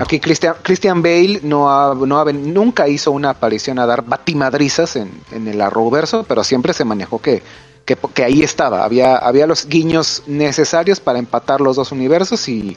aquí 0.00 0.20
Christian, 0.20 0.54
Christian 0.62 1.02
Bale 1.02 1.40
no 1.42 1.70
ha, 1.70 1.94
no 1.94 2.20
ha 2.20 2.32
nunca 2.32 2.88
hizo 2.88 3.10
una 3.12 3.30
aparición 3.30 3.78
a 3.78 3.86
dar 3.86 4.02
batimadrizas 4.04 4.96
en, 4.96 5.10
en 5.32 5.48
el 5.48 5.60
Arrowverso, 5.60 6.24
pero 6.24 6.44
siempre 6.44 6.72
se 6.72 6.84
manejó 6.84 7.20
que, 7.20 7.42
que, 7.88 7.96
que 8.12 8.22
ahí 8.22 8.42
estaba. 8.42 8.84
Había, 8.84 9.16
había 9.16 9.46
los 9.46 9.66
guiños 9.66 10.22
necesarios 10.26 11.00
para 11.00 11.18
empatar 11.18 11.62
los 11.62 11.76
dos 11.76 11.90
universos 11.90 12.46
y, 12.50 12.76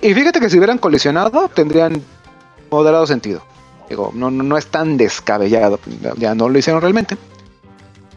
y 0.00 0.14
fíjate 0.14 0.40
que 0.40 0.50
si 0.50 0.58
hubieran 0.58 0.78
colisionado 0.78 1.48
tendrían 1.48 2.02
moderado 2.68 3.06
sentido. 3.06 3.40
Digo, 3.88 4.10
no, 4.14 4.30
no, 4.32 4.42
no 4.42 4.58
es 4.58 4.66
tan 4.66 4.96
descabellado, 4.96 5.78
ya 6.16 6.34
no 6.34 6.48
lo 6.48 6.58
hicieron 6.58 6.82
realmente. 6.82 7.16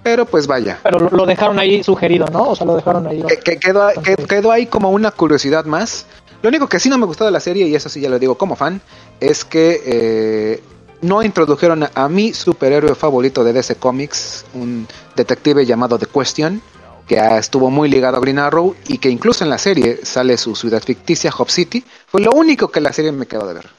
Pero 0.02 0.26
pues 0.26 0.48
vaya. 0.48 0.80
Pero 0.82 1.10
lo, 1.12 1.26
dejaron 1.28 1.60
ahí 1.60 1.84
sugerido, 1.84 2.26
¿no? 2.32 2.50
O 2.50 2.56
sea, 2.56 2.66
lo 2.66 2.76
dejaron 2.76 3.06
ahí. 3.08 3.22
Que, 3.28 3.38
que 3.38 3.58
quedó, 3.58 3.90
que- 4.04 4.16
quedó 4.16 4.52
ahí 4.52 4.66
como 4.66 4.90
una 4.92 5.12
curiosidad 5.12 5.66
más. 5.66 6.06
Lo 6.42 6.50
único 6.50 6.68
que 6.68 6.80
sí 6.80 6.90
no 6.90 6.98
me 6.98 7.06
gustó 7.06 7.26
de 7.26 7.32
la 7.32 7.40
serie, 7.40 7.68
y 7.68 7.76
eso 7.76 7.90
sí 7.90 8.02
ya 8.02 8.10
lo 8.10 8.18
digo 8.20 8.36
como 8.38 8.56
fan, 8.56 8.82
es 9.20 9.44
que 9.46 9.82
eh, 9.86 10.64
no 11.02 11.24
introdujeron 11.24 11.88
a, 11.94 12.10
mi 12.10 12.34
superhéroe 12.34 12.96
favorito 12.96 13.44
de 13.44 13.54
DC 13.54 13.76
Comics, 13.76 14.46
un 14.54 14.88
detective 15.16 15.66
llamado 15.66 15.98
The 15.98 16.08
Question, 16.08 16.62
que 17.08 17.18
estuvo 17.38 17.70
muy 17.70 17.90
ligado 17.90 18.18
a 18.18 18.20
Green 18.20 18.40
Arrow 18.40 18.76
y 18.88 18.98
que 18.98 19.10
incluso 19.10 19.44
en 19.44 19.50
la 19.50 19.58
serie 19.58 20.00
sale 20.04 20.38
su 20.38 20.56
ciudad 20.56 20.82
ficticia, 20.82 21.32
Hop 21.38 21.50
City. 21.50 21.84
Fue 22.08 22.22
lo 22.22 22.32
único 22.32 22.70
que 22.70 22.82
la 22.82 22.94
serie 22.94 23.12
me 23.12 23.28
quedó 23.28 23.48
de 23.48 23.54
ver. 23.54 23.70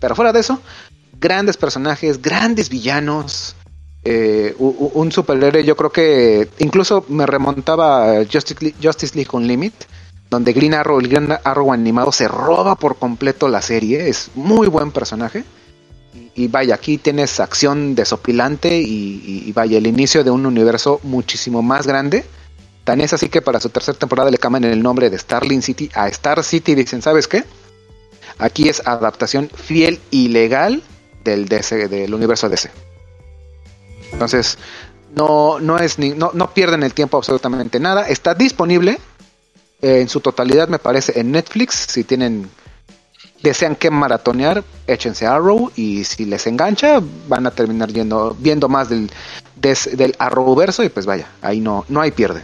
Pero 0.00 0.14
fuera 0.14 0.32
de 0.32 0.40
eso, 0.40 0.60
grandes 1.18 1.56
personajes, 1.56 2.20
grandes 2.20 2.68
villanos. 2.68 3.56
eh, 4.06 4.54
un 4.58 5.10
superhéroe, 5.10 5.64
yo 5.64 5.76
creo 5.76 5.90
que 5.90 6.50
incluso 6.58 7.06
me 7.08 7.24
remontaba 7.24 8.20
a 8.20 8.24
Justice 8.30 8.56
League, 8.60 8.76
Justice 8.82 9.14
League 9.14 9.30
Unlimited, 9.32 9.86
donde 10.28 10.52
Green 10.52 10.74
Arrow, 10.74 10.98
el 10.98 11.08
Green 11.08 11.32
Arrow 11.42 11.72
animado, 11.72 12.12
se 12.12 12.28
roba 12.28 12.74
por 12.74 12.96
completo 12.96 13.48
la 13.48 13.62
serie. 13.62 14.08
Es 14.08 14.30
muy 14.34 14.66
buen 14.66 14.90
personaje. 14.90 15.44
Y, 16.34 16.48
vaya, 16.48 16.74
aquí 16.74 16.98
tienes 16.98 17.38
acción 17.38 17.94
desopilante 17.94 18.78
y, 18.78 19.50
vaya, 19.52 19.78
el 19.78 19.86
inicio 19.86 20.24
de 20.24 20.30
un 20.30 20.46
universo 20.46 21.00
muchísimo 21.02 21.62
más 21.62 21.86
grande. 21.86 22.24
Tan 22.82 23.00
es 23.00 23.12
así 23.12 23.28
que 23.28 23.40
para 23.40 23.60
su 23.60 23.70
tercera 23.70 23.98
temporada 23.98 24.30
le 24.30 24.38
cambian 24.38 24.64
el 24.64 24.82
nombre 24.82 25.10
de 25.10 25.18
Starling 25.18 25.62
City 25.62 25.90
a 25.94 26.08
Star 26.08 26.42
City 26.42 26.72
y 26.72 26.74
dicen, 26.74 27.02
¿sabes 27.02 27.28
qué? 27.28 27.44
Aquí 28.38 28.68
es 28.68 28.86
adaptación 28.86 29.48
fiel 29.48 30.00
y 30.10 30.28
legal 30.28 30.82
del 31.22 31.48
DC, 31.48 31.88
del 31.88 32.12
universo 32.12 32.48
DC. 32.48 32.70
Entonces, 34.12 34.58
no, 35.14 35.60
no 35.60 35.78
es 35.78 35.98
ni, 35.98 36.10
no, 36.10 36.30
no 36.34 36.52
pierden 36.52 36.82
el 36.82 36.94
tiempo 36.94 37.16
absolutamente 37.16 37.80
nada. 37.80 38.08
Está 38.08 38.34
disponible 38.34 38.98
en 39.80 40.08
su 40.08 40.20
totalidad, 40.20 40.68
me 40.68 40.78
parece, 40.78 41.18
en 41.20 41.30
Netflix. 41.32 41.86
Si 41.88 42.04
tienen, 42.04 42.50
desean 43.44 43.76
que 43.76 43.90
maratonear, 43.90 44.64
échense 44.86 45.26
Arrow 45.26 45.70
y 45.76 46.02
si 46.04 46.24
les 46.24 46.46
engancha, 46.46 47.00
van 47.28 47.46
a 47.46 47.50
terminar 47.50 47.92
yendo, 47.92 48.34
viendo 48.38 48.68
más 48.68 48.88
del, 48.88 49.10
des- 49.54 49.96
del 49.96 50.14
Arrowverso 50.18 50.82
y 50.82 50.88
pues 50.88 51.04
vaya, 51.06 51.28
ahí 51.42 51.60
no, 51.60 51.84
no 51.88 52.00
hay 52.00 52.10
pierde. 52.10 52.42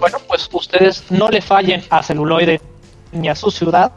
Bueno, 0.00 0.18
pues 0.28 0.48
ustedes 0.52 1.04
no 1.10 1.30
le 1.30 1.40
fallen 1.40 1.82
a 1.88 2.02
celuloide 2.02 2.60
ni 3.12 3.28
a 3.28 3.34
su 3.36 3.50
ciudad. 3.50 3.92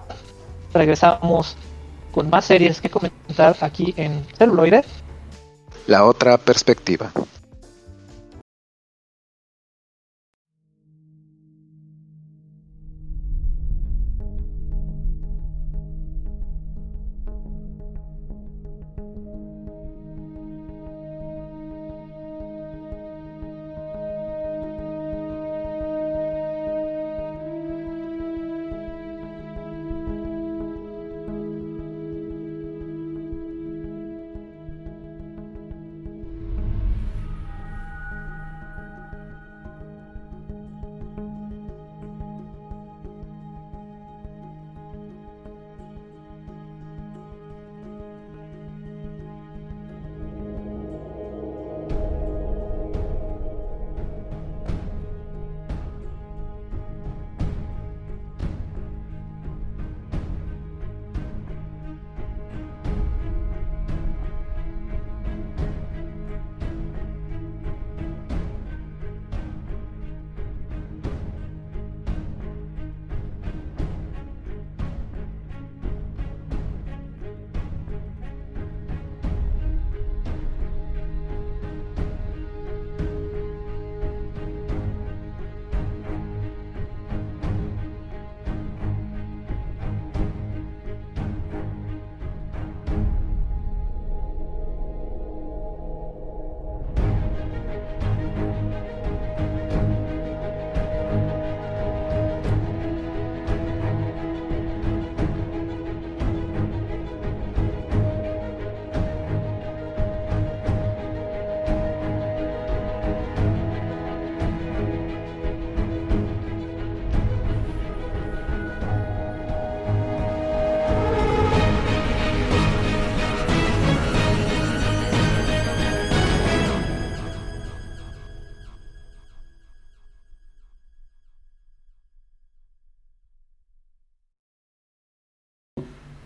Regresamos 0.73 1.57
con 2.11 2.29
más 2.29 2.45
series 2.45 2.79
que 2.79 2.89
comentar 2.89 3.57
aquí 3.61 3.93
en 3.97 4.25
celuloide. 4.37 4.85
La 5.87 6.05
otra 6.05 6.37
perspectiva. 6.37 7.11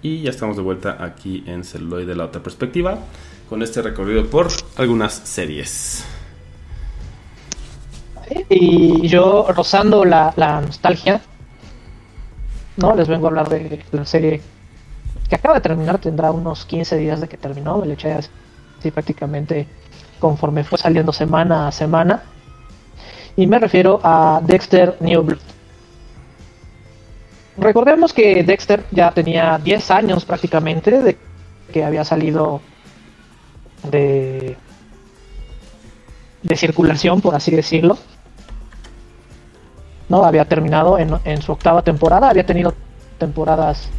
Y 0.02 0.22
ya 0.22 0.32
estamos 0.32 0.56
de 0.56 0.64
vuelta 0.64 0.98
aquí 1.00 1.44
en 1.46 1.64
Celuloid 1.64 2.08
de 2.08 2.16
la 2.16 2.26
otra 2.26 2.42
perspectiva, 2.42 2.98
con 3.50 3.62
este 3.62 3.82
recorrido 3.82 4.26
por 4.26 4.48
algunas 4.78 5.14
series. 5.14 6.04
Y 8.50 9.08
yo, 9.08 9.48
rozando 9.50 10.04
la, 10.06 10.34
nostalgia, 10.66 11.22
no 12.78 12.96
les 12.96 13.08
vengo 13.08 13.28
a 13.28 13.30
hablar 13.30 13.50
de 13.50 13.84
la 13.92 14.06
serie 14.06 14.42
que 15.30 15.36
acaba 15.36 15.56
de 15.56 15.62
terminar, 15.62 16.00
tendrá 16.00 16.32
unos 16.32 16.66
15 16.66 16.98
días 16.98 17.22
de 17.22 17.30
que 17.30 17.38
terminó, 17.38 17.78
me 17.78 17.88
le 17.88 17.94
eché 17.94 18.12
así 18.12 18.92
prácticamente 18.92 19.68
conforme 20.20 20.64
fue 20.64 20.78
saliendo 20.78 21.14
semana 21.14 21.68
a 21.68 21.72
semana. 21.72 22.24
Y 23.38 23.48
me 23.48 23.60
refiero 23.60 24.00
a 24.04 24.42
Dexter 24.44 24.98
New 25.00 25.24
Blood. 25.24 25.51
Recordemos 27.62 28.12
que 28.12 28.44
Dexter 28.44 28.86
ya 28.90 29.12
tenía 29.12 29.60
10 29.64 29.92
años 29.92 30.26
prácticamente 30.26 31.00
de 31.04 31.16
que 31.72 31.84
había 31.84 32.04
salido 32.04 32.60
de, 33.84 34.58
de 36.42 36.56
circulación, 36.56 37.22
por 37.22 37.36
así 37.36 37.52
decirlo. 37.52 38.00
¿no? 40.10 40.26
Había 40.26 40.46
terminado 40.46 40.98
en, 40.98 41.16
en 41.24 41.44
su 41.44 41.52
octava 41.52 41.84
temporada, 41.84 42.30
había 42.30 42.48
tenido 42.48 42.74
temporadas 43.20 43.90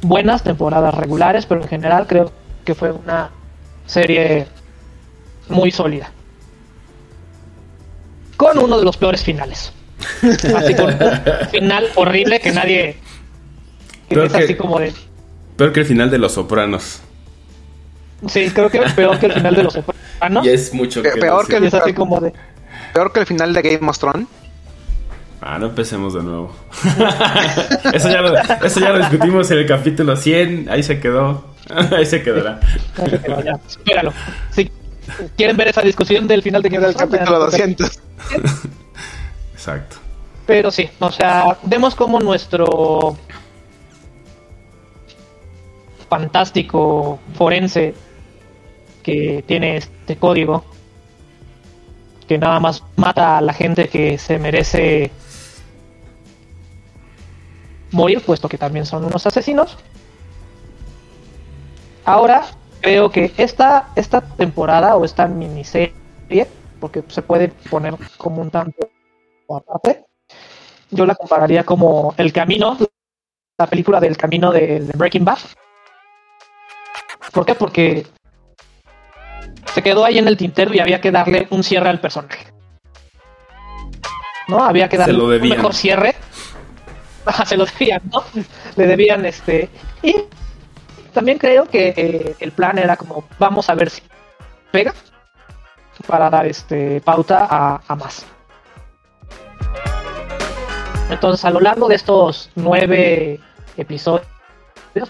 buenas, 0.00 0.42
temporadas 0.42 0.94
regulares, 0.94 1.44
pero 1.44 1.60
en 1.60 1.68
general 1.68 2.06
creo 2.06 2.32
que 2.64 2.74
fue 2.74 2.90
una 2.90 3.30
serie 3.84 4.46
muy 5.50 5.70
sólida. 5.70 6.10
Con 8.38 8.58
uno 8.58 8.78
de 8.78 8.84
los 8.86 8.96
peores 8.96 9.22
finales. 9.22 9.74
Así 10.56 10.74
con 10.74 10.86
un 10.86 11.48
final 11.50 11.86
horrible 11.96 12.40
que 12.40 12.52
nadie. 12.52 12.96
que 14.08 14.14
Peor 14.14 14.26
es 14.26 14.32
que- 14.32 14.44
así 14.44 14.54
como 14.54 14.78
de. 14.78 14.92
Peor 15.56 15.72
que 15.72 15.80
el 15.80 15.86
final 15.86 16.10
de 16.10 16.18
Los 16.18 16.32
Sopranos. 16.32 17.00
Sí, 18.28 18.50
creo 18.50 18.70
que 18.70 18.80
peor 18.94 19.18
que 19.18 19.26
el 19.26 19.32
final 19.32 19.54
de 19.56 19.62
los 19.64 19.72
Sopranos. 19.72 20.46
Y 20.46 20.48
es 20.50 20.72
mucho 20.72 21.02
Pe- 21.02 21.10
que 21.12 21.20
peor 21.20 21.46
decir. 21.46 21.58
que 21.58 21.64
Y 21.64 21.68
es 21.68 21.74
así 21.74 21.92
como 21.92 22.20
de. 22.20 22.32
Peor 22.94 23.12
que 23.12 23.20
el 23.20 23.26
final 23.26 23.52
de 23.52 23.62
Game 23.62 23.88
of 23.90 23.98
Thrones. 23.98 24.26
Ah, 25.40 25.58
no 25.58 25.66
empecemos 25.66 26.14
de 26.14 26.22
nuevo. 26.22 26.54
eso, 27.92 28.08
ya 28.08 28.20
lo, 28.20 28.32
eso 28.64 28.78
ya 28.80 28.90
lo 28.90 28.98
discutimos 28.98 29.50
en 29.50 29.58
el 29.58 29.66
capítulo 29.66 30.14
100. 30.16 30.68
Ahí 30.70 30.84
se 30.84 31.00
quedó. 31.00 31.44
Ahí 31.96 32.06
se 32.06 32.22
quedará. 32.22 32.60
Pero 32.96 33.42
ya, 33.42 33.58
espéralo. 33.68 34.12
Si 34.52 34.70
quieren 35.36 35.56
ver 35.56 35.68
esa 35.68 35.82
discusión 35.82 36.28
del 36.28 36.42
final 36.42 36.62
de 36.62 36.68
Game 36.68 36.86
of 36.86 36.94
Thrones, 36.94 37.10
Capítulo 37.12 37.38
200. 37.40 38.00
Exacto. 39.62 39.98
Pero 40.44 40.72
sí, 40.72 40.90
o 40.98 41.12
sea, 41.12 41.56
vemos 41.62 41.94
como 41.94 42.18
nuestro 42.18 43.16
fantástico 46.10 47.20
forense 47.34 47.94
que 49.04 49.44
tiene 49.46 49.76
este 49.76 50.16
código 50.16 50.64
que 52.26 52.38
nada 52.38 52.58
más 52.58 52.82
mata 52.96 53.38
a 53.38 53.40
la 53.40 53.52
gente 53.52 53.88
que 53.88 54.18
se 54.18 54.36
merece 54.40 55.12
morir, 57.92 58.20
puesto 58.20 58.48
que 58.48 58.58
también 58.58 58.84
son 58.84 59.04
unos 59.04 59.24
asesinos. 59.28 59.78
Ahora 62.04 62.46
creo 62.80 63.12
que 63.12 63.32
esta, 63.36 63.90
esta 63.94 64.22
temporada 64.22 64.96
o 64.96 65.04
esta 65.04 65.28
miniserie, 65.28 65.92
porque 66.80 67.04
se 67.06 67.22
puede 67.22 67.46
poner 67.70 67.94
como 68.18 68.42
un 68.42 68.50
tanto 68.50 68.88
aparte, 69.56 70.04
yo 70.90 71.06
la 71.06 71.14
compararía 71.14 71.64
como 71.64 72.14
El 72.16 72.32
Camino, 72.32 72.76
la 73.58 73.66
película 73.66 74.00
del 74.00 74.16
Camino 74.16 74.52
de, 74.52 74.80
de 74.80 74.92
Breaking 74.96 75.24
Bad. 75.24 75.38
¿Por 77.32 77.46
qué? 77.46 77.54
Porque 77.54 78.06
se 79.72 79.82
quedó 79.82 80.04
ahí 80.04 80.18
en 80.18 80.28
el 80.28 80.36
tintero 80.36 80.74
y 80.74 80.80
había 80.80 81.00
que 81.00 81.10
darle 81.10 81.46
un 81.50 81.62
cierre 81.62 81.88
al 81.88 82.00
personaje. 82.00 82.46
¿No? 84.48 84.62
Había 84.64 84.88
que 84.88 84.98
darle 84.98 85.22
un 85.22 85.48
mejor 85.48 85.74
cierre. 85.74 86.14
Se 87.46 87.56
lo 87.56 87.64
debían, 87.64 88.02
¿no? 88.12 88.22
Le 88.76 88.86
debían 88.86 89.24
este. 89.24 89.70
Y 90.02 90.14
también 91.14 91.38
creo 91.38 91.66
que 91.66 91.94
eh, 91.96 92.36
el 92.40 92.52
plan 92.52 92.78
era 92.78 92.96
como, 92.96 93.24
vamos 93.38 93.70
a 93.70 93.74
ver 93.74 93.88
si 93.88 94.02
pega 94.70 94.92
para 96.06 96.28
dar 96.28 96.46
este 96.46 97.00
pauta 97.00 97.46
a, 97.48 97.80
a 97.86 97.96
más. 97.96 98.26
Entonces, 101.10 101.44
a 101.44 101.50
lo 101.50 101.60
largo 101.60 101.88
de 101.88 101.94
estos 101.94 102.50
nueve 102.54 103.40
episodios, 103.76 104.26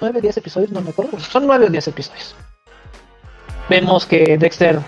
nueve, 0.01 0.21
diez 0.21 0.37
episodios, 0.37 0.71
no 0.71 0.81
me 0.81 0.91
acuerdo, 0.91 1.19
son 1.21 1.47
nueve 1.47 1.67
o 1.67 1.71
diez 1.71 1.87
episodios. 1.89 2.35
Vemos 3.69 4.07
que 4.07 4.37
Dexter 4.39 4.81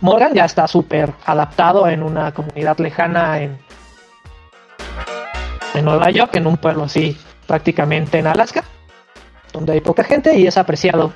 Morgan 0.00 0.34
ya 0.34 0.44
está 0.44 0.66
súper 0.66 1.12
adaptado 1.24 1.88
en 1.88 2.02
una 2.02 2.32
comunidad 2.32 2.78
lejana 2.78 3.40
en, 3.40 3.58
en 5.74 5.84
Nueva 5.84 6.10
York, 6.10 6.36
en 6.36 6.46
un 6.46 6.56
pueblo 6.56 6.84
así, 6.84 7.16
prácticamente 7.46 8.18
en 8.18 8.26
Alaska, 8.26 8.64
donde 9.52 9.74
hay 9.74 9.80
poca 9.80 10.04
gente 10.04 10.36
y 10.36 10.46
es 10.46 10.58
apreciado 10.58 11.12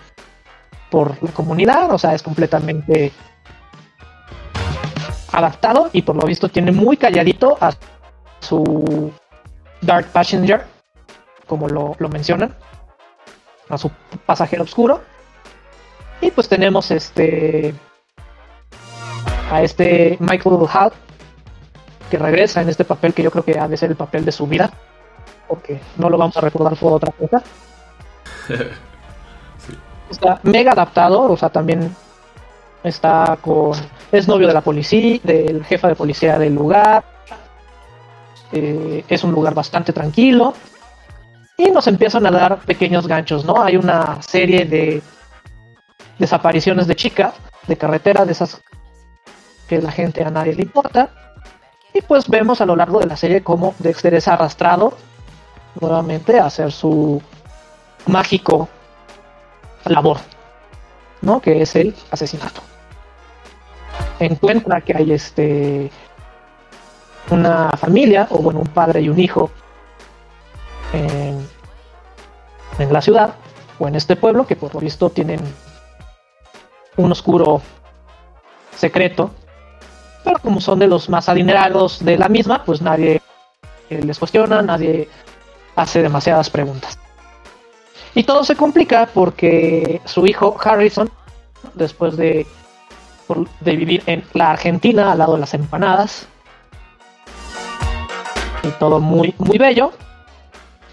por 0.90 1.22
la 1.22 1.30
comunidad, 1.32 1.92
o 1.92 1.98
sea, 1.98 2.14
es 2.14 2.22
completamente 2.22 3.12
adaptado 5.32 5.90
y 5.92 6.02
por 6.02 6.16
lo 6.16 6.26
visto 6.26 6.48
tiene 6.48 6.72
muy 6.72 6.96
calladito 6.96 7.58
a 7.60 7.72
su 8.40 9.12
Dark 9.80 10.06
Passenger, 10.12 10.64
como 11.46 11.68
lo, 11.68 11.94
lo 11.98 12.08
mencionan, 12.08 12.54
a 13.68 13.78
su 13.78 13.90
pasajero 14.26 14.64
oscuro. 14.64 15.00
Y 16.20 16.30
pues 16.30 16.48
tenemos 16.48 16.90
este 16.90 17.74
a 19.50 19.62
este 19.62 20.16
Michael 20.20 20.66
Hall 20.72 20.92
que 22.10 22.18
regresa 22.18 22.60
en 22.62 22.68
este 22.68 22.84
papel 22.84 23.14
que 23.14 23.22
yo 23.22 23.30
creo 23.30 23.44
que 23.44 23.58
ha 23.58 23.68
de 23.68 23.76
ser 23.76 23.90
el 23.90 23.96
papel 23.96 24.24
de 24.24 24.32
su 24.32 24.46
vida, 24.46 24.70
porque 25.46 25.80
no 25.96 26.10
lo 26.10 26.18
vamos 26.18 26.36
a 26.36 26.40
recordar 26.40 26.76
por 26.76 26.94
otra 26.94 27.12
cosa. 27.12 27.42
Está 30.10 30.40
mega 30.42 30.72
adaptado, 30.72 31.22
o 31.22 31.36
sea, 31.36 31.50
también 31.50 31.94
está 32.82 33.36
con. 33.42 33.72
Es 34.10 34.26
novio 34.26 34.48
de 34.48 34.54
la 34.54 34.62
policía, 34.62 35.20
del 35.22 35.62
jefe 35.64 35.88
de 35.88 35.94
policía 35.94 36.38
del 36.38 36.54
lugar. 36.54 37.04
Eh, 38.52 39.04
es 39.08 39.24
un 39.24 39.32
lugar 39.32 39.54
bastante 39.54 39.92
tranquilo. 39.92 40.54
Y 41.56 41.70
nos 41.70 41.86
empiezan 41.86 42.26
a 42.26 42.30
dar 42.30 42.58
pequeños 42.60 43.06
ganchos, 43.06 43.44
¿no? 43.44 43.60
Hay 43.62 43.76
una 43.76 44.22
serie 44.22 44.64
de 44.64 45.02
desapariciones 46.18 46.86
de 46.86 46.96
chicas 46.96 47.34
de 47.66 47.76
carretera, 47.76 48.24
de 48.24 48.32
esas 48.32 48.60
que 49.68 49.80
la 49.80 49.92
gente 49.92 50.24
a 50.24 50.30
nadie 50.30 50.54
le 50.54 50.62
importa. 50.62 51.10
Y 51.92 52.00
pues 52.00 52.28
vemos 52.28 52.60
a 52.60 52.66
lo 52.66 52.76
largo 52.76 53.00
de 53.00 53.06
la 53.06 53.16
serie 53.16 53.42
cómo 53.42 53.74
Dexter 53.78 54.14
es 54.14 54.28
arrastrado 54.28 54.94
nuevamente 55.80 56.38
a 56.38 56.46
hacer 56.46 56.72
su 56.72 57.20
mágico 58.06 58.68
labor, 59.84 60.18
¿no? 61.22 61.40
Que 61.40 61.62
es 61.62 61.76
el 61.76 61.94
asesinato. 62.10 62.62
Encuentra 64.18 64.80
que 64.80 64.96
hay 64.96 65.12
este 65.12 65.90
una 67.30 67.70
familia, 67.72 68.26
o 68.30 68.38
bueno, 68.38 68.60
un 68.60 68.68
padre 68.68 69.00
y 69.00 69.08
un 69.08 69.18
hijo 69.18 69.50
en, 70.92 71.46
la 72.92 73.02
ciudad, 73.02 73.34
o 73.78 73.88
en 73.88 73.94
este 73.96 74.16
pueblo, 74.16 74.46
que 74.46 74.56
por 74.56 74.74
lo 74.74 74.80
visto 74.80 75.10
tienen 75.10 75.40
un 76.96 77.12
oscuro 77.12 77.60
secreto, 78.76 79.30
pero 80.24 80.38
como 80.38 80.60
son 80.60 80.78
de 80.78 80.86
los 80.86 81.08
más 81.08 81.28
adinerados 81.28 82.04
de 82.04 82.18
la 82.18 82.28
misma, 82.28 82.64
pues 82.64 82.80
nadie 82.80 83.20
les 83.90 84.18
cuestiona, 84.18 84.62
nadie 84.62 85.08
hace 85.76 86.02
demasiadas 86.02 86.50
preguntas. 86.50 86.98
Y 88.14 88.24
todo 88.24 88.44
se 88.44 88.56
complica 88.56 89.08
porque 89.12 90.00
su 90.04 90.26
hijo 90.26 90.56
Harrison, 90.62 91.10
después 91.74 92.16
de, 92.16 92.46
de 93.60 93.76
vivir 93.76 94.02
en 94.06 94.24
la 94.32 94.50
Argentina 94.50 95.12
al 95.12 95.18
lado 95.18 95.34
de 95.34 95.40
las 95.40 95.54
empanadas, 95.54 96.26
y 98.62 98.68
todo 98.78 99.00
muy, 99.00 99.34
muy 99.38 99.58
bello, 99.58 99.92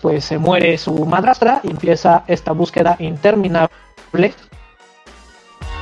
pues 0.01 0.25
se 0.25 0.37
muere 0.37 0.77
su 0.77 1.05
madrastra 1.05 1.61
y 1.63 1.71
empieza 1.71 2.23
esta 2.27 2.51
búsqueda 2.51 2.95
interminable 2.99 3.69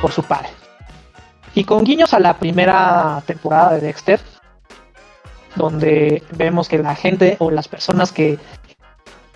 por 0.01 0.11
su 0.11 0.23
padre. 0.23 0.49
Y 1.55 1.65
con 1.65 1.83
guiños 1.83 2.13
a 2.13 2.19
la 2.19 2.37
primera 2.37 3.21
temporada 3.25 3.73
de 3.73 3.81
Dexter, 3.81 4.19
donde 5.55 6.23
vemos 6.31 6.67
que 6.67 6.79
la 6.79 6.95
gente 6.95 7.37
o 7.39 7.51
las 7.51 7.67
personas 7.67 8.11
que 8.11 8.39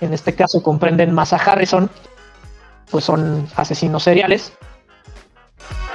en 0.02 0.14
este 0.14 0.36
caso 0.36 0.64
comprenden 0.64 1.14
más 1.14 1.34
a 1.34 1.38
Harrison, 1.38 1.90
pues 2.90 3.06
son 3.06 3.48
asesinos 3.56 4.04
seriales. 4.04 4.54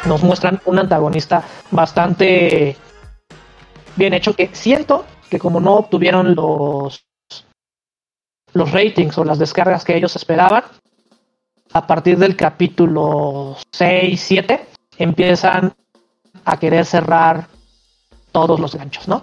Nos 0.05 0.22
muestran 0.22 0.61
un 0.64 0.78
antagonista 0.78 1.44
bastante 1.70 2.76
bien 3.96 4.14
hecho 4.14 4.34
que 4.34 4.50
siento 4.53 5.05
que 5.32 5.38
como 5.38 5.60
no 5.60 5.76
obtuvieron 5.76 6.34
los 6.34 7.06
los 8.52 8.70
ratings 8.70 9.16
o 9.16 9.24
las 9.24 9.38
descargas 9.38 9.82
que 9.82 9.96
ellos 9.96 10.14
esperaban, 10.14 10.62
a 11.72 11.86
partir 11.86 12.18
del 12.18 12.36
capítulo 12.36 13.56
6, 13.72 14.20
7 14.20 14.66
empiezan 14.98 15.72
a 16.44 16.58
querer 16.58 16.84
cerrar 16.84 17.46
todos 18.30 18.60
los 18.60 18.74
ganchos, 18.74 19.08
¿no? 19.08 19.22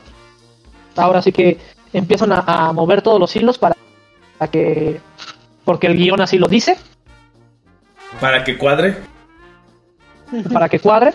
Ahora 0.95 1.21
sí 1.21 1.31
que 1.31 1.59
empiezan 1.93 2.31
a, 2.31 2.39
a 2.39 2.73
mover 2.73 3.03
todos 3.03 3.19
los 3.19 3.35
hilos 3.35 3.59
para 3.59 3.75
para 4.39 4.49
que 4.49 4.99
porque 5.63 5.85
el 5.85 5.95
guion 5.95 6.21
así 6.21 6.39
lo 6.39 6.47
dice 6.47 6.75
Para 8.19 8.43
que 8.43 8.57
cuadre. 8.57 8.97
para 10.51 10.69
que 10.69 10.79
cuadre 10.79 11.13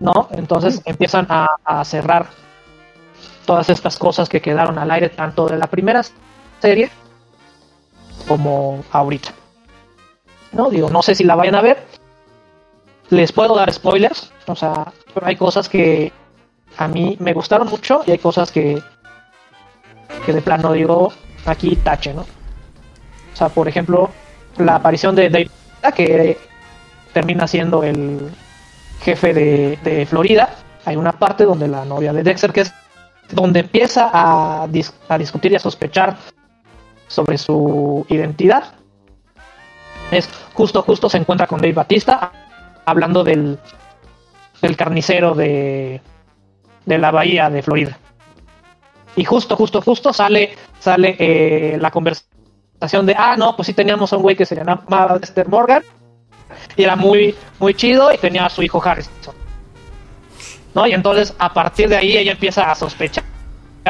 no 0.00 0.28
entonces 0.32 0.82
empiezan 0.84 1.26
a, 1.30 1.46
a 1.64 1.82
cerrar 1.86 2.26
todas 3.44 3.68
estas 3.70 3.98
cosas 3.98 4.28
que 4.28 4.40
quedaron 4.40 4.78
al 4.78 4.90
aire 4.90 5.08
tanto 5.08 5.46
de 5.46 5.58
la 5.58 5.66
primera 5.66 6.02
serie 6.60 6.90
como 8.28 8.84
ahorita 8.90 9.30
no 10.52 10.70
digo 10.70 10.90
no 10.90 11.02
sé 11.02 11.14
si 11.14 11.24
la 11.24 11.34
vayan 11.34 11.56
a 11.56 11.62
ver 11.62 11.84
les 13.10 13.32
puedo 13.32 13.54
dar 13.56 13.72
spoilers 13.72 14.32
o 14.46 14.54
sea 14.54 14.92
pero 15.12 15.26
hay 15.26 15.36
cosas 15.36 15.68
que 15.68 16.12
a 16.78 16.88
mí 16.88 17.16
me 17.20 17.32
gustaron 17.32 17.68
mucho 17.68 18.02
y 18.06 18.12
hay 18.12 18.18
cosas 18.18 18.50
que 18.50 18.82
que 20.24 20.32
de 20.32 20.42
plano 20.42 20.72
digo 20.72 21.12
aquí 21.46 21.76
tache, 21.76 22.14
¿no? 22.14 22.22
O 22.22 23.36
sea, 23.36 23.48
por 23.48 23.68
ejemplo, 23.68 24.10
la 24.58 24.76
aparición 24.76 25.14
de 25.14 25.30
Dave, 25.30 25.50
que 25.94 26.38
termina 27.12 27.46
siendo 27.46 27.82
el 27.82 28.30
jefe 29.00 29.32
de, 29.34 29.78
de 29.82 30.06
Florida. 30.06 30.50
Hay 30.84 30.96
una 30.96 31.12
parte 31.12 31.44
donde 31.44 31.68
la 31.68 31.84
novia 31.84 32.12
de 32.12 32.22
Dexter, 32.22 32.52
que 32.52 32.62
es 32.62 32.72
donde 33.32 33.60
empieza 33.60 34.10
a, 34.12 34.66
dis- 34.68 34.92
a 35.08 35.18
discutir 35.18 35.52
y 35.52 35.56
a 35.56 35.58
sospechar 35.60 36.16
sobre 37.08 37.38
su 37.38 38.06
identidad. 38.08 38.74
Es 40.10 40.28
justo, 40.54 40.82
justo 40.82 41.08
se 41.08 41.18
encuentra 41.18 41.46
con 41.46 41.60
Dave 41.60 41.72
Batista 41.72 42.32
hablando 42.84 43.24
del, 43.24 43.58
del 44.60 44.76
carnicero 44.76 45.34
de, 45.34 46.00
de 46.84 46.98
la 46.98 47.10
bahía 47.10 47.48
de 47.50 47.62
Florida. 47.62 47.98
Y 49.16 49.24
justo, 49.24 49.56
justo, 49.56 49.82
justo 49.82 50.12
sale, 50.12 50.56
sale 50.78 51.16
eh, 51.18 51.78
la 51.78 51.90
conversación 51.90 53.06
de, 53.06 53.14
ah, 53.16 53.36
no, 53.36 53.56
pues 53.56 53.66
sí 53.66 53.74
teníamos 53.74 54.12
a 54.12 54.16
un 54.16 54.22
güey 54.22 54.36
que 54.36 54.46
se 54.46 54.56
llamaba 54.56 55.18
Dexter 55.18 55.48
Morgan 55.48 55.82
y 56.76 56.82
era 56.82 56.96
muy, 56.96 57.34
muy 57.58 57.74
chido 57.74 58.12
y 58.12 58.18
tenía 58.18 58.46
a 58.46 58.50
su 58.50 58.62
hijo 58.62 58.82
Harrison. 58.82 59.12
¿No? 60.74 60.86
Y 60.86 60.92
entonces 60.92 61.34
a 61.38 61.52
partir 61.52 61.88
de 61.88 61.96
ahí 61.96 62.16
ella 62.16 62.32
empieza 62.32 62.70
a 62.70 62.74
sospechar 62.74 63.24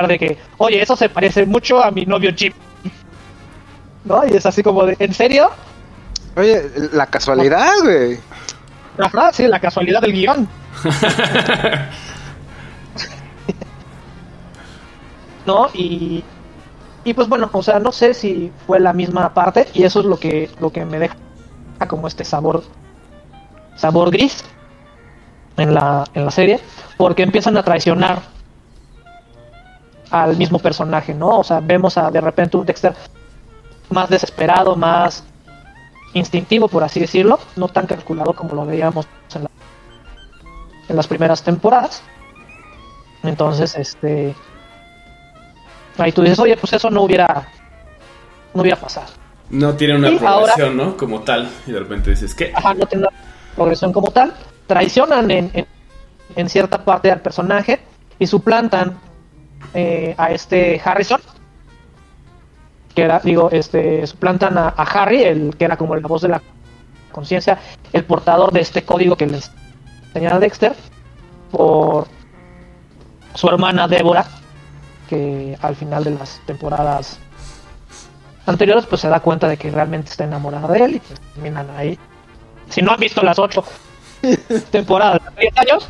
de 0.09 0.19
que, 0.19 0.39
oye, 0.59 0.83
eso 0.83 0.97
se 0.97 1.09
parece 1.09 1.47
mucho 1.47 1.83
a 1.83 1.91
mi 1.91 2.05
novio 2.07 2.33
Jim. 2.35 2.53
¿No? 4.05 4.27
Y 4.27 4.35
es 4.35 4.45
así 4.47 4.63
como 4.63 4.85
de, 4.85 4.97
¿en 4.99 5.15
serio? 5.15 5.51
Oye, 6.37 6.63
la 6.93 7.07
casualidad, 7.07 7.71
güey. 7.83 8.19
Ajá, 8.99 9.33
sí, 9.33 9.47
la 9.47 9.61
casualidad 9.61 10.01
del 10.01 10.13
guion. 10.13 10.49
¿No? 15.47 15.69
Y, 15.75 16.25
y 17.05 17.15
pues 17.15 17.29
bueno, 17.29 17.49
o 17.53 17.63
sea, 17.63 17.79
no 17.79 17.93
sé 17.93 18.15
si 18.15 18.51
fue 18.67 18.81
la 18.81 18.93
misma 18.93 19.33
parte 19.35 19.69
y 19.75 19.85
eso 19.85 20.01
es 20.01 20.07
lo 20.07 20.19
que, 20.19 20.51
lo 20.61 20.71
que 20.71 20.85
me 20.85 20.99
deja 20.99 21.17
como 21.89 22.09
este 22.09 22.25
sabor, 22.25 22.65
sabor 23.77 24.11
gris 24.11 24.45
en 25.57 25.75
la, 25.75 26.05
en 26.15 26.25
la 26.25 26.31
serie, 26.31 26.61
porque 26.97 27.23
empiezan 27.23 27.57
a 27.57 27.63
traicionar 27.63 28.21
al 30.11 30.37
mismo 30.37 30.59
personaje, 30.59 31.15
¿no? 31.15 31.39
O 31.39 31.45
sea, 31.45 31.61
vemos 31.61 31.97
a 31.97 32.11
de 32.11 32.21
repente 32.21 32.57
un 32.57 32.67
Dexter 32.67 32.95
más 33.91 34.09
desesperado, 34.11 34.77
más 34.77 35.25
instintivo, 36.15 36.69
por 36.69 36.85
así 36.85 37.01
decirlo, 37.01 37.39
no 37.57 37.69
tan 37.69 37.87
calculado 37.87 38.35
como 38.35 38.55
lo 38.55 38.67
veíamos 38.67 39.07
en, 39.35 39.45
la- 39.45 39.51
en 40.89 40.97
las 40.97 41.07
primeras 41.07 41.43
temporadas. 41.43 42.03
Entonces, 43.23 43.75
este, 43.77 44.35
ahí 45.97 46.13
tú 46.13 46.23
dices, 46.23 46.39
oye, 46.39 46.57
pues 46.57 46.73
eso 46.75 46.91
no 46.91 47.03
hubiera, 47.03 47.49
no 48.53 48.61
hubiera 48.63 48.79
pasado. 48.79 49.07
No 49.49 49.75
tiene 49.75 49.97
una 49.97 50.11
Y 50.11 50.17
ahora- 50.19 50.53
progresión, 50.55 50.77
¿no? 50.77 50.97
Como 50.97 51.21
tal. 51.21 51.49
Y 51.67 51.73
de 51.73 51.79
repente 51.79 52.11
dices, 52.11 52.35
¿qué? 52.35 52.53
Ajá, 52.55 52.75
no 52.75 52.85
tiene 52.87 53.07
una 53.07 53.17
progresión 53.55 53.93
como 53.93 54.11
tal. 54.11 54.35
Traicionan 54.73 55.31
en, 55.31 55.67
en, 56.35 56.49
cierta 56.49 56.83
parte 56.83 57.11
al 57.11 57.21
personaje 57.21 57.81
y 58.19 58.27
suplantan 58.27 58.99
eh, 59.75 60.15
a 60.17 60.31
este 60.31 60.81
Harrison. 60.83 61.21
Que 62.95 63.03
era, 63.03 63.21
digo, 63.21 63.51
este, 63.51 64.07
suplantan 64.07 64.57
a, 64.57 64.69
Harry, 64.69 65.25
el 65.25 65.57
que 65.57 65.67
era 65.67 65.77
como 65.77 65.95
la 65.95 66.09
voz 66.09 66.23
de 66.23 66.29
la 66.29 66.43
conciencia, 67.11 67.59
el 67.93 68.05
portador 68.05 68.51
de 68.51 68.61
este 68.61 68.83
código 68.83 69.15
que 69.15 69.27
les 69.27 69.51
enseñaba 70.07 70.39
Dexter, 70.39 70.75
por 71.51 72.07
su 73.35 73.49
hermana 73.49 73.87
Débora, 73.89 74.27
que 75.11 75.59
al 75.61 75.77
final 75.77 76.05
de 76.05 76.13
las 76.13 76.41
temporadas 76.47 77.19
anteriores 78.47 78.87
pues 78.87 79.03
se 79.03 79.09
da 79.09 79.21
cuenta 79.21 79.49
de 79.49 79.59
que 79.59 79.71
realmente 79.71 80.11
está 80.11 80.25
enamorada 80.25 80.69
de 80.69 80.83
él 80.83 80.95
y 80.95 81.01
pues 81.01 81.21
terminan 81.35 81.69
ahí. 81.77 81.99
Si 82.71 82.81
no 82.81 82.93
han 82.93 83.01
visto 83.01 83.23
las 83.23 83.39
ocho 83.39 83.63
temporadas 84.71 85.21
de 85.37 85.41
10 85.41 85.59
años, 85.59 85.89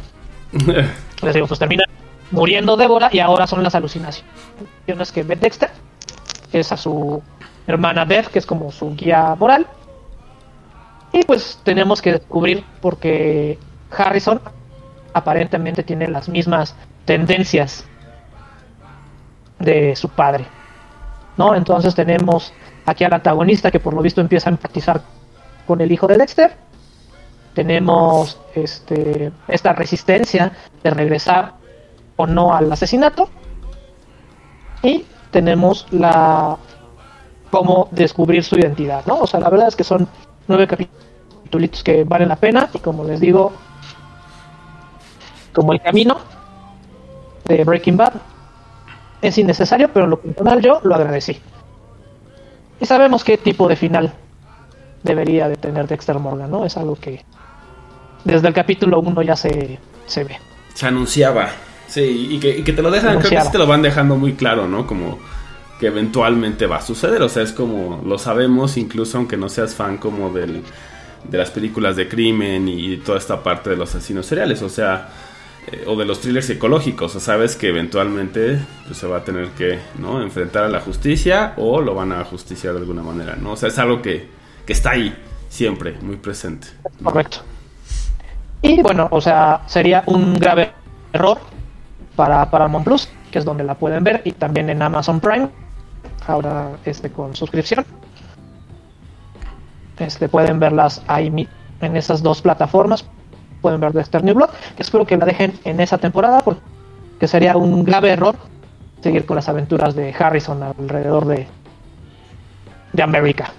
les 1.22 1.34
digo, 1.34 1.46
pues 1.46 1.58
terminan 1.58 1.86
muriendo 2.30 2.76
Débora 2.76 3.10
y 3.12 3.20
ahora 3.20 3.46
son 3.46 3.62
las 3.62 3.74
alucinaciones 3.74 5.12
que 5.12 5.22
ve 5.22 5.36
Dexter, 5.36 5.70
que 6.50 6.60
es 6.60 6.72
a 6.72 6.76
su 6.76 7.22
hermana 7.66 8.04
Beth, 8.04 8.28
que 8.28 8.38
es 8.38 8.46
como 8.46 8.72
su 8.72 8.94
guía 8.94 9.34
moral. 9.38 9.66
Y 11.12 11.24
pues 11.24 11.60
tenemos 11.62 12.00
que 12.00 12.12
descubrir 12.12 12.64
porque 12.80 13.58
Harrison 13.90 14.40
aparentemente 15.12 15.82
tiene 15.82 16.08
las 16.08 16.28
mismas 16.28 16.74
tendencias 17.04 17.84
de 19.58 19.94
su 19.94 20.08
padre. 20.08 20.46
¿no? 21.36 21.54
Entonces 21.54 21.94
tenemos 21.94 22.52
aquí 22.86 23.04
al 23.04 23.12
antagonista 23.12 23.70
que 23.70 23.80
por 23.80 23.94
lo 23.94 24.02
visto 24.02 24.20
empieza 24.20 24.50
a 24.50 24.52
empatizar 24.52 25.02
con 25.66 25.80
el 25.80 25.92
hijo 25.92 26.06
de 26.06 26.16
Dexter. 26.16 26.52
Tenemos 27.54 28.40
este, 28.54 29.32
esta 29.48 29.72
resistencia 29.72 30.52
de 30.82 30.90
regresar 30.90 31.54
o 32.16 32.26
no 32.26 32.54
al 32.54 32.70
asesinato. 32.72 33.28
Y 34.82 35.04
tenemos 35.30 35.86
la 35.90 36.56
cómo 37.50 37.88
descubrir 37.90 38.42
su 38.42 38.58
identidad, 38.58 39.04
¿no? 39.06 39.18
O 39.18 39.26
sea, 39.26 39.38
la 39.38 39.50
verdad 39.50 39.68
es 39.68 39.76
que 39.76 39.84
son 39.84 40.08
nueve 40.48 40.66
capítulos 40.66 41.82
que 41.84 42.04
valen 42.04 42.30
la 42.30 42.36
pena 42.36 42.70
y 42.72 42.78
como 42.78 43.04
les 43.04 43.20
digo, 43.20 43.52
como 45.52 45.74
el 45.74 45.82
camino 45.82 46.16
de 47.44 47.62
Breaking 47.62 47.96
Bad, 47.96 48.14
es 49.20 49.36
innecesario, 49.36 49.92
pero 49.92 50.06
en 50.06 50.10
lo 50.10 50.20
personal 50.20 50.60
yo 50.62 50.80
lo 50.82 50.94
agradecí. 50.94 51.40
Y 52.80 52.86
sabemos 52.86 53.22
qué 53.22 53.36
tipo 53.36 53.68
de 53.68 53.76
final 53.76 54.12
debería 55.02 55.48
de 55.48 55.56
tener 55.56 55.86
Dexter 55.86 56.18
Morgan, 56.18 56.50
¿no? 56.50 56.64
Es 56.64 56.76
algo 56.76 56.96
que 56.96 57.24
desde 58.24 58.48
el 58.48 58.54
capítulo 58.54 59.00
1 59.00 59.22
ya 59.22 59.36
se, 59.36 59.78
se 60.06 60.24
ve. 60.24 60.38
Se 60.74 60.86
anunciaba. 60.86 61.50
Sí, 61.88 62.28
y 62.30 62.38
que, 62.38 62.58
y 62.58 62.62
que 62.62 62.72
te 62.72 62.82
lo 62.82 62.90
dejan, 62.90 63.18
creo 63.18 63.30
que 63.30 63.40
sí 63.40 63.52
te 63.52 63.58
lo 63.58 63.66
van 63.66 63.82
dejando 63.82 64.16
muy 64.16 64.32
claro, 64.32 64.66
¿no? 64.66 64.86
Como 64.86 65.18
que 65.78 65.88
eventualmente 65.88 66.66
va 66.66 66.76
a 66.76 66.82
suceder. 66.82 67.20
O 67.22 67.28
sea, 67.28 67.42
es 67.42 67.52
como 67.52 68.02
lo 68.06 68.18
sabemos, 68.18 68.76
incluso 68.76 69.18
aunque 69.18 69.36
no 69.36 69.48
seas 69.48 69.74
fan 69.74 69.98
como 69.98 70.30
del, 70.30 70.62
de 71.28 71.38
las 71.38 71.50
películas 71.50 71.96
de 71.96 72.08
crimen 72.08 72.68
y 72.68 72.96
toda 72.98 73.18
esta 73.18 73.42
parte 73.42 73.70
de 73.70 73.76
los 73.76 73.94
asesinos 73.94 74.24
seriales. 74.24 74.62
O 74.62 74.68
sea, 74.68 75.08
eh, 75.66 75.84
o 75.86 75.94
de 75.94 76.04
los 76.04 76.20
thrillers 76.20 76.46
psicológicos. 76.46 77.14
O 77.14 77.20
sabes 77.20 77.56
que 77.56 77.68
eventualmente 77.68 78.58
pues, 78.86 78.98
se 78.98 79.06
va 79.06 79.18
a 79.18 79.24
tener 79.24 79.48
que 79.50 79.78
¿no? 79.98 80.22
enfrentar 80.22 80.64
a 80.64 80.68
la 80.68 80.80
justicia 80.80 81.54
o 81.56 81.80
lo 81.80 81.94
van 81.94 82.12
a 82.12 82.24
justiciar 82.24 82.74
de 82.74 82.80
alguna 82.80 83.02
manera, 83.02 83.36
¿no? 83.36 83.52
O 83.52 83.56
sea, 83.56 83.68
es 83.68 83.78
algo 83.78 84.00
que, 84.00 84.26
que 84.66 84.72
está 84.72 84.92
ahí, 84.92 85.14
siempre, 85.48 85.94
muy 86.00 86.16
presente. 86.16 86.68
Correcto. 87.02 87.42
Y 88.62 88.80
bueno, 88.80 89.08
o 89.10 89.20
sea, 89.20 89.62
sería 89.66 90.04
un 90.06 90.34
grave 90.34 90.72
error 91.12 91.38
para 92.14 92.48
Paramount 92.48 92.84
Plus, 92.84 93.08
que 93.30 93.40
es 93.40 93.44
donde 93.44 93.64
la 93.64 93.74
pueden 93.74 94.04
ver, 94.04 94.22
y 94.24 94.32
también 94.32 94.70
en 94.70 94.80
Amazon 94.80 95.20
Prime, 95.20 95.48
ahora 96.26 96.70
este 96.84 97.10
con 97.10 97.34
suscripción. 97.34 97.84
Este 99.98 100.28
pueden 100.28 100.60
verlas 100.60 101.02
ahí 101.08 101.48
en 101.80 101.96
esas 101.96 102.22
dos 102.22 102.40
plataformas. 102.40 103.04
Pueden 103.60 103.80
ver 103.80 103.92
Dexter 103.92 104.22
New 104.24 104.34
Blood, 104.34 104.50
que 104.76 104.82
espero 104.82 105.04
que 105.06 105.16
la 105.16 105.26
dejen 105.26 105.58
en 105.64 105.80
esa 105.80 105.98
temporada, 105.98 106.40
porque 106.40 107.26
sería 107.26 107.56
un 107.56 107.84
grave 107.84 108.10
error 108.10 108.36
seguir 109.02 109.26
con 109.26 109.36
las 109.36 109.48
aventuras 109.48 109.94
de 109.94 110.14
Harrison 110.16 110.62
alrededor 110.62 111.26
de, 111.26 111.46
de 112.92 113.02
América. 113.02 113.52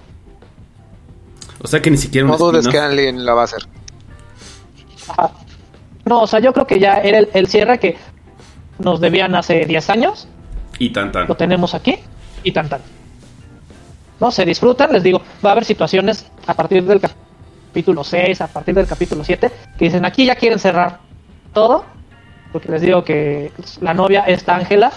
O 1.62 1.66
sea 1.66 1.80
que 1.80 1.90
ni 1.90 1.96
siquiera 1.96 2.26
No 2.26 2.36
dudes 2.36 2.68
que 2.68 2.78
Anlin 2.78 3.24
la 3.24 3.34
va 3.34 3.42
a 3.42 3.44
hacer. 3.44 3.66
No, 6.04 6.22
o 6.22 6.26
sea, 6.26 6.40
yo 6.40 6.52
creo 6.52 6.66
que 6.66 6.78
ya 6.78 6.96
era 6.96 7.18
el, 7.18 7.28
el 7.32 7.46
cierre 7.46 7.78
que 7.78 7.96
nos 8.78 9.00
debían 9.00 9.34
hace 9.34 9.64
10 9.64 9.90
años. 9.90 10.28
Y 10.78 10.90
tan 10.90 11.12
tan. 11.12 11.28
Lo 11.28 11.36
tenemos 11.36 11.74
aquí 11.74 11.98
y 12.42 12.52
tan 12.52 12.68
tan. 12.68 12.80
No, 14.20 14.30
se 14.30 14.44
disfrutan, 14.44 14.92
les 14.92 15.02
digo, 15.02 15.20
va 15.44 15.50
a 15.50 15.52
haber 15.52 15.64
situaciones 15.64 16.30
a 16.46 16.54
partir 16.54 16.84
del 16.84 17.00
capítulo 17.00 18.04
6, 18.04 18.40
a 18.40 18.46
partir 18.48 18.74
del 18.74 18.86
capítulo 18.86 19.24
7, 19.24 19.50
que 19.76 19.84
dicen 19.84 20.04
aquí 20.04 20.24
ya 20.24 20.36
quieren 20.36 20.58
cerrar 20.58 21.00
todo, 21.52 21.84
porque 22.52 22.70
les 22.70 22.82
digo 22.82 23.02
que 23.04 23.52
la 23.80 23.94
novia 23.94 24.24
esta 24.26 24.54
Ángela, 24.54 24.92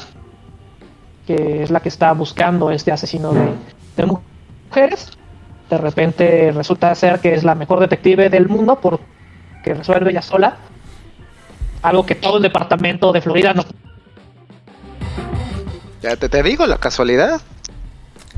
que 1.26 1.64
es 1.64 1.72
la 1.72 1.80
que 1.80 1.90
está 1.90 2.14
buscando 2.14 2.70
este 2.70 2.92
asesino 2.92 3.34
de, 3.34 3.50
de 3.96 4.06
mujeres, 4.70 5.18
de 5.70 5.78
repente 5.78 6.52
resulta 6.52 6.94
ser 6.96 7.20
que 7.20 7.34
es 7.34 7.44
la 7.44 7.56
mejor 7.56 7.80
detective 7.80 8.30
del 8.30 8.48
mundo 8.48 8.80
porque 9.68 9.80
resuelve 9.80 10.12
ella 10.12 10.22
sola 10.22 10.58
algo 11.82 12.06
que 12.06 12.16
todo 12.16 12.38
el 12.38 12.44
departamento 12.44 13.12
de 13.12 13.22
Florida 13.22 13.54
no 13.54 13.66
Ya 16.02 16.16
te, 16.16 16.30
te 16.30 16.44
digo, 16.44 16.66
la 16.66 16.78
casualidad. 16.78 17.42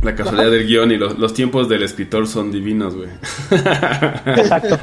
La 0.01 0.15
casualidad 0.15 0.51
del 0.51 0.65
guion 0.65 0.91
y 0.91 0.97
los, 0.97 1.19
los 1.19 1.33
tiempos 1.33 1.67
del 1.67 1.83
escritor 1.83 2.25
son 2.27 2.51
divinos, 2.51 2.95
güey. 2.95 3.09
Exacto. 4.37 4.79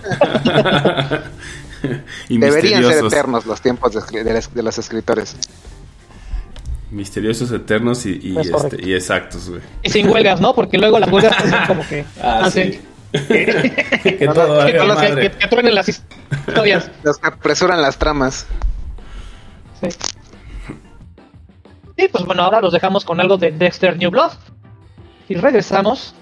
y 2.29 2.39
Deberían 2.39 2.85
ser 2.85 3.05
eternos 3.05 3.47
los 3.47 3.61
tiempos 3.63 3.93
de, 3.95 4.63
los 4.63 4.79
escritores. 4.79 5.37
Misteriosos, 6.91 7.51
eternos 7.51 8.05
y, 8.05 8.21
y, 8.23 8.39
Es 8.39 8.51
este, 8.51 8.87
y 8.87 8.93
exactos, 8.93 9.49
güey. 9.49 9.63
Y 9.83 9.91
sin 9.91 10.09
huelgas, 10.09 10.41
¿no? 10.41 10.55
Porque 10.55 10.77
luego 10.77 10.99
las 10.99 11.11
huelgas 11.11 11.35
son 11.51 11.67
como 11.67 11.89
que 11.89 12.05
Ah, 12.21 12.41
hacen 12.45 12.75
sí. 12.75 12.81
que 13.29 14.29
todo 14.33 14.67
que, 14.67 14.79
valga 14.79 15.01
que- 15.01 15.09
madre. 15.09 15.31
que- 15.31 15.39
que 15.39 15.47
truenen 15.49 15.75
las 15.75 15.89
historias. 15.89 16.91
Los 17.03 17.19
que 17.19 17.27
apresuran 17.29 17.81
las 17.83 17.99
tramas. 17.99 18.47
Sí. 19.81 19.89
Y 21.97 22.09
pues 22.09 22.25
bueno, 22.25 22.43
ahora 22.43 22.61
los 22.61 22.73
dejamos 22.73 23.05
con 23.05 23.21
algo 23.21 23.37
de 23.39 23.53
Dexter 23.53 23.97
New 23.97 24.11
Blood. 24.11 24.33
Y 25.29 25.35
regresamos 25.35 26.15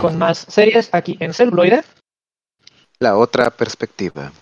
con 0.00 0.16
más 0.18 0.38
series 0.48 0.88
aquí 0.92 1.16
en 1.20 1.32
celuloide. 1.34 1.84
La 2.98 3.16
otra 3.16 3.50
perspectiva. 3.50 4.32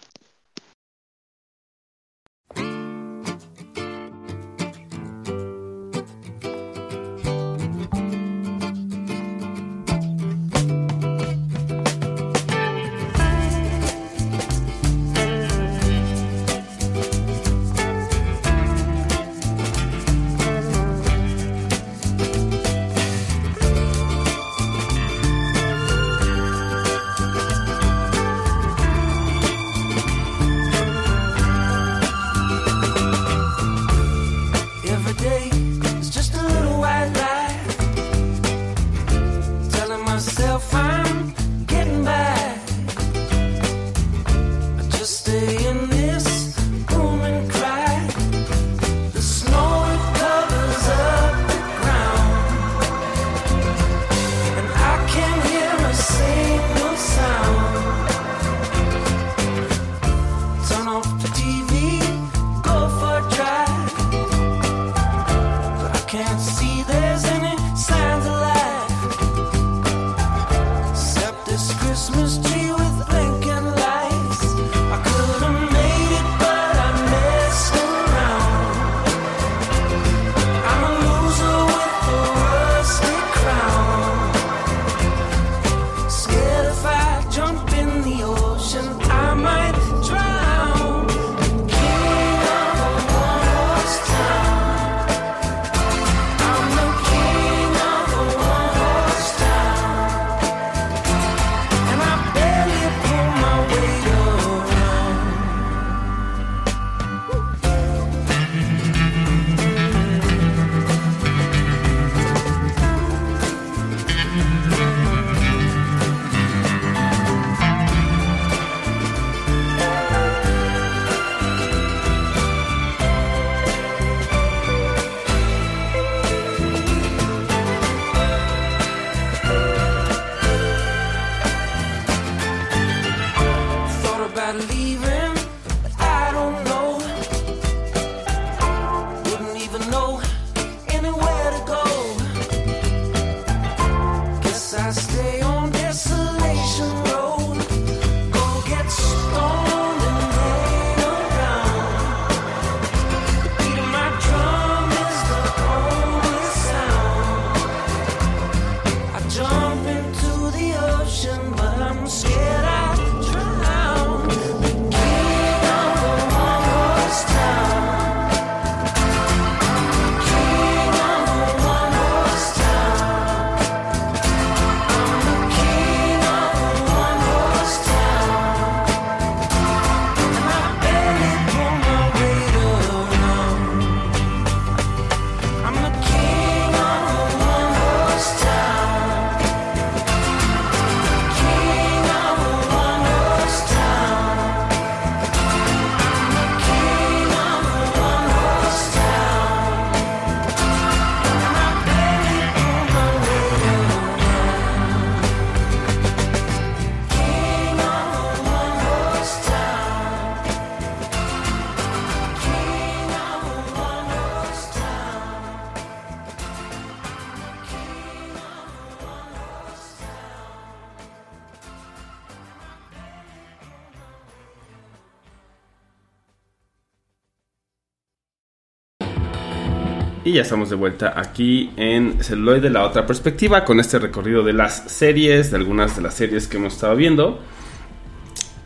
Ya 230.37 230.43
estamos 230.43 230.69
de 230.69 230.77
vuelta 230.77 231.15
aquí 231.17 231.71
en 231.77 232.23
Celuloide, 232.23 232.69
la 232.69 232.85
otra 232.85 233.07
perspectiva, 233.07 233.65
con 233.65 233.81
este 233.81 233.99
recorrido 233.99 234.43
de 234.43 234.53
las 234.53 234.85
series, 234.87 235.51
de 235.51 235.57
algunas 235.57 235.97
de 235.97 236.03
las 236.03 236.13
series 236.13 236.47
que 236.47 236.59
hemos 236.59 236.75
estado 236.75 236.95
viendo. 236.95 237.41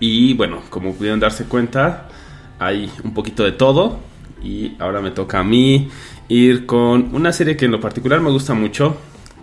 Y 0.01 0.35
bueno, 0.35 0.63
como 0.69 0.95
pudieron 0.95 1.21
darse 1.21 1.45
cuenta, 1.45 2.09
hay 2.59 2.91
un 3.05 3.15
poquito 3.15 3.45
de 3.45 3.53
todo. 3.53 4.01
Y 4.43 4.75
ahora 4.81 5.01
me 5.01 5.13
toca 5.13 5.39
a 5.39 5.45
mí 5.45 5.89
ir 6.29 6.67
con 6.67 7.15
una 7.15 7.33
serie 7.33 7.57
que 7.57 7.67
en 7.67 7.71
lo 7.71 7.81
particular 7.81 8.21
me 8.21 8.31
gusta 8.31 8.53
mucho, 8.53 8.97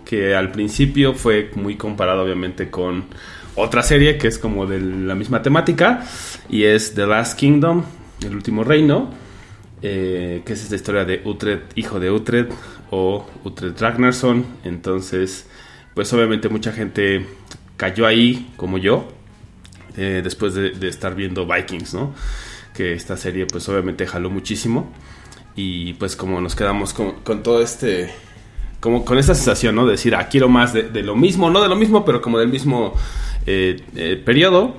que 0.04 0.34
al 0.34 0.50
principio 0.50 1.14
fue 1.14 1.50
muy 1.54 1.76
comparado 1.76 2.24
obviamente 2.24 2.68
con 2.68 3.04
otra 3.54 3.82
serie 3.82 4.18
que 4.18 4.28
es 4.28 4.38
como 4.38 4.66
de 4.66 4.80
la 4.80 5.14
misma 5.14 5.40
temática, 5.40 6.04
y 6.50 6.64
es 6.64 6.94
The 6.94 7.06
Last 7.06 7.38
Kingdom, 7.38 7.84
El 8.22 8.34
Último 8.34 8.64
Reino 8.64 9.27
eh, 9.82 10.42
que 10.44 10.52
es 10.52 10.62
esta 10.62 10.74
historia 10.74 11.04
de 11.04 11.22
Utred, 11.24 11.60
hijo 11.74 12.00
de 12.00 12.10
Utred 12.10 12.48
o 12.90 13.26
Utred 13.44 13.74
Ragnarsson. 13.78 14.44
Entonces, 14.64 15.46
pues 15.94 16.12
obviamente 16.12 16.48
mucha 16.48 16.72
gente 16.72 17.26
cayó 17.76 18.06
ahí, 18.06 18.52
como 18.56 18.78
yo, 18.78 19.08
eh, 19.96 20.20
después 20.22 20.54
de, 20.54 20.88
estar 20.88 21.14
viendo 21.14 21.46
Vikings, 21.46 21.94
¿no? 21.94 22.14
Que 22.74 22.92
esta 22.92 23.16
serie, 23.16 23.46
pues 23.46 23.68
obviamente 23.68 24.06
jaló 24.06 24.30
muchísimo. 24.30 24.92
Y 25.56 25.94
pues 25.94 26.14
como 26.16 26.40
nos 26.40 26.54
quedamos 26.54 26.92
con, 26.94 27.42
todo 27.42 27.62
este... 27.62 28.10
Como 28.80 29.04
con 29.04 29.18
esta 29.18 29.34
sensación, 29.34 29.74
¿no? 29.74 29.86
De 29.86 29.92
decir, 29.92 30.14
ah, 30.14 30.28
quiero 30.28 30.48
más 30.48 30.72
de, 30.72 30.84
de 30.84 31.02
lo 31.02 31.16
mismo, 31.16 31.50
no 31.50 31.60
de 31.60 31.68
lo 31.68 31.74
mismo, 31.74 32.04
pero 32.04 32.22
como 32.22 32.38
del 32.38 32.48
mismo 32.48 32.94
eh, 33.50 33.80
eh, 33.96 34.20
periodo 34.22 34.74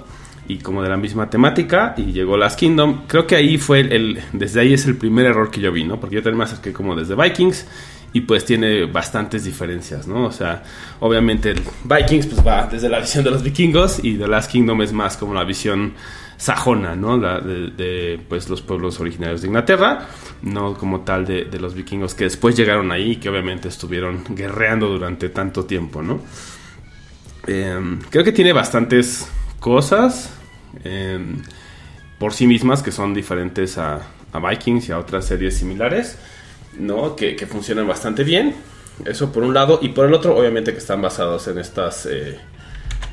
y 0.50 0.58
como 0.58 0.82
de 0.82 0.90
la 0.90 0.98
misma 0.98 1.30
temática 1.30 1.94
y 1.96 2.12
llegó 2.12 2.36
Last 2.36 2.60
Kingdom. 2.60 3.04
Creo 3.08 3.28
que 3.28 3.36
ahí 3.36 3.60
fue 3.60 3.82
el, 3.82 4.20
desde 4.34 4.60
ahí 4.60 4.74
es 4.74 4.86
el 4.88 4.98
primer 4.98 5.28
error 5.28 5.52
que 5.52 5.62
yo 5.62 5.72
vi, 5.72 5.84
¿no? 5.84 6.00
Porque 6.00 6.16
yo 6.16 6.24
también 6.24 6.40
me 6.40 6.44
acerqué 6.46 6.74
como 6.74 6.96
desde 6.96 7.16
Vikings 7.16 7.68
y 8.14 8.22
pues 8.22 8.46
tiene 8.46 8.86
bastantes 8.86 9.44
diferencias, 9.44 10.08
¿no? 10.08 10.26
O 10.26 10.32
sea, 10.32 10.64
obviamente 11.02 11.52
el 11.52 11.62
Vikings 11.84 12.26
pues 12.26 12.46
va 12.46 12.66
desde 12.66 12.90
la 12.90 13.00
visión 13.00 13.24
de 13.24 13.30
los 13.30 13.44
vikingos 13.44 14.04
y 14.04 14.18
The 14.18 14.28
Last 14.28 14.52
Kingdom 14.52 14.82
es 14.82 14.92
más 14.92 15.18
como 15.18 15.36
la 15.36 15.44
visión 15.44 15.94
sajona, 16.38 16.96
¿no? 16.96 17.16
La 17.16 17.40
de, 17.42 18.20
pues 18.28 18.50
los 18.50 18.64
pueblos 18.64 19.00
originarios 19.00 19.42
de 19.42 19.50
Inglaterra, 19.50 20.08
no 20.42 20.74
como 20.74 21.02
tal 21.02 21.28
de, 21.28 21.46
los 21.60 21.76
vikingos 21.76 22.16
que 22.16 22.24
después 22.24 22.58
llegaron 22.58 22.92
ahí 22.92 23.12
y 23.12 23.16
que 23.18 23.30
obviamente 23.30 23.68
estuvieron 23.68 24.24
guerreando 24.30 24.88
durante 24.88 25.30
tanto 25.30 25.66
tiempo, 25.66 26.02
¿no? 26.02 26.22
Eh, 27.46 28.00
creo 28.10 28.24
que 28.24 28.32
tiene 28.32 28.52
bastantes 28.52 29.30
cosas 29.60 30.39
eh, 30.84 31.20
por 32.20 32.34
sí 32.34 32.48
mismas 32.48 32.84
que 32.84 32.92
son 32.92 33.14
diferentes 33.14 33.78
a, 33.78 34.02
Vikings 34.34 34.90
y 34.90 34.92
a 34.92 35.00
otras 35.00 35.26
series 35.26 35.58
similares, 35.58 36.18
¿no? 36.78 37.16
Que, 37.16 37.36
funcionan 37.48 37.88
bastante 37.88 38.24
bien. 38.24 38.56
Eso 39.06 39.32
por 39.32 39.44
un 39.44 39.54
lado. 39.54 39.80
Y 39.82 39.90
por 39.90 40.06
el 40.06 40.14
otro, 40.14 40.38
obviamente, 40.38 40.72
que 40.72 40.78
están 40.78 41.02
basados 41.02 41.48
en 41.48 41.58
estas 41.58 42.06
eh, 42.06 42.40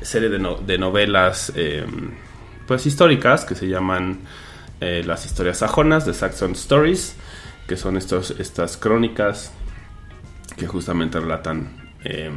series 0.01 0.31
de, 0.31 0.39
no- 0.39 0.55
de 0.55 0.77
novelas 0.77 1.51
eh, 1.55 1.85
pues 2.67 2.85
históricas 2.85 3.45
que 3.45 3.55
se 3.55 3.67
llaman 3.67 4.19
eh, 4.79 5.01
las 5.05 5.25
historias 5.25 5.57
sajonas 5.57 6.05
de 6.05 6.13
Saxon 6.13 6.51
Stories, 6.51 7.15
que 7.67 7.77
son 7.77 7.97
estos, 7.97 8.31
estas 8.31 8.77
crónicas 8.77 9.51
que 10.55 10.67
justamente 10.67 11.19
relatan 11.19 11.91
eh, 12.03 12.31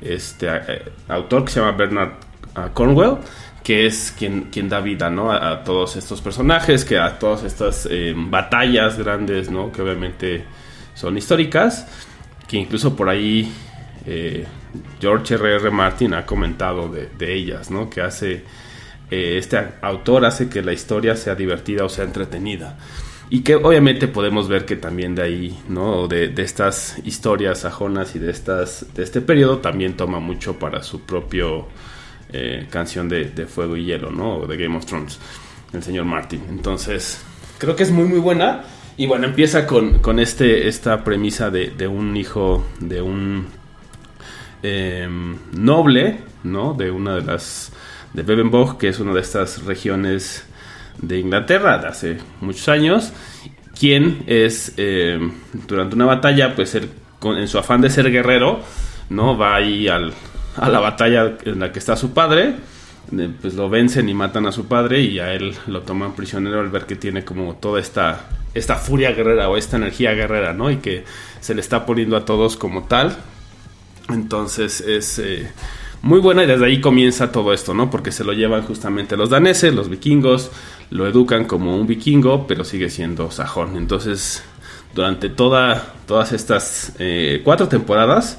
este 0.00 0.48
eh, 0.48 0.92
autor 1.08 1.44
que 1.44 1.52
se 1.52 1.60
llama 1.60 1.72
Bernard 1.76 2.12
ah, 2.54 2.70
Cornwell, 2.74 3.18
que 3.62 3.86
es 3.86 4.14
quien, 4.16 4.44
quien 4.44 4.68
da 4.68 4.80
vida 4.80 5.10
¿no? 5.10 5.30
a, 5.30 5.50
a 5.50 5.64
todos 5.64 5.96
estos 5.96 6.20
personajes, 6.20 6.84
que 6.84 6.98
a 6.98 7.18
todas 7.18 7.44
estas 7.44 7.86
eh, 7.90 8.14
batallas 8.16 8.98
grandes, 8.98 9.50
¿no? 9.50 9.70
que 9.70 9.82
obviamente 9.82 10.44
son 10.94 11.16
históricas, 11.16 11.86
que 12.48 12.56
incluso 12.56 12.96
por 12.96 13.08
ahí 13.08 13.52
eh, 14.06 14.46
George 15.00 15.34
R.R. 15.34 15.70
Martin 15.70 16.14
ha 16.14 16.24
comentado 16.24 16.88
de, 16.88 17.08
de 17.18 17.34
ellas, 17.34 17.70
¿no? 17.70 17.90
que 17.90 18.00
hace 18.00 18.44
eh, 19.10 19.38
este 19.38 19.58
autor 19.82 20.24
hace 20.24 20.48
que 20.48 20.62
la 20.62 20.72
historia 20.72 21.16
sea 21.16 21.34
divertida 21.34 21.84
o 21.84 21.88
sea 21.88 22.04
entretenida. 22.04 22.78
Y 23.32 23.42
que 23.42 23.54
obviamente 23.54 24.08
podemos 24.08 24.48
ver 24.48 24.64
que 24.64 24.74
también 24.74 25.14
de 25.14 25.22
ahí, 25.22 25.62
¿no? 25.68 26.08
De, 26.08 26.28
de 26.28 26.42
estas 26.42 26.96
historias 27.04 27.60
sajonas 27.60 28.16
y 28.16 28.18
de, 28.18 28.28
estas, 28.28 28.92
de 28.92 29.04
este 29.04 29.20
periodo 29.20 29.58
también 29.58 29.96
toma 29.96 30.18
mucho 30.18 30.58
para 30.58 30.82
su 30.82 31.02
propio 31.02 31.68
eh, 32.32 32.66
canción 32.70 33.08
de, 33.08 33.26
de 33.26 33.46
Fuego 33.46 33.76
y 33.76 33.84
Hielo, 33.84 34.10
¿no? 34.10 34.36
O 34.38 34.46
de 34.46 34.56
Game 34.56 34.76
of 34.76 34.86
Thrones, 34.86 35.18
el 35.72 35.82
señor 35.82 36.04
Martin. 36.04 36.42
Entonces, 36.48 37.20
creo 37.58 37.74
que 37.76 37.82
es 37.84 37.90
muy, 37.90 38.04
muy 38.04 38.18
buena. 38.18 38.62
Y 38.96 39.06
bueno, 39.06 39.26
empieza 39.26 39.66
con, 39.66 40.00
con 40.00 40.18
este, 40.18 40.68
esta 40.68 41.02
premisa 41.04 41.50
de, 41.50 41.70
de 41.70 41.86
un 41.88 42.16
hijo 42.16 42.66
de 42.80 43.00
un 43.00 43.46
eh, 44.62 45.08
noble, 45.52 46.18
¿no? 46.44 46.74
De 46.74 46.90
una 46.90 47.14
de 47.14 47.22
las. 47.22 47.72
de 48.12 48.22
Bevenbog, 48.22 48.76
que 48.78 48.88
es 48.88 49.00
una 49.00 49.14
de 49.14 49.20
estas 49.20 49.64
regiones 49.64 50.44
de 51.00 51.18
Inglaterra 51.18 51.76
hace 51.88 52.18
muchos 52.40 52.68
años. 52.68 53.12
Quien 53.78 54.24
es, 54.26 54.74
eh, 54.76 55.18
durante 55.66 55.94
una 55.94 56.04
batalla, 56.04 56.54
pues 56.54 56.76
con- 57.18 57.38
en 57.38 57.48
su 57.48 57.56
afán 57.58 57.80
de 57.80 57.88
ser 57.88 58.10
guerrero, 58.10 58.60
¿no? 59.08 59.38
Va 59.38 59.54
ahí 59.54 59.88
al, 59.88 60.12
a 60.56 60.68
la 60.68 60.80
batalla 60.80 61.36
en 61.44 61.60
la 61.60 61.72
que 61.72 61.78
está 61.78 61.96
su 61.96 62.12
padre. 62.12 62.54
eh, 63.18 63.30
Pues 63.40 63.54
lo 63.54 63.68
vencen 63.68 64.08
y 64.08 64.14
matan 64.14 64.46
a 64.46 64.52
su 64.52 64.66
padre 64.66 65.00
y 65.02 65.18
a 65.18 65.32
él 65.34 65.54
lo 65.66 65.82
toman 65.82 66.14
prisionero 66.14 66.60
al 66.60 66.68
ver 66.70 66.86
que 66.86 66.96
tiene 66.96 67.24
como 67.24 67.54
toda 67.56 67.80
esta, 67.80 68.28
esta 68.54 68.76
furia 68.76 69.12
guerrera 69.12 69.48
o 69.48 69.56
esta 69.56 69.76
energía 69.76 70.12
guerrera, 70.12 70.52
¿no? 70.52 70.70
Y 70.70 70.76
que 70.76 71.04
se 71.40 71.54
le 71.54 71.60
está 71.60 71.86
poniendo 71.86 72.16
a 72.16 72.24
todos 72.24 72.56
como 72.56 72.84
tal. 72.84 73.16
Entonces 74.08 74.80
es 74.80 75.18
eh, 75.20 75.50
muy 76.02 76.18
buena 76.20 76.42
y 76.42 76.46
desde 76.46 76.66
ahí 76.66 76.80
comienza 76.80 77.30
todo 77.30 77.52
esto, 77.52 77.74
¿no? 77.74 77.90
Porque 77.90 78.10
se 78.12 78.24
lo 78.24 78.32
llevan 78.32 78.62
justamente 78.62 79.16
los 79.16 79.30
daneses, 79.30 79.74
los 79.74 79.88
vikingos, 79.88 80.50
lo 80.90 81.06
educan 81.06 81.44
como 81.44 81.76
un 81.76 81.86
vikingo, 81.86 82.46
pero 82.46 82.64
sigue 82.64 82.90
siendo 82.90 83.30
sajón. 83.30 83.76
Entonces, 83.76 84.42
durante 84.94 85.28
toda, 85.28 85.94
todas 86.06 86.32
estas 86.32 86.94
eh, 86.98 87.42
cuatro 87.44 87.68
temporadas, 87.68 88.38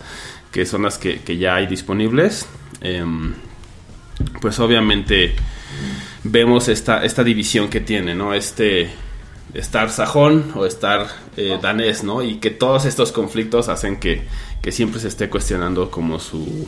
que 0.52 0.66
son 0.66 0.84
las 0.84 0.97
que, 0.97 1.20
que 1.22 1.38
ya 1.38 1.56
hay 1.56 1.68
disponibles, 1.68 2.47
em, 2.82 3.34
pues 4.41 4.60
obviamente 4.60 5.34
vemos 6.24 6.68
esta, 6.68 7.04
esta 7.04 7.24
división 7.24 7.70
que 7.70 7.80
tiene, 7.80 8.14
¿no? 8.16 8.34
Este 8.34 8.89
estar 9.54 9.89
sajón 9.89 10.52
o 10.56 10.66
estar 10.66 11.08
eh, 11.38 11.58
danés, 11.62 12.04
¿no? 12.04 12.22
Y 12.22 12.36
que 12.38 12.52
todos 12.52 12.86
estos 12.86 13.12
conflictos 13.12 13.70
hacen 13.70 13.99
que, 13.99 14.24
que 14.62 14.72
siempre 14.72 14.99
se 14.99 15.08
esté 15.10 15.30
cuestionando 15.30 15.89
como 15.89 16.20
su, 16.20 16.68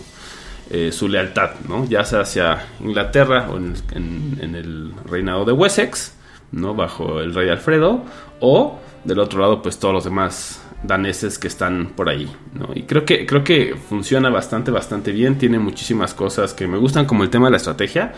eh, 0.70 0.92
su 0.92 1.08
lealtad, 1.08 1.52
¿no? 1.68 1.86
Ya 1.88 2.04
sea 2.06 2.22
hacia 2.22 2.68
Inglaterra 2.82 3.50
o 3.52 3.58
en, 3.58 3.76
en- 3.94 4.38
en 4.42 4.56
el 4.56 4.94
reinado 5.06 5.46
de 5.46 5.52
Wessex, 5.54 6.14
¿no? 6.52 6.74
Bajo 6.74 7.20
el 7.20 7.34
rey 7.34 7.50
Alfredo, 7.50 8.04
o 8.40 8.80
del 9.04 9.20
otro 9.20 9.40
lado, 9.42 9.62
pues 9.62 9.78
todos 9.80 9.94
los 9.94 10.04
demás 10.06 10.62
daneses 10.84 11.40
que 11.40 11.48
están 11.48 11.88
por 11.96 12.10
ahí, 12.10 12.30
¿no? 12.54 12.70
Y 12.76 12.84
creo 12.84 13.06
que, 13.06 13.26
creo 13.26 13.44
que 13.44 13.76
funciona 13.90 14.30
bastante, 14.30 14.70
bastante 14.72 15.12
bien, 15.12 15.38
tiene 15.38 15.60
muchísimas 15.60 16.14
cosas 16.14 16.54
que 16.54 16.68
me 16.68 16.78
gustan, 16.78 17.06
como 17.06 17.24
el 17.24 17.30
tema 17.30 17.48
de 17.48 17.52
la 17.52 17.58
estrategia, 17.58 18.14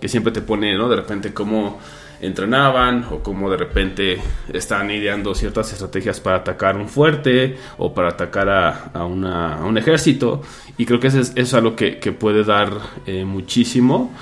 que 0.00 0.08
siempre 0.08 0.32
te 0.32 0.40
pone, 0.40 0.76
¿no? 0.76 0.88
De 0.88 0.96
repente 0.96 1.32
cómo 1.32 1.78
entrenaban 2.22 3.06
o 3.10 3.20
cómo 3.20 3.50
de 3.50 3.56
repente 3.56 4.18
están 4.52 4.90
ideando 4.90 5.34
ciertas 5.34 5.72
estrategias 5.72 6.20
para 6.20 6.36
atacar 6.36 6.76
un 6.76 6.86
fuerte 6.88 7.56
o 7.78 7.94
para 7.94 8.08
atacar 8.10 8.48
a, 8.48 8.90
a 8.92 9.04
un 9.04 9.78
ejército. 9.78 10.42
Y 10.76 10.84
creo 10.84 11.00
que 11.00 11.06
eso 11.06 11.20
es, 11.20 11.32
es 11.34 11.54
algo 11.54 11.76
que, 11.76 11.98
que 11.98 12.12
puede 12.12 12.44
dar 12.44 12.72
eh, 13.06 13.24
muchísimo 13.24 14.12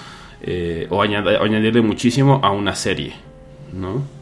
eh, 0.43 0.87
o, 0.91 1.03
añade- 1.03 1.39
añadirle 1.41 1.81
muchísimo 1.81 2.41
a 2.45 2.53
una 2.53 2.75
serie, 2.77 3.15
¿no? 3.73 4.18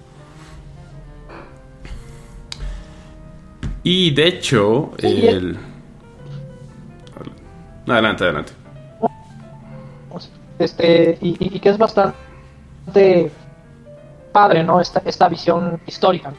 Y 3.88 4.10
de 4.10 4.26
hecho, 4.26 4.90
el... 4.98 5.56
Adelante, 7.86 8.24
adelante. 8.24 8.52
este 10.58 11.16
y, 11.20 11.60
que 11.60 11.68
es 11.68 11.78
bastante 11.78 13.30
padre 14.32 14.64
no 14.64 14.80
esta, 14.80 15.02
esta 15.04 15.28
visión 15.28 15.80
histórica 15.86 16.32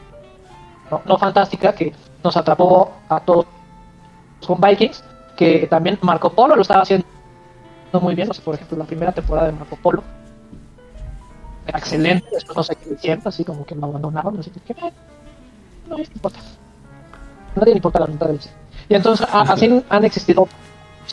no, 0.90 1.00
no 1.06 1.16
fantástica 1.16 1.72
que 1.72 1.94
nos 2.22 2.36
atrapó 2.36 2.92
a 3.08 3.18
todos 3.20 3.46
con 4.46 4.60
Vikings 4.60 5.02
que 5.34 5.66
también 5.68 5.98
Marco 6.02 6.30
Polo 6.30 6.54
lo 6.54 6.60
estaba 6.60 6.82
haciendo 6.82 7.06
muy 8.02 8.14
bien. 8.14 8.30
O 8.30 8.34
sea, 8.34 8.44
por 8.44 8.56
ejemplo 8.56 8.76
la 8.76 8.84
primera 8.84 9.12
temporada 9.12 9.46
de 9.46 9.52
Marco 9.54 9.76
Polo 9.76 10.02
era 11.66 11.78
excelente 11.78 12.28
después 12.30 12.56
no 12.58 12.62
sé 12.62 12.76
qué 12.76 12.92
hicieron 12.92 13.22
así 13.26 13.42
como 13.42 13.64
que 13.64 13.74
lo 13.74 13.86
abandonaron 13.86 14.38
así 14.38 14.50
que 14.50 14.72
eh, 14.74 14.92
no 15.88 15.96
les 15.96 16.10
importa 16.10 16.40
nadie 17.58 17.72
le 17.74 17.78
importa 17.78 18.00
la 18.00 18.06
mitad 18.06 18.26
del 18.26 18.38
y 18.88 18.94
entonces 18.94 19.26
a- 19.30 19.42
así 19.42 19.82
han 19.88 20.04
existido 20.04 20.48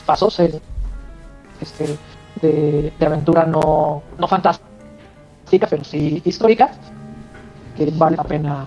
pasos 0.05 0.39
en, 0.39 0.59
este, 1.61 1.97
de, 2.41 2.93
de 2.97 3.05
aventura 3.05 3.45
no, 3.45 4.03
no 4.17 4.27
fantástica, 4.27 5.67
pero 5.69 5.83
sí 5.83 6.21
histórica, 6.25 6.71
que 7.77 7.91
vale 7.95 8.17
la 8.17 8.23
pena 8.23 8.65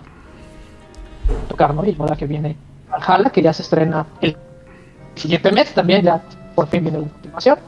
tocar, 1.49 1.74
¿no? 1.74 1.85
Y 1.85 1.97
ahora 1.99 2.16
que 2.16 2.26
viene 2.26 2.57
Valhalla, 2.91 3.31
que 3.31 3.43
ya 3.43 3.53
se 3.53 3.62
estrena 3.62 4.07
el 4.20 4.37
siguiente 5.14 5.53
mes, 5.53 5.72
también 5.74 6.03
ya 6.03 6.22
por 6.55 6.66
fin 6.68 6.83
viene 6.83 6.99
la 6.99 7.09
continuación. 7.09 7.59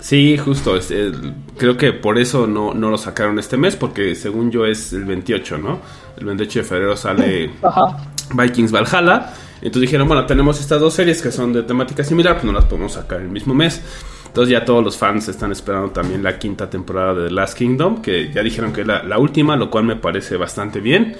Sí, 0.00 0.36
justo. 0.36 0.76
es 0.76 0.90
el- 0.90 1.34
creo 1.56 1.76
que 1.76 1.92
por 1.92 2.18
eso 2.18 2.46
no, 2.46 2.74
no 2.74 2.90
lo 2.90 2.98
sacaron 2.98 3.38
este 3.38 3.56
mes, 3.56 3.76
porque 3.76 4.14
según 4.14 4.50
yo 4.50 4.66
es 4.66 4.92
el 4.92 5.04
28, 5.04 5.58
¿no? 5.58 5.78
El 6.16 6.24
28 6.26 6.58
de 6.60 6.64
febrero 6.64 6.96
sale 6.96 7.50
Ajá. 7.62 7.96
Vikings 8.34 8.72
Valhalla. 8.72 9.32
Entonces 9.56 9.82
dijeron, 9.82 10.08
bueno, 10.08 10.26
tenemos 10.26 10.60
estas 10.60 10.80
dos 10.80 10.94
series 10.94 11.22
que 11.22 11.30
son 11.30 11.52
de 11.52 11.62
temática 11.62 12.02
similar, 12.02 12.34
pues 12.34 12.44
no 12.44 12.52
las 12.52 12.64
podemos 12.64 12.92
sacar 12.92 13.20
el 13.20 13.28
mismo 13.28 13.54
mes. 13.54 13.80
Entonces 14.26 14.50
ya 14.50 14.64
todos 14.64 14.82
los 14.82 14.96
fans 14.96 15.28
están 15.28 15.52
esperando 15.52 15.90
también 15.90 16.22
la 16.22 16.38
quinta 16.38 16.68
temporada 16.68 17.14
de 17.14 17.28
The 17.28 17.34
Last 17.34 17.56
Kingdom, 17.56 18.02
que 18.02 18.32
ya 18.32 18.42
dijeron 18.42 18.72
que 18.72 18.80
es 18.80 18.86
la, 18.86 19.02
la 19.02 19.18
última, 19.18 19.56
lo 19.56 19.70
cual 19.70 19.84
me 19.84 19.96
parece 19.96 20.36
bastante 20.36 20.80
bien. 20.80 21.16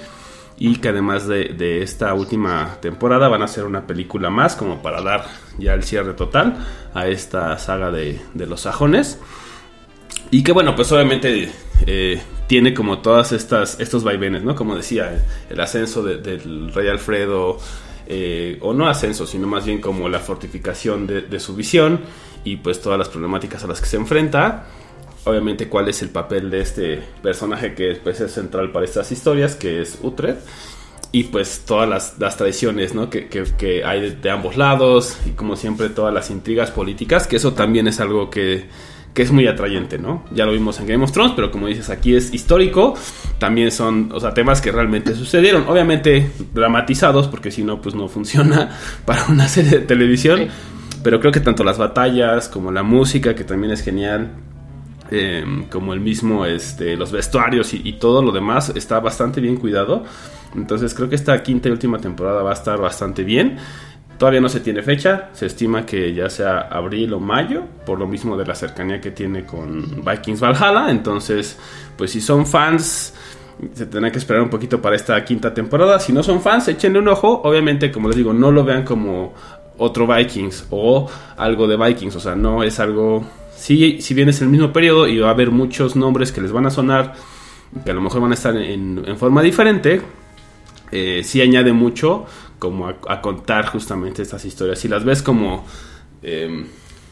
Y 0.57 0.77
que 0.77 0.89
además 0.89 1.27
de, 1.27 1.45
de 1.57 1.81
esta 1.81 2.13
última 2.13 2.77
temporada 2.81 3.27
van 3.27 3.41
a 3.41 3.45
hacer 3.45 3.65
una 3.65 3.87
película 3.87 4.29
más, 4.29 4.55
como 4.55 4.81
para 4.81 5.01
dar 5.01 5.25
ya 5.57 5.73
el 5.73 5.83
cierre 5.83 6.13
total 6.13 6.57
a 6.93 7.07
esta 7.07 7.57
saga 7.57 7.91
de, 7.91 8.21
de 8.33 8.45
los 8.45 8.61
sajones. 8.61 9.19
Y 10.33 10.41
que 10.41 10.51
bueno, 10.51 10.75
pues 10.75 10.91
obviamente 10.91 11.51
eh, 11.85 12.19
tiene 12.47 12.73
como 12.73 12.97
todas 13.03 13.31
estas 13.33 13.79
estos 13.79 14.03
vaivenes, 14.03 14.41
¿no? 14.43 14.55
Como 14.55 14.75
decía, 14.75 15.23
el 15.47 15.59
ascenso 15.59 16.01
de- 16.01 16.17
del 16.17 16.73
rey 16.73 16.87
Alfredo, 16.87 17.59
eh, 18.07 18.57
o 18.61 18.73
no 18.73 18.87
ascenso, 18.87 19.27
sino 19.27 19.45
más 19.45 19.63
bien 19.67 19.79
como 19.79 20.09
la 20.09 20.17
fortificación 20.19 21.05
de, 21.05 21.39
su 21.39 21.55
visión 21.55 21.99
y 22.43 22.55
pues 22.55 22.81
todas 22.81 22.97
las 22.97 23.09
problemáticas 23.09 23.63
a 23.63 23.67
las 23.67 23.79
que 23.79 23.85
se 23.85 23.97
enfrenta. 23.97 24.65
Obviamente 25.25 25.69
cuál 25.69 25.87
es 25.87 26.01
el 26.01 26.09
papel 26.09 26.49
de 26.49 26.61
este 26.61 27.03
personaje 27.21 27.75
que 27.75 27.93
pues, 28.03 28.19
es 28.19 28.31
central 28.31 28.71
para 28.71 28.85
estas 28.85 29.11
historias, 29.11 29.55
que 29.55 29.81
es 29.83 29.99
Utrecht. 30.01 30.39
Y 31.11 31.25
pues 31.25 31.61
todas 31.67 31.87
las, 31.87 32.15
las 32.17 32.37
tradiciones 32.37 32.95
¿no? 32.95 33.11
que, 33.11 33.27
que- 33.27 33.43
que 33.55 33.83
hay 33.85 34.01
de, 34.01 34.11
de 34.15 34.29
ambos 34.31 34.57
lados 34.57 35.15
y 35.27 35.33
como 35.33 35.55
siempre 35.55 35.89
todas 35.89 36.11
las 36.11 36.31
intrigas 36.31 36.71
políticas, 36.71 37.27
que 37.27 37.35
eso 37.35 37.53
también 37.53 37.87
es 37.87 37.99
algo 37.99 38.31
que, 38.31 38.65
que 39.13 39.21
es 39.21 39.31
muy 39.31 39.45
atrayente, 39.47 39.97
¿no? 39.99 40.23
Ya 40.33 40.45
lo 40.45 40.53
vimos 40.53 40.79
en 40.79 40.87
Game 40.87 41.03
of 41.03 41.11
Thrones, 41.11 41.33
pero 41.35 41.51
como 41.51 41.67
dices, 41.67 41.89
aquí 41.89 42.15
es 42.15 42.33
histórico, 42.33 42.95
también 43.37 43.71
son, 43.71 44.09
o 44.11 44.19
sea, 44.19 44.33
temas 44.33 44.59
que 44.61 44.71
realmente 44.71 45.13
sucedieron, 45.15 45.65
obviamente 45.67 46.31
dramatizados, 46.53 47.27
porque 47.27 47.51
si 47.51 47.63
no, 47.63 47.79
pues 47.81 47.93
no 47.95 48.07
funciona 48.07 48.69
para 49.05 49.25
una 49.27 49.47
serie 49.47 49.71
de 49.71 49.79
televisión, 49.85 50.39
Sí. 50.39 50.47
pero 51.03 51.19
creo 51.19 51.31
que 51.31 51.41
tanto 51.41 51.63
las 51.63 51.77
batallas 51.77 52.47
como 52.49 52.71
la 52.71 52.81
música, 52.81 53.35
que 53.35 53.43
también 53.43 53.71
es 53.73 53.81
genial, 53.83 54.31
eh, 55.11 55.45
como 55.69 55.93
el 55.93 55.99
mismo, 55.99 56.45
este, 56.45 56.95
los 56.95 57.11
vestuarios 57.11 57.73
y, 57.75 57.81
y 57.83 57.93
todo 57.93 58.23
lo 58.23 58.31
demás 58.31 58.71
está 58.75 58.99
bastante 58.99 59.41
bien 59.41 59.57
cuidado. 59.57 60.03
Entonces 60.55 60.93
creo 60.95 61.09
que 61.09 61.15
esta 61.15 61.41
quinta 61.43 61.69
y 61.69 61.71
última 61.71 61.99
temporada 61.99 62.41
va 62.41 62.51
a 62.51 62.53
estar 62.53 62.79
bastante 62.79 63.23
bien. 63.23 63.57
Todavía 64.23 64.39
no 64.39 64.47
se 64.47 64.61
tiene 64.61 64.81
fecha, 64.81 65.31
se 65.33 65.47
estima 65.47 65.85
que 65.85 66.13
ya 66.13 66.29
sea 66.29 66.69
abril 66.71 67.11
o 67.11 67.19
mayo, 67.19 67.63
por 67.85 67.99
lo 67.99 68.07
mismo 68.07 68.37
de 68.37 68.45
la 68.45 68.55
cercanía 68.55 69.01
que 69.01 69.11
tiene 69.11 69.43
con 69.43 70.01
Vikings 70.01 70.39
Valhalla. 70.39 70.89
Entonces, 70.89 71.59
pues 71.97 72.11
si 72.11 72.21
son 72.21 72.45
fans, 72.45 73.13
se 73.73 73.85
tendrán 73.85 74.13
que 74.13 74.19
esperar 74.19 74.41
un 74.41 74.49
poquito 74.49 74.81
para 74.81 74.95
esta 74.95 75.21
quinta 75.25 75.53
temporada. 75.53 75.99
Si 75.99 76.13
no 76.13 76.23
son 76.23 76.39
fans, 76.39 76.69
échenle 76.69 76.99
un 76.99 77.09
ojo. 77.09 77.41
Obviamente, 77.43 77.91
como 77.91 78.07
les 78.07 78.15
digo, 78.15 78.31
no 78.31 78.49
lo 78.49 78.63
vean 78.63 78.85
como 78.85 79.33
otro 79.77 80.07
Vikings 80.07 80.67
o 80.69 81.11
algo 81.35 81.67
de 81.67 81.75
Vikings. 81.75 82.15
O 82.15 82.21
sea, 82.21 82.33
no 82.33 82.63
es 82.63 82.79
algo. 82.79 83.25
Sí, 83.53 83.99
si 83.99 84.13
bien 84.13 84.29
es 84.29 84.41
el 84.41 84.47
mismo 84.47 84.71
periodo 84.71 85.05
y 85.05 85.19
va 85.19 85.27
a 85.27 85.31
haber 85.31 85.51
muchos 85.51 85.97
nombres 85.97 86.31
que 86.31 86.39
les 86.39 86.53
van 86.53 86.65
a 86.65 86.69
sonar, 86.69 87.13
que 87.83 87.91
a 87.91 87.93
lo 87.93 87.99
mejor 87.99 88.21
van 88.21 88.31
a 88.31 88.35
estar 88.35 88.55
en, 88.55 89.17
forma 89.17 89.41
diferente, 89.41 90.01
eh, 90.93 91.23
sí 91.25 91.41
añade 91.41 91.73
mucho 91.73 92.25
como 92.63 92.87
a, 92.87 93.21
contar 93.21 93.65
justamente 93.67 94.21
estas 94.21 94.45
historias. 94.45 94.79
Si 94.79 94.87
las 94.87 95.03
ves 95.03 95.21
como, 95.21 95.65
eh, 96.21 96.65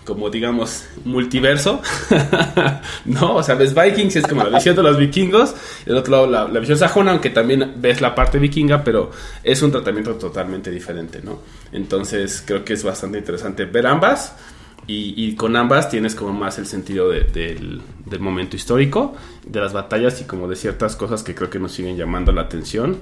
como 0.06 0.30
digamos, 0.30 0.86
multiverso, 1.04 1.82
¿no? 3.06 3.36
O 3.36 3.44
sea, 3.44 3.56
ves 3.56 3.76
Vikings 3.76 4.16
es 4.16 4.28
como 4.28 4.46
la 4.46 4.58
visión 4.58 4.78
de 4.78 4.84
los 4.84 4.98
vikingos, 4.98 5.54
del 5.86 5.98
otro 5.98 6.14
lado 6.14 6.28
la, 6.28 6.48
la 6.48 6.60
visión 6.62 6.78
sajona, 6.78 7.12
aunque 7.12 7.32
también 7.32 7.74
ves 7.76 8.00
la 8.00 8.16
parte 8.16 8.40
vikinga, 8.40 8.82
pero 8.82 9.12
es 9.44 9.62
un 9.62 9.74
tratamiento 9.74 10.16
totalmente 10.16 10.72
diferente, 10.72 11.20
¿no? 11.22 11.40
Entonces 11.74 12.42
creo 12.48 12.64
que 12.64 12.72
es 12.72 12.84
bastante 12.86 13.18
interesante 13.18 13.66
ver 13.66 13.88
ambas. 13.88 14.34
Y, 14.88 15.36
con 15.36 15.56
ambas 15.56 15.90
tienes 15.90 16.16
como 16.16 16.34
más 16.34 16.58
el 16.60 16.66
sentido 16.66 17.08
de- 17.08 17.24
del, 17.24 17.82
del 18.06 18.20
momento 18.20 18.58
histórico, 18.58 19.14
de 19.46 19.62
las 19.62 19.72
batallas 19.72 20.20
y 20.20 20.26
como 20.26 20.50
de 20.50 20.58
ciertas 20.58 20.98
cosas 20.98 21.24
que 21.24 21.34
creo 21.34 21.50
que 21.50 21.60
nos 21.60 21.72
siguen 21.72 21.96
llamando 21.96 22.34
la 22.34 22.42
atención 22.42 22.98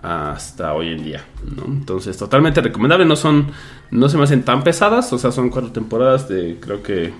hasta 0.00 0.72
hoy 0.72 0.88
en 0.92 1.04
día, 1.04 1.24
¿no? 1.54 1.64
Entonces, 1.66 2.16
totalmente 2.16 2.62
recomendable, 2.62 3.04
no 3.04 3.16
son, 3.16 3.48
no 3.90 4.08
se 4.08 4.16
me 4.16 4.24
hacen 4.24 4.42
tan 4.42 4.64
pesadas, 4.64 5.12
o 5.12 5.18
sea, 5.18 5.32
son 5.32 5.50
cuatro 5.50 5.70
temporadas 5.72 6.28
de 6.28 6.58
creo 6.60 6.82
que 6.82 7.12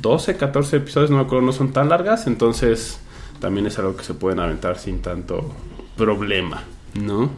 12, 0.00 0.36
14 0.36 0.76
episodios, 0.78 1.10
no 1.10 1.18
me 1.18 1.22
acuerdo, 1.22 1.44
no 1.46 1.52
son 1.52 1.72
tan 1.72 1.88
largas, 1.90 2.26
entonces 2.26 2.98
también 3.40 3.66
es 3.66 3.78
algo 3.78 3.96
que 3.96 4.02
se 4.04 4.14
pueden 4.14 4.40
aventar 4.40 4.78
sin 4.78 5.00
tanto 5.00 5.52
problema, 5.96 6.64
¿no? 6.94 7.30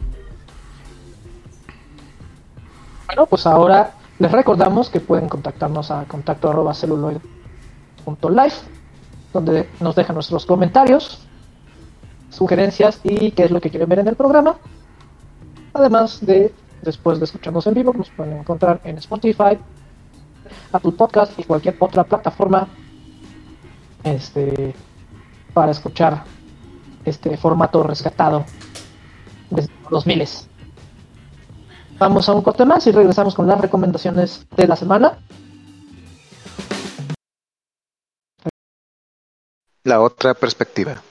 Bueno, 3.07 3.25
pues 3.27 3.45
ahora 3.45 3.93
les 4.19 4.31
recordamos 4.31 4.89
que 4.89 5.01
pueden 5.01 5.27
contactarnos 5.27 5.91
a 5.91 6.05
contacto 6.05 6.49
arroba 6.49 6.73
donde 9.33 9.69
nos 9.81 9.95
dejan 9.95 10.13
nuestros 10.13 10.45
comentarios, 10.45 11.27
sugerencias 12.29 13.01
y 13.03 13.31
qué 13.31 13.43
es 13.43 13.51
lo 13.51 13.59
que 13.59 13.69
quieren 13.69 13.89
ver 13.89 13.99
en 13.99 14.07
el 14.07 14.15
programa. 14.15 14.55
Además 15.73 16.25
de, 16.25 16.53
después 16.81 17.19
de 17.19 17.25
escucharnos 17.25 17.67
en 17.67 17.73
vivo, 17.73 17.93
nos 17.93 18.09
pueden 18.11 18.37
encontrar 18.37 18.79
en 18.85 18.97
Spotify, 18.99 19.57
Apple 20.71 20.93
Podcast 20.93 21.37
y 21.37 21.43
cualquier 21.43 21.75
otra 21.79 22.05
plataforma 22.05 22.69
este, 24.03 24.73
para 25.53 25.71
escuchar 25.71 26.23
este 27.03 27.35
formato 27.35 27.83
rescatado 27.83 28.45
desde 29.49 29.71
los 29.89 30.07
miles. 30.07 30.47
Vamos 31.97 32.27
a 32.27 32.33
un 32.33 32.41
corte 32.41 32.65
más 32.65 32.85
y 32.87 32.91
regresamos 32.91 33.35
con 33.35 33.47
las 33.47 33.59
recomendaciones 33.59 34.45
de 34.55 34.67
la 34.67 34.75
semana. 34.75 35.17
La 39.83 40.01
otra 40.01 40.33
perspectiva. 40.33 41.01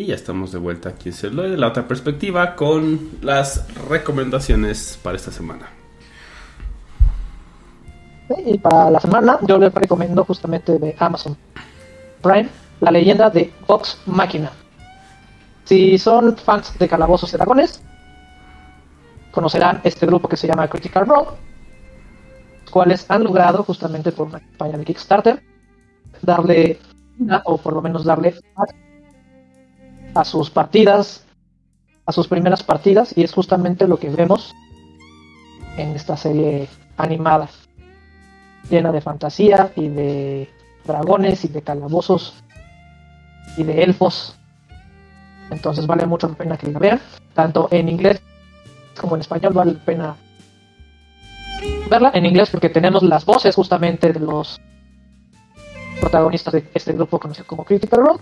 Y 0.00 0.06
ya 0.06 0.14
estamos 0.14 0.50
de 0.50 0.58
vuelta 0.58 0.88
aquí 0.88 1.10
en 1.10 1.14
Celuloide, 1.14 1.58
la 1.58 1.68
otra 1.68 1.86
perspectiva, 1.86 2.56
con 2.56 3.18
las 3.20 3.66
recomendaciones 3.86 4.98
para 5.02 5.16
esta 5.16 5.30
semana. 5.30 5.68
Y 8.46 8.56
para 8.56 8.90
la 8.90 8.98
semana 8.98 9.38
yo 9.46 9.58
les 9.58 9.74
recomiendo 9.74 10.24
justamente 10.24 10.78
de 10.78 10.96
Amazon 10.98 11.36
Prime 12.22 12.48
la 12.80 12.90
leyenda 12.90 13.28
de 13.28 13.52
Vox 13.66 14.00
Máquina. 14.06 14.50
Si 15.64 15.98
son 15.98 16.34
fans 16.34 16.78
de 16.78 16.88
Calabozos 16.88 17.34
y 17.34 17.36
Dragones, 17.36 17.82
conocerán 19.32 19.82
este 19.84 20.06
grupo 20.06 20.30
que 20.30 20.38
se 20.38 20.46
llama 20.46 20.66
Critical 20.66 21.06
Role, 21.06 21.28
los 22.62 22.70
cuales 22.70 23.04
han 23.10 23.22
logrado 23.22 23.64
justamente 23.64 24.12
por 24.12 24.28
una 24.28 24.40
campaña 24.40 24.78
de 24.78 24.84
Kickstarter 24.86 25.42
darle 26.22 26.78
o 27.44 27.58
por 27.58 27.74
lo 27.74 27.82
menos 27.82 28.06
darle 28.06 28.34
a 30.14 30.24
sus 30.24 30.50
partidas, 30.50 31.24
a 32.06 32.12
sus 32.12 32.28
primeras 32.28 32.62
partidas, 32.62 33.16
y 33.16 33.22
es 33.22 33.32
justamente 33.32 33.86
lo 33.86 33.98
que 33.98 34.10
vemos 34.10 34.54
en 35.76 35.94
esta 35.94 36.16
serie 36.16 36.68
animada, 36.96 37.48
llena 38.68 38.92
de 38.92 39.00
fantasía 39.00 39.72
y 39.76 39.88
de 39.88 40.48
dragones 40.84 41.44
y 41.44 41.48
de 41.48 41.62
calabozos 41.62 42.34
y 43.56 43.62
de 43.62 43.82
elfos. 43.82 44.36
Entonces 45.50 45.86
vale 45.86 46.06
mucho 46.06 46.28
la 46.28 46.34
pena 46.34 46.56
que 46.56 46.70
la 46.70 46.78
vean, 46.78 47.00
tanto 47.34 47.68
en 47.70 47.88
inglés 47.88 48.20
como 49.00 49.16
en 49.16 49.22
español 49.22 49.52
vale 49.54 49.72
la 49.72 49.84
pena 49.84 50.16
verla 51.88 52.10
en 52.14 52.26
inglés 52.26 52.50
porque 52.50 52.68
tenemos 52.68 53.02
las 53.02 53.24
voces 53.24 53.54
justamente 53.54 54.12
de 54.12 54.20
los 54.20 54.60
protagonistas 56.00 56.52
de 56.54 56.70
este 56.72 56.92
grupo 56.92 57.18
conocido 57.18 57.46
como 57.46 57.64
Critical 57.64 58.00
Role 58.00 58.20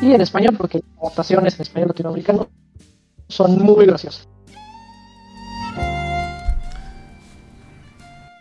y 0.00 0.12
en 0.12 0.20
español 0.20 0.54
porque 0.56 0.78
las 0.78 1.02
adaptaciones 1.02 1.54
en 1.56 1.62
español 1.62 1.88
latinoamericano 1.88 2.48
son 3.28 3.58
muy 3.58 3.86
graciosas. 3.86 4.28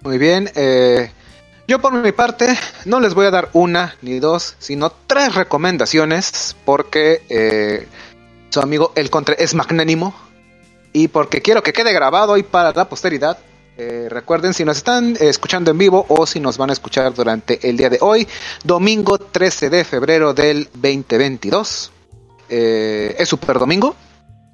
Muy 0.03 0.17
bien. 0.17 0.49
eh, 0.55 1.11
yo 1.67 1.81
por 1.81 1.91
mi 1.91 2.13
parte 2.13 2.57
no 2.85 3.01
les 3.01 3.13
voy 3.13 3.25
a 3.25 3.31
dar 3.31 3.49
una 3.51 3.95
ni 4.01 4.19
dos, 4.19 4.55
sino 4.57 4.89
tres 5.05 5.35
recomendaciones 5.35 6.55
porque 6.63 7.23
eh, 7.27 7.87
su 8.49 8.61
amigo 8.61 8.93
El 8.95 9.09
Contre 9.09 9.35
es 9.39 9.53
magnánimo. 9.53 10.15
Y 10.93 11.09
porque 11.09 11.41
quiero 11.41 11.61
que 11.61 11.73
quede 11.73 11.91
grabado 11.91 12.37
y 12.37 12.43
para 12.43 12.71
la 12.71 12.87
posteridad. 12.87 13.37
Eh, 13.77 14.07
recuerden 14.09 14.55
si 14.55 14.65
nos 14.65 14.77
están 14.77 15.15
eh, 15.15 15.29
escuchando 15.29 15.69
en 15.69 15.77
vivo 15.77 16.05
o 16.09 16.25
si 16.25 16.39
nos 16.39 16.57
van 16.57 16.71
a 16.71 16.73
escuchar 16.73 17.13
durante 17.13 17.69
el 17.69 17.77
día 17.77 17.89
de 17.89 17.99
hoy, 18.01 18.27
domingo 18.63 19.19
13 19.19 19.69
de 19.69 19.83
febrero 19.83 20.33
del 20.33 20.67
2022. 20.73 21.91
Eh, 22.49 23.15
es 23.19 23.29
Super 23.29 23.59
Domingo. 23.59 23.95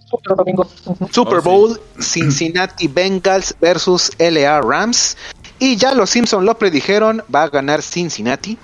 Super 0.06 0.36
domingo. 0.36 0.68
Super 1.10 1.38
Oh, 1.38 1.42
sí. 1.42 1.48
Bowl, 1.48 1.82
Cincinnati 2.00 2.88
Bengals 2.88 3.56
versus 3.60 4.12
LA 4.20 4.62
Rams. 4.62 5.18
Y 5.58 5.78
ya 5.78 5.94
los 5.94 6.10
Simpson 6.10 6.46
lo 6.46 6.58
predijeron, 6.58 7.24
va 7.34 7.44
a 7.44 7.50
ganar 7.50 7.82
Cincinnati. 7.82 8.58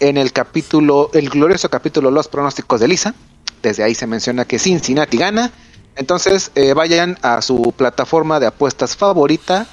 En 0.00 0.16
el 0.16 0.32
capítulo, 0.32 1.10
el 1.14 1.30
glorioso 1.30 1.70
capítulo 1.70 2.10
Los 2.10 2.28
pronósticos 2.28 2.80
de 2.80 2.88
Lisa. 2.88 3.14
Desde 3.62 3.84
ahí 3.84 3.94
se 3.94 4.06
menciona 4.06 4.44
que 4.44 4.58
Cincinnati 4.58 5.16
gana. 5.16 5.52
Entonces 5.94 6.50
eh, 6.54 6.74
vayan 6.74 7.16
a 7.22 7.40
su 7.42 7.72
plataforma 7.76 8.40
de 8.40 8.46
apuestas 8.46 8.96
favorita. 8.96 9.66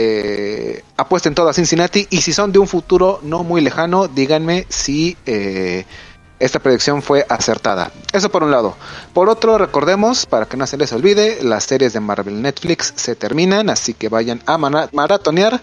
Eh, 0.00 0.84
apuesten 0.96 1.34
todo 1.34 1.48
a 1.48 1.52
Cincinnati. 1.54 2.06
Y 2.10 2.20
si 2.22 2.32
son 2.32 2.52
de 2.52 2.60
un 2.60 2.68
futuro 2.68 3.18
no 3.22 3.42
muy 3.42 3.60
lejano, 3.60 4.06
díganme 4.06 4.64
si 4.68 5.16
eh, 5.26 5.84
esta 6.38 6.60
predicción 6.60 7.02
fue 7.02 7.26
acertada. 7.28 7.90
Eso 8.12 8.28
por 8.30 8.44
un 8.44 8.52
lado. 8.52 8.76
Por 9.12 9.28
otro, 9.28 9.58
recordemos, 9.58 10.24
para 10.26 10.46
que 10.46 10.56
no 10.56 10.66
se 10.66 10.76
les 10.76 10.92
olvide, 10.92 11.42
las 11.42 11.64
series 11.64 11.92
de 11.94 12.00
Marvel 12.00 12.40
Netflix 12.40 12.92
se 12.94 13.16
terminan, 13.16 13.70
así 13.70 13.92
que 13.92 14.08
vayan 14.08 14.40
a 14.46 14.56
mara- 14.56 14.88
maratonear. 14.92 15.60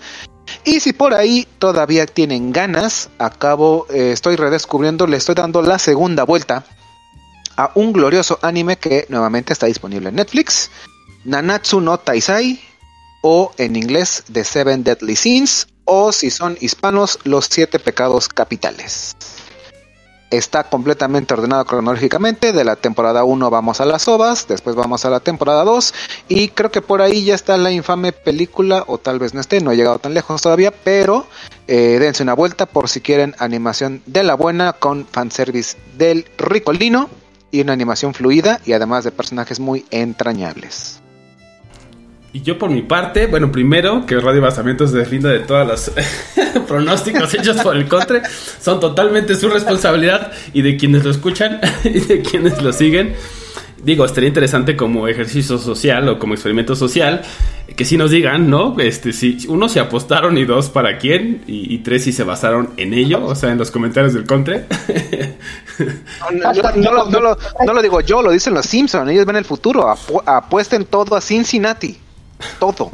Y 0.66 0.80
si 0.82 0.92
por 0.94 1.14
ahí 1.14 1.48
todavía 1.60 2.06
tienen 2.06 2.52
ganas, 2.52 3.10
acabo, 3.18 3.88
eh, 3.90 4.12
estoy 4.12 4.36
redescubriendo, 4.36 5.08
le 5.08 5.18
estoy 5.18 5.36
dando 5.36 5.62
la 5.62 5.80
segunda 5.80 6.24
vuelta 6.24 6.66
a 7.58 7.72
un 7.76 7.94
glorioso 7.94 8.38
anime 8.42 8.76
que 8.78 9.06
nuevamente 9.08 9.54
está 9.54 9.66
disponible 9.68 10.10
en 10.10 10.16
Netflix, 10.16 10.70
Nanatsu 11.24 11.80
no 11.80 11.98
Taisai, 11.98 12.60
o 13.28 13.52
en 13.58 13.76
inglés 13.76 14.24
The 14.32 14.44
Seven 14.44 14.84
Deadly 14.84 15.16
Sins, 15.16 15.68
o 15.84 16.12
si 16.12 16.30
son 16.30 16.60
hispanos, 16.62 17.18
Los 17.24 17.48
Siete 17.50 17.80
Pecados 17.80 18.30
Capitales 18.30 19.16
está 20.30 20.64
completamente 20.64 21.34
ordenado 21.34 21.66
cronológicamente. 21.66 22.52
De 22.52 22.64
la 22.64 22.76
temporada 22.76 23.24
1 23.24 23.50
vamos 23.50 23.82
a 23.82 23.86
las 23.86 24.08
ovas, 24.08 24.48
después 24.48 24.76
vamos 24.76 25.06
a 25.06 25.10
la 25.10 25.22
temporada 25.22 25.64
2 25.64 25.94
y 26.28 26.50
creo 26.50 26.72
que 26.72 26.82
por 26.82 27.02
ahí 27.02 27.24
ya 27.24 27.36
está 27.36 27.58
la 27.58 27.72
infame 27.72 28.12
película 28.12 28.84
o 28.88 28.98
tal 28.98 29.18
vez 29.18 29.34
no 29.34 29.42
esté, 29.42 29.62
no 29.62 29.72
he 29.72 29.78
llegado 29.78 30.00
tan 30.00 30.14
lejos 30.14 30.42
todavía, 30.42 30.72
pero 30.72 31.26
eh, 31.68 31.98
dense 32.00 32.24
una 32.24 32.34
vuelta 32.34 32.66
por 32.66 32.90
si 32.90 33.02
quieren 33.02 33.36
animación 33.40 34.02
de 34.06 34.24
la 34.24 34.36
buena 34.36 34.74
con 34.74 35.08
fanservice 35.08 35.78
del 35.98 36.26
ricolino 36.38 37.10
y 37.52 37.62
una 37.62 37.74
animación 37.74 38.14
fluida 38.14 38.60
y 38.66 38.74
además 38.74 39.04
de 39.04 39.12
personajes 39.12 39.60
muy 39.60 39.86
entrañables. 39.90 41.02
Y 42.36 42.42
yo 42.42 42.58
por 42.58 42.70
mi 42.70 42.82
parte, 42.82 43.28
bueno, 43.28 43.50
primero 43.50 44.06
que 44.06 44.20
Radio 44.20 44.42
Basamientos 44.42 44.92
se 44.92 44.98
deslinda 44.98 45.30
de 45.30 45.40
todas 45.40 45.66
las 45.66 45.90
pronósticos 46.68 47.34
hechos 47.34 47.56
por 47.62 47.78
el 47.78 47.88
Contre, 47.88 48.24
son 48.60 48.82
totalmente 48.82 49.36
su 49.36 49.48
responsabilidad 49.48 50.34
y 50.54 50.62
de 50.62 50.76
quienes 50.76 51.06
lo 51.06 51.12
escuchan 51.12 51.62
y 51.86 52.02
de 52.02 52.22
quienes 52.22 52.62
lo 52.62 52.74
siguen. 52.74 53.14
Digo, 53.82 54.04
estaría 54.04 54.28
interesante 54.28 54.76
como 54.76 55.08
ejercicio 55.08 55.58
social 55.58 56.10
o 56.10 56.20
como 56.20 56.34
experimento 56.34 56.76
social 56.76 57.22
que 57.74 57.86
si 57.86 57.96
nos 57.98 58.12
digan, 58.12 58.50
¿no? 58.50 58.76
Este, 58.82 59.14
si 59.14 59.38
uno 59.48 59.70
se 59.70 59.80
apostaron 59.80 60.38
y 60.38 60.44
dos 60.44 60.70
para 60.70 60.98
quién 60.98 61.42
y, 61.48 61.78
tres 61.80 62.04
si 62.04 62.12
se 62.12 62.26
basaron 62.26 62.72
en 62.76 62.94
ello, 62.94 63.24
o 63.26 63.36
sea, 63.36 63.52
en 63.54 63.58
los 63.58 63.72
comentarios 63.72 64.14
del 64.14 64.26
Contre. 64.26 64.66
No 67.66 67.74
lo 67.74 67.82
digo 67.82 68.02
yo, 68.02 68.22
lo 68.22 68.32
dicen 68.32 68.54
los 68.54 68.66
Simpsons, 68.66 69.10
ellos 69.10 69.26
ven 69.26 69.38
el 69.38 69.46
futuro, 69.46 69.88
apu- 69.88 70.22
apuesten 70.26 70.84
todo 70.84 71.16
a 71.16 71.22
Cincinnati, 71.22 71.98
todo. 72.60 72.92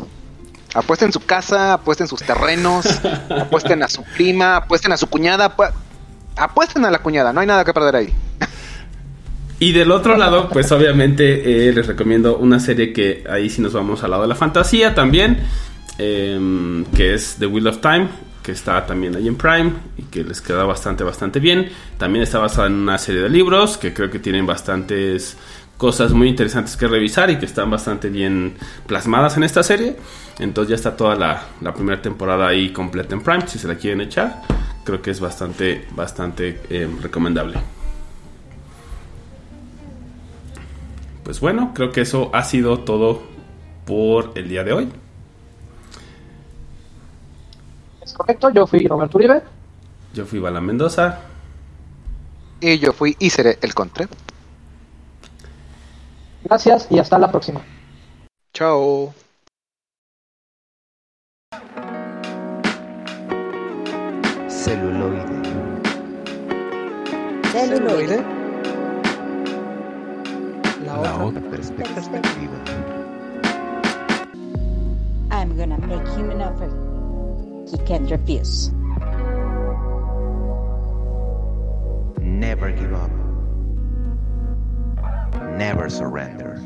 Apuesten 0.73 1.11
su 1.11 1.19
casa, 1.19 1.73
apuesten 1.73 2.07
sus 2.07 2.21
terrenos, 2.21 2.85
apuesten 3.29 3.83
a 3.83 3.87
su 3.89 4.03
prima, 4.03 4.57
apuesten 4.57 4.91
a 4.91 4.97
su 4.97 5.07
cuñada, 5.07 5.55
apu- 5.55 5.71
apuesten 6.37 6.85
a 6.85 6.91
la 6.91 6.99
cuñada, 6.99 7.33
no 7.33 7.41
hay 7.41 7.47
nada 7.47 7.65
que 7.65 7.73
perder 7.73 7.95
ahí. 7.95 8.13
Y 9.59 9.73
del 9.73 9.91
otro 9.91 10.17
lado, 10.17 10.49
pues 10.49 10.71
obviamente 10.71 11.67
eh, 11.69 11.73
les 11.73 11.85
recomiendo 11.85 12.37
una 12.37 12.59
serie 12.59 12.93
que 12.93 13.23
ahí 13.29 13.49
sí 13.49 13.61
nos 13.61 13.73
vamos 13.73 14.03
al 14.03 14.09
lado 14.11 14.23
de 14.23 14.29
la 14.29 14.35
fantasía 14.35 14.95
también, 14.95 15.39
em, 15.99 16.83
que 16.85 17.13
es 17.13 17.35
The 17.37 17.45
Wheel 17.45 17.67
of 17.67 17.77
Time, 17.79 18.07
que 18.41 18.53
está 18.53 18.87
también 18.87 19.15
ahí 19.15 19.27
en 19.27 19.35
Prime 19.35 19.73
y 19.97 20.03
que 20.03 20.23
les 20.23 20.41
queda 20.41 20.63
bastante, 20.63 21.03
bastante 21.03 21.39
bien. 21.39 21.69
También 21.99 22.23
está 22.23 22.39
basada 22.39 22.67
en 22.67 22.73
una 22.73 22.97
serie 22.97 23.21
de 23.21 23.29
libros 23.29 23.77
que 23.77 23.93
creo 23.93 24.09
que 24.09 24.17
tienen 24.17 24.47
bastantes 24.47 25.37
cosas 25.81 26.13
muy 26.13 26.29
interesantes 26.29 26.77
que 26.77 26.87
revisar 26.87 27.31
y 27.31 27.39
que 27.39 27.47
están 27.47 27.71
bastante 27.71 28.09
bien 28.09 28.53
plasmadas 28.85 29.35
en 29.37 29.43
esta 29.43 29.63
serie. 29.63 29.95
Entonces 30.37 30.69
ya 30.69 30.75
está 30.75 30.95
toda 30.95 31.15
la, 31.15 31.45
la 31.59 31.73
primera 31.73 31.99
temporada 31.99 32.47
ahí 32.47 32.71
completa 32.71 33.15
en 33.15 33.23
Prime, 33.23 33.47
si 33.47 33.57
se 33.57 33.67
la 33.67 33.73
quieren 33.73 33.99
echar. 33.99 34.43
Creo 34.83 35.01
que 35.01 35.09
es 35.09 35.19
bastante, 35.19 35.87
bastante 35.95 36.61
em, 36.69 37.01
recomendable. 37.01 37.57
Pues 41.23 41.39
bueno, 41.39 41.71
creo 41.73 41.91
que 41.91 42.01
eso 42.01 42.29
ha 42.31 42.43
sido 42.43 42.81
todo 42.81 43.23
por 43.87 44.33
el 44.35 44.49
día 44.49 44.63
de 44.63 44.73
hoy. 44.73 44.89
Es 48.03 48.13
correcto, 48.13 48.51
yo 48.51 48.67
fui 48.67 48.85
Roberto 48.85 49.17
Uribe. 49.17 49.41
Yo 50.13 50.27
fui 50.27 50.37
Bala 50.37 50.61
Mendoza. 50.61 51.21
Y 52.59 52.77
yo 52.77 52.93
fui 52.93 53.15
y 53.17 53.31
seré 53.31 53.57
el 53.63 53.73
contra. 53.73 54.07
Gracias 56.43 56.87
y 56.89 56.99
hasta 56.99 57.17
la 57.19 57.31
próxima. 57.31 57.61
Chao. 58.53 59.13
Celuloide. 64.47 65.25
Celuloide. 67.51 68.23
La 70.85 70.97
La 70.97 71.15
otra. 71.15 71.25
otra 71.25 71.41
perspectiva. 71.49 72.57
I'm 75.31 75.55
gonna 75.57 75.77
make 75.77 76.07
him 76.09 76.29
an 76.31 76.41
offer 76.41 76.91
he 77.71 77.77
can't 77.85 78.09
refuse. 78.11 78.69
Never 82.19 82.71
give 82.71 82.93
up. 82.93 83.20
Never 85.39 85.89
surrender. 85.89 86.59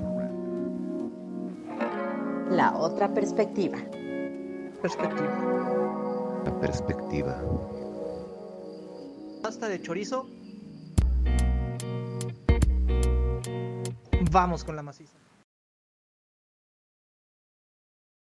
La 2.49 2.73
otra 2.75 3.13
perspectiva. 3.13 3.77
Perspectiva. 4.81 6.41
La 6.45 6.59
perspectiva. 6.59 7.41
Pasta 9.41 9.67
de 9.67 9.81
chorizo. 9.81 10.27
Vamos 14.31 14.63
con 14.63 14.75
la 14.75 14.83
maciza. 14.83 15.24